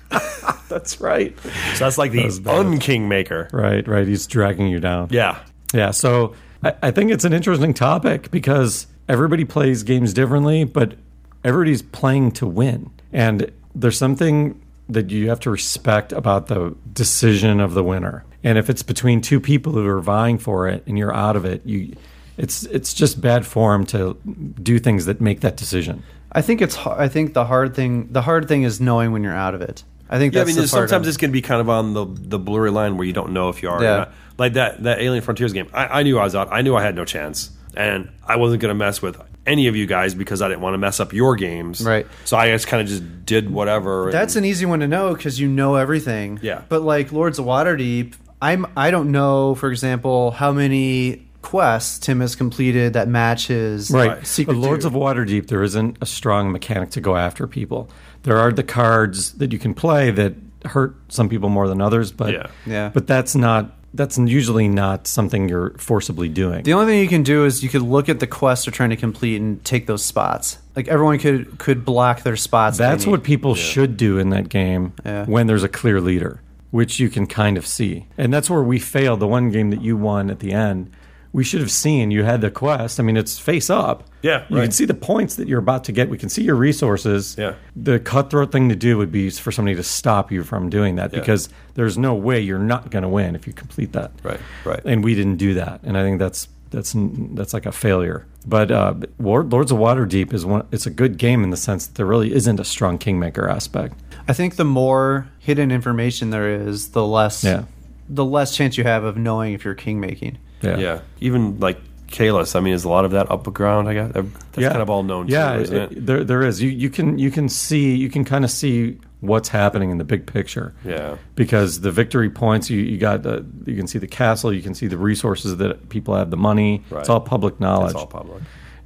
[0.69, 1.37] That's right.
[1.75, 2.65] So that's like the was bad.
[2.65, 3.51] unkingmaker.
[3.53, 4.07] Right, right.
[4.07, 5.09] He's dragging you down.
[5.11, 5.39] Yeah.
[5.73, 10.95] Yeah, so I, I think it's an interesting topic because everybody plays games differently, but
[11.43, 12.91] everybody's playing to win.
[13.13, 18.23] And there's something that you have to respect about the decision of the winner.
[18.43, 21.45] And if it's between two people who are vying for it and you're out of
[21.45, 21.95] it, you
[22.37, 24.15] it's it's just bad form to
[24.61, 26.03] do things that make that decision.
[26.31, 26.77] I think it's.
[26.85, 28.11] I think the hard thing.
[28.11, 29.83] The hard thing is knowing when you're out of it.
[30.09, 32.05] I think Yeah, I mean, the sometimes it's going to be kind of on the
[32.05, 33.79] the blurry line where you don't know if you are.
[33.79, 33.97] or Yeah.
[33.97, 34.13] not.
[34.37, 35.67] Like that that Alien Frontiers game.
[35.73, 36.49] I, I knew I was out.
[36.51, 39.75] I knew I had no chance, and I wasn't going to mess with any of
[39.75, 41.81] you guys because I didn't want to mess up your games.
[41.85, 42.05] Right.
[42.25, 44.05] So I just kind of just did whatever.
[44.05, 46.39] and- That's an easy one to know because you know everything.
[46.41, 46.61] Yeah.
[46.67, 52.21] But like Lords of Waterdeep, I'm I don't know, for example, how many quests Tim
[52.21, 53.87] has completed that match his
[54.23, 54.53] secret.
[54.53, 54.87] But Lords to.
[54.87, 57.87] of Waterdeep, there isn't a strong mechanic to go after people.
[58.25, 60.33] There are the cards that you can play that
[60.65, 62.47] hurt some people more than others, but Yeah.
[62.65, 62.91] Yeah.
[62.93, 66.63] but that's not that's usually not something you're forcibly doing.
[66.63, 68.89] The only thing you can do is you could look at the quests they're trying
[68.89, 70.57] to complete and take those spots.
[70.75, 72.77] Like everyone could could block their spots.
[72.77, 75.23] That's what people should do in that game Yeah.
[75.25, 76.41] when there's a clear leader,
[76.71, 78.07] which you can kind of see.
[78.17, 79.21] And that's where we failed.
[79.21, 80.89] The one game that you won at the end,
[81.35, 82.99] we should have seen you had the quest.
[82.99, 84.03] I mean, it's face up.
[84.21, 84.63] Yeah, You right.
[84.63, 86.09] can see the points that you're about to get.
[86.09, 87.35] We can see your resources.
[87.37, 87.55] Yeah.
[87.75, 91.11] The cutthroat thing to do would be for somebody to stop you from doing that
[91.13, 91.19] Yeah.
[91.19, 94.11] because there's no way you're not going to win if you complete that.
[94.23, 94.81] Right, right.
[94.85, 95.81] And we didn't do that.
[95.83, 96.93] And I think that's that's
[97.35, 98.25] that's like a failure.
[98.47, 100.65] But uh, Lords of Waterdeep is one.
[100.71, 103.93] It's a good game in the sense that there really isn't a strong kingmaker aspect.
[104.27, 107.63] I think the more hidden information there is, the less Yeah.
[108.09, 110.37] the less chance you have of knowing if you're king making.
[110.65, 110.77] Yeah.
[110.77, 110.99] yeah.
[111.21, 112.55] Even like Caylus.
[112.55, 113.89] I mean, is a lot of that up ground?
[113.89, 115.27] I guess that's kind of all known.
[115.27, 116.05] Yeah, too, isn't it- it?
[116.05, 116.61] there there is.
[116.61, 120.03] You you can you can see you can kind of see what's happening in the
[120.03, 120.75] big picture.
[120.85, 121.17] Yeah.
[121.33, 124.75] Because the victory points, you you got the you can see the castle, you can
[124.75, 126.83] see the resources that people have, the money.
[126.89, 126.99] Right.
[126.99, 127.91] It's all public knowledge.
[127.91, 128.43] It's all public.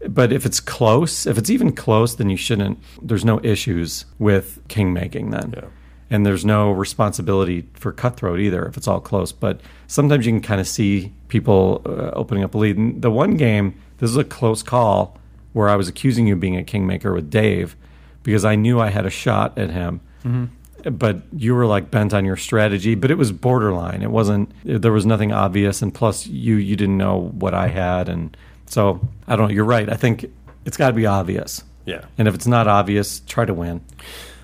[0.08, 2.80] But if it's close, if it's even close, then you shouldn't.
[3.02, 5.66] There's no issues with king making then, Yeah.
[6.10, 9.34] and there's no responsibility for cutthroat either if it's all close.
[9.34, 12.78] But sometimes you can kind of see people uh, opening up a lead.
[12.78, 15.18] And the one game, this is a close call
[15.54, 17.76] where I was accusing you of being a kingmaker with Dave
[18.24, 20.02] because I knew I had a shot at him.
[20.84, 24.02] But you were like bent on your strategy, but it was borderline.
[24.02, 24.52] It wasn't.
[24.64, 28.36] There was nothing obvious, and plus you you didn't know what I had, and
[28.66, 29.54] so I don't know.
[29.54, 29.90] You're right.
[29.90, 30.32] I think
[30.66, 31.64] it's got to be obvious.
[31.86, 32.06] Yeah.
[32.18, 33.82] And if it's not obvious, try to win.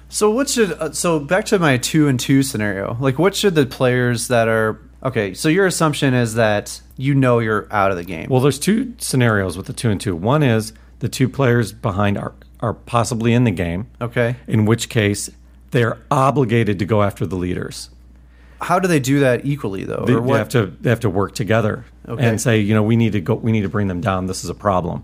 [0.10, 2.98] So what should uh, so back to my two and two scenario?
[3.00, 5.34] Like what should the players that are okay?
[5.34, 8.28] So your assumption is that you know you're out of the game.
[8.30, 10.16] Well, there's two scenarios with the two and two.
[10.16, 14.36] One is the two players behind are are possibly in the game, okay.
[14.48, 15.30] in which case
[15.72, 17.90] they are obligated to go after the leaders.
[18.62, 20.06] How do they do that equally though?
[20.08, 22.26] They, they have to they have to work together Okay.
[22.26, 24.28] and say, you know, we need to go, we need to bring them down.
[24.28, 25.04] This is a problem,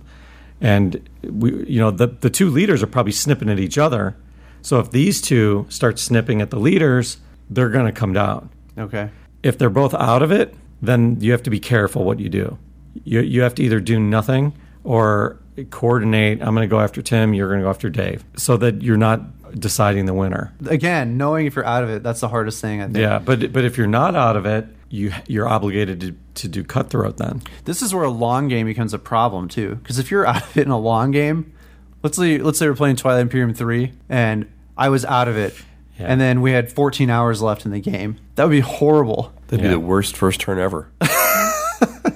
[0.62, 4.16] and we, you know, the the two leaders are probably snipping at each other.
[4.62, 7.18] So if these two start snipping at the leaders,
[7.50, 8.50] they're going to come down.
[8.78, 9.10] okay.
[9.44, 12.58] If they're both out of it, then you have to be careful what you do.
[13.04, 14.54] You you have to either do nothing
[14.84, 15.38] or
[15.70, 16.42] coordinate.
[16.42, 17.34] I'm going to go after Tim.
[17.34, 19.22] You're going to go after Dave, so that you're not
[19.60, 20.54] deciding the winner.
[20.68, 22.82] Again, knowing if you're out of it, that's the hardest thing.
[22.82, 22.98] I think.
[22.98, 26.64] Yeah, but but if you're not out of it, you you're obligated to, to do
[26.64, 27.42] cutthroat then.
[27.66, 29.76] This is where a long game becomes a problem too.
[29.76, 31.54] Because if you're out of it in a long game,
[32.04, 35.56] let's say let's say we're playing Twilight Imperium three, and I was out of it,
[36.02, 36.08] Yeah.
[36.08, 38.18] and then we had 14 hours left in the game.
[38.36, 39.32] That would be horrible.
[39.48, 39.70] That'd Yeah.
[39.72, 40.88] be the worst first turn ever.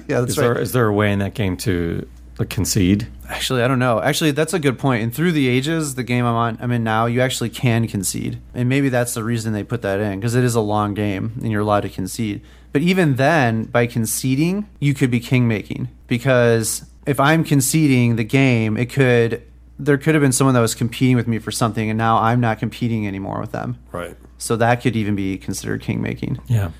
[0.08, 0.44] Yeah, that's Is right.
[0.54, 2.06] there is there a way in that game to
[2.38, 3.08] like, concede?
[3.28, 4.00] Actually, I don't know.
[4.00, 5.02] Actually, that's a good point.
[5.02, 8.38] And through the ages, the game I'm on, I'm in now, you actually can concede,
[8.54, 11.32] and maybe that's the reason they put that in because it is a long game
[11.42, 12.40] and you're allowed to concede.
[12.72, 18.24] But even then, by conceding, you could be king making because if I'm conceding the
[18.24, 19.42] game, it could
[19.78, 22.40] there could have been someone that was competing with me for something, and now I'm
[22.40, 23.78] not competing anymore with them.
[23.92, 24.16] Right.
[24.38, 26.38] So that could even be considered king making.
[26.46, 26.70] Yeah,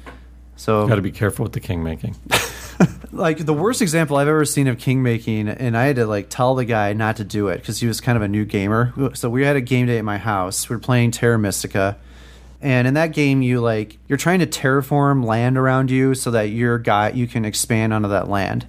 [0.56, 2.16] So got to be careful with the king making.
[3.12, 6.28] like the worst example I've ever seen of king making, and I had to like
[6.28, 8.93] tell the guy not to do it because he was kind of a new gamer.
[9.14, 10.68] So we had a game day at my house.
[10.68, 11.98] We were playing Terra Mystica,
[12.60, 16.44] and in that game, you like you're trying to terraform land around you so that
[16.44, 18.66] your guy you can expand onto that land.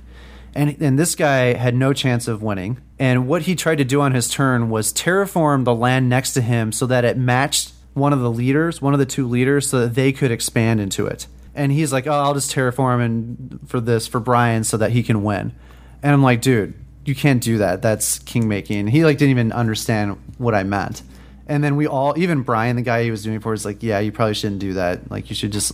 [0.56, 2.82] And and this guy had no chance of winning.
[3.00, 6.42] And what he tried to do on his turn was terraform the land next to
[6.42, 9.82] him so that it matched one of the leaders, one of the two leaders, so
[9.82, 11.28] that they could expand into it.
[11.54, 15.04] And he's like, "Oh, I'll just terraform and for this for Brian so that he
[15.04, 15.54] can win."
[16.04, 16.74] And I'm like, "Dude,
[17.06, 17.82] you can't do that.
[17.82, 21.02] That's king making." He like didn't even understand what I meant.
[21.48, 23.82] And then we all, even Brian, the guy he was doing it for, was like,
[23.82, 25.10] "Yeah, you probably shouldn't do that.
[25.10, 25.74] Like, you should just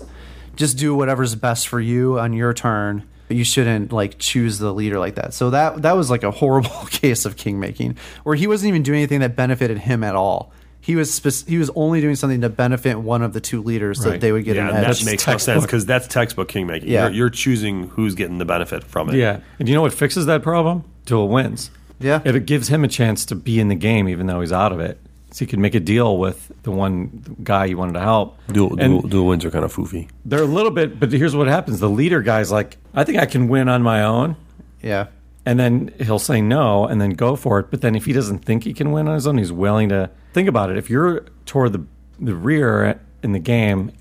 [0.56, 4.74] just do whatever's best for you on your turn." But you shouldn't like choose the
[4.74, 5.34] leader like that.
[5.34, 8.84] So that that was like a horrible case of king making, where he wasn't even
[8.84, 10.52] doing anything that benefited him at all.
[10.82, 14.00] he was spec- he was only doing something to benefit one of the two leaders,
[14.00, 14.12] so Right.
[14.14, 15.00] that they would get Yeah, an edge.
[15.00, 16.84] that makes no sense because that's textbook kingmaking.
[16.88, 17.04] Yeah.
[17.06, 19.16] You're, you're choosing who's getting the benefit from it.
[19.16, 20.84] Yeah, and you know what fixes that problem?
[21.06, 21.72] Dual wins.
[22.02, 22.20] Yeah.
[22.26, 24.74] If it gives him a chance to be in the game even though he's out
[24.74, 25.00] of it.
[25.34, 28.38] So you could make a deal with the one guy you wanted to help.
[28.50, 30.08] Dual, And- dual, dual wins are kind of foofy.
[30.24, 33.26] They're a little bit, but here's what happens: the leader guy's like, "I think I
[33.26, 34.36] can win on my own,"
[34.84, 35.08] yeah,
[35.44, 37.72] and then he'll say no, and then go for it.
[37.72, 40.12] But then if he doesn't think he can win on his own, he's willing to
[40.34, 40.78] think about it.
[40.78, 41.84] If you're toward the
[42.20, 43.92] the rear in the game,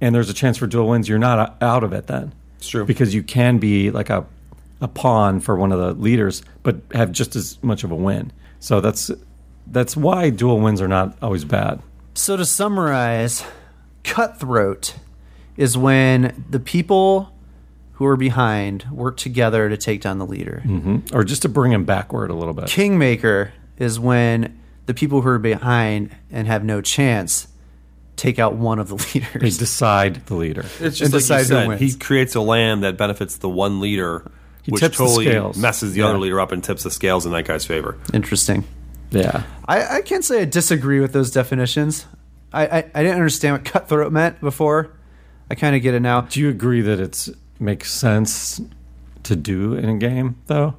[0.00, 2.32] and there's a chance for dual wins, you're not out of it then.
[2.58, 2.84] It's true.
[2.84, 4.24] because you can be like a
[4.80, 8.30] a pawn for one of the leaders, but have just as much of a win.
[8.60, 9.10] So that's
[9.70, 11.80] that's why dual wins are not always bad.
[12.14, 13.44] So to summarize,
[14.04, 14.94] cutthroat
[15.56, 17.32] is when the people
[17.92, 20.62] who are behind work together to take down the leader.
[20.64, 21.14] Mm-hmm.
[21.14, 22.66] or just to bring him backward a little bit.
[22.66, 27.46] Kingmaker is when the people who are behind and have no chance
[28.16, 29.58] take out one of the They leaders.
[29.58, 30.62] decide the leader.
[30.80, 31.80] It's And just like decide you who said, wins.
[31.80, 34.30] he creates a land that benefits the one leader,
[34.62, 35.56] He which tips totally scales.
[35.58, 36.06] messes the Yeah.
[36.08, 37.96] other leader up and tips the scales in that guy's favor.
[38.12, 38.64] Interesting.
[39.10, 39.42] Yeah.
[39.66, 42.06] I, I can't say I disagree with those definitions.
[42.52, 44.96] I, I, I didn't understand what cutthroat meant before.
[45.50, 46.22] I kind of get it now.
[46.22, 47.28] Do you agree that it's
[47.58, 48.60] makes sense
[49.24, 50.76] to do in a game though?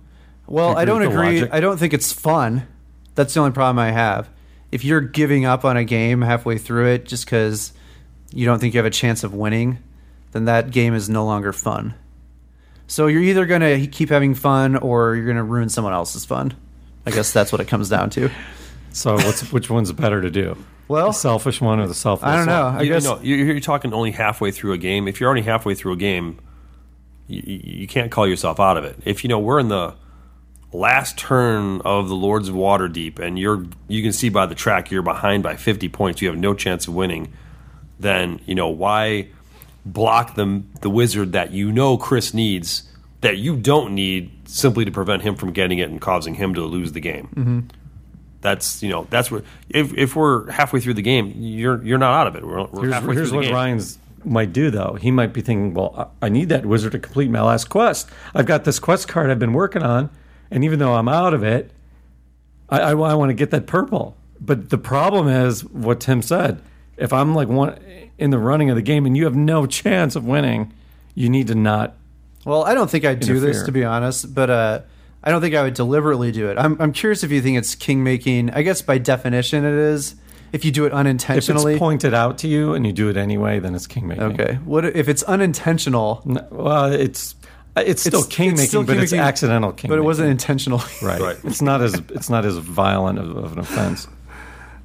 [0.47, 1.47] Well, I don't agree.
[1.49, 2.67] I don't think it's fun.
[3.15, 4.29] That's the only problem I have.
[4.71, 7.73] If you're giving up on a game halfway through it just because
[8.33, 9.79] you don't think you have a chance of winning,
[10.31, 11.93] then that game is no longer fun.
[12.87, 16.25] So you're either going to keep having fun or you're going to ruin someone else's
[16.25, 16.53] fun.
[17.05, 18.29] I guess that's what it comes down to.
[18.93, 20.57] So what's which one's better to do?
[20.87, 22.29] Well, the selfish one or the selfless?
[22.29, 22.65] I don't know.
[22.65, 22.75] one?
[22.75, 25.07] I you, guess know, you're, you're talking only halfway through a game.
[25.07, 26.39] If you're already halfway through a game,
[27.27, 28.97] you, you can't call yourself out of it.
[29.05, 29.95] If you know we're in the
[30.73, 34.91] last turn of the Lords of Waterdeep, and you're you can see by the track
[34.91, 37.31] you're behind by 50 points, you have no chance of winning.
[37.99, 39.29] Then you know why
[39.85, 42.83] block the the wizard that you know Chris needs
[43.21, 46.61] that you don't need simply to prevent him from getting it and causing him to
[46.61, 47.29] lose the game.
[47.35, 47.59] Mm-hmm.
[48.41, 52.13] That's you know that's what if if we're halfway through the game, you're you're not
[52.13, 52.45] out of it.
[52.45, 53.53] We're, we're Here's, halfway here's through what game.
[53.53, 54.97] Ryan's might do though.
[54.99, 58.09] He might be thinking, "Well, I I need that wizard to complete my last quest.
[58.33, 60.09] I've got this quest card I've been working on,
[60.49, 61.71] and even though I'm out of it,
[62.69, 66.61] I, I, want to get that purple." But the problem is what Tim said.
[66.97, 67.77] If I'm like one
[68.17, 70.73] in the running of the game and you have no chance of winning,
[71.13, 71.95] you need to not.
[72.45, 74.81] Well, I don't think I'd do this to be honest, but uh,
[75.23, 76.57] I don't think I would deliberately do it.
[76.57, 78.49] I'm, I'm curious if you think it's king making.
[78.51, 80.15] I guess by definition it is.
[80.51, 83.15] If you do it unintentionally, If it's pointed out to you and you do it
[83.15, 84.23] anyway, then it's king making.
[84.39, 84.55] okay.
[84.65, 86.21] What if it's unintentional?
[86.51, 87.35] Well, it's
[87.77, 89.87] it's still It's- king it's still making, but it's king-making, accidental king.
[89.89, 90.79] But it wasn't intentional.
[91.01, 91.21] right.
[91.21, 91.37] Right.
[91.45, 94.09] It's not as it's not as violent of, of an offense.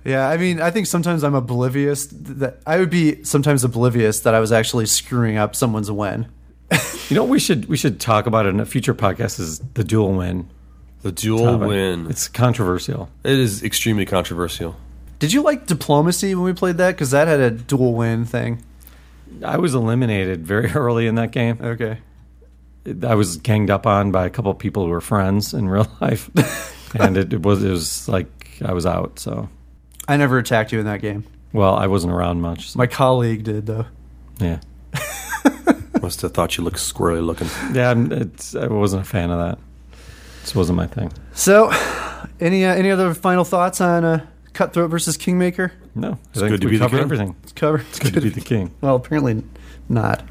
[0.04, 4.34] yeah, I mean, I think sometimes I'm oblivious that I would be sometimes oblivious that
[4.34, 6.26] I was actually screwing up someone's win.
[7.08, 9.38] You know, what we should we should talk about it in a future podcast.
[9.38, 10.48] Is the dual win?
[11.02, 11.68] The dual topic.
[11.68, 12.10] win.
[12.10, 13.08] It's controversial.
[13.22, 14.74] It is extremely controversial.
[15.20, 16.92] Did you like diplomacy when we played that?
[16.96, 18.62] Because that had a dual win thing.
[19.44, 21.58] I was eliminated very early in that game.
[21.60, 21.98] Okay.
[23.04, 25.86] I was ganged up on by a couple of people who were friends in real
[26.00, 26.28] life,
[26.98, 29.18] and it, it was it was like I was out.
[29.20, 29.48] So,
[30.08, 31.24] I never attacked you in that game.
[31.52, 32.70] well, I wasn't around much.
[32.70, 33.86] so- My colleague did though.
[34.38, 34.60] yeah,
[36.02, 37.48] Must have thought you looked squirrely looking.
[37.74, 37.88] yeah.
[37.88, 39.58] I'm- It's, I wasn't a fan of that.
[40.42, 41.12] This wasn't my thing.
[41.34, 41.72] So,
[42.40, 45.72] any uh, any other final thoughts on uh, Cutthroat versus Kingmaker?
[45.94, 47.04] No, It's good to be the covered king.
[47.04, 47.36] everything.
[47.42, 47.80] It's covered.
[47.88, 48.72] It's good to be the king.
[48.80, 49.42] Well, apparently
[49.88, 50.22] not.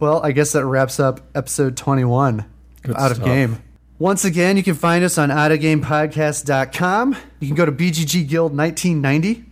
[0.00, 2.44] Well, I guess that wraps up episode 21
[2.82, 3.26] Good Out of stuff.
[3.26, 3.62] Game.
[3.98, 7.16] Once again, you can find us on outofgamepodcast.com.
[7.40, 9.44] You can go to BGG Guild 1990.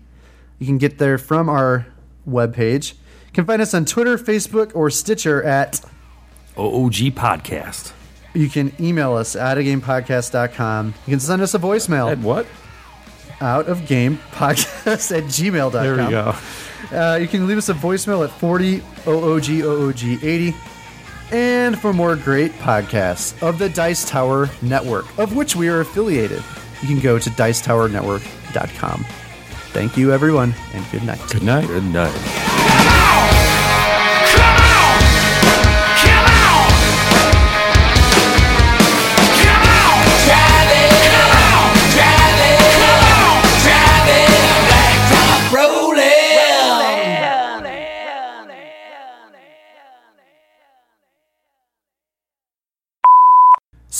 [0.59, 1.87] You can get there from our
[2.29, 2.95] webpage.
[3.41, 5.81] You can find us on Twitter, Facebook, or Stitcher at
[6.59, 7.95] OOG podcast.
[8.35, 10.89] you can email us at outofgamepodcast.com.
[11.07, 12.47] You can send us a voicemail Ed, what?
[13.41, 15.73] out of game podcast at gmail.com.
[15.73, 16.35] There we go.
[16.93, 20.55] Uh, you can leave us a voicemail at 40 OOG OOG 80.
[21.33, 26.45] And for more great podcasts of the Dice Tower Network, of which we are affiliated,
[26.83, 29.07] you can go to dicetowernetwork.com.
[29.73, 31.21] Thank you, everyone, and good night.
[31.31, 31.69] Good night.
[31.69, 32.67] Good night.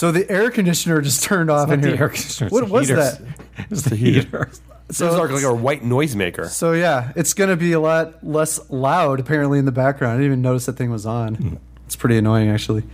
[0.01, 2.05] So the air conditioner just turned off Not in the here.
[2.05, 2.47] air conditioner.
[2.47, 3.19] it's What was heaters.
[3.19, 3.39] that?
[3.71, 4.51] It's the heater.
[4.91, 6.47] Sounds like, like a white noisemaker.
[6.49, 10.13] So yeah, it's going to be a lot less loud apparently in the background.
[10.15, 11.35] I didn't even notice that thing was on.
[11.35, 11.55] Hmm.
[11.85, 12.85] It's pretty annoying actually.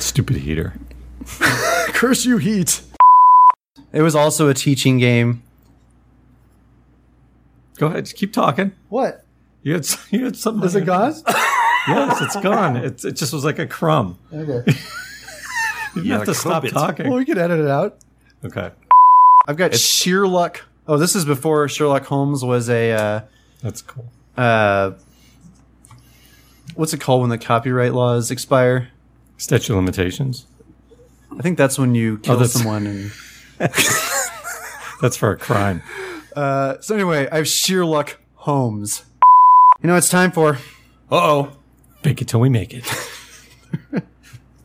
[0.00, 0.74] Stupid heater.
[1.94, 2.80] Curse you, heat.
[3.92, 5.40] It was also a teaching game.
[7.76, 8.72] Go ahead, just keep talking.
[8.88, 9.24] What?
[9.62, 10.66] You had you had something.
[10.66, 11.14] Is it gone?
[11.86, 12.76] Yes, it's gone.
[12.76, 14.18] It, it just was like a crumb.
[14.32, 14.72] okay.
[15.96, 16.72] You Yeah, have to stop crumpets.
[16.72, 17.08] talking.
[17.08, 17.98] Well, we can edit it out.
[18.44, 18.70] Okay,
[19.46, 20.62] I've got Sherlock.
[20.86, 23.20] Oh, this is before Sherlock Holmes was a uh,
[23.62, 24.06] that's cool.
[24.36, 24.92] uh,
[26.74, 28.88] what's it called when the copyright laws expire?
[29.36, 30.46] Statute of limitations.
[31.36, 32.86] I think that's when you kill that's- someone.
[32.86, 33.10] And
[35.00, 35.82] That's for a crime.
[36.36, 39.04] uh, so anyway, I have Sherlock Holmes.
[39.82, 40.54] You know, what it's time for.
[41.10, 41.52] Uh oh.
[42.02, 42.84] Fake it till we make it.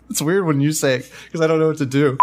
[0.10, 2.18] It's weird when you say it because I don't know what to do.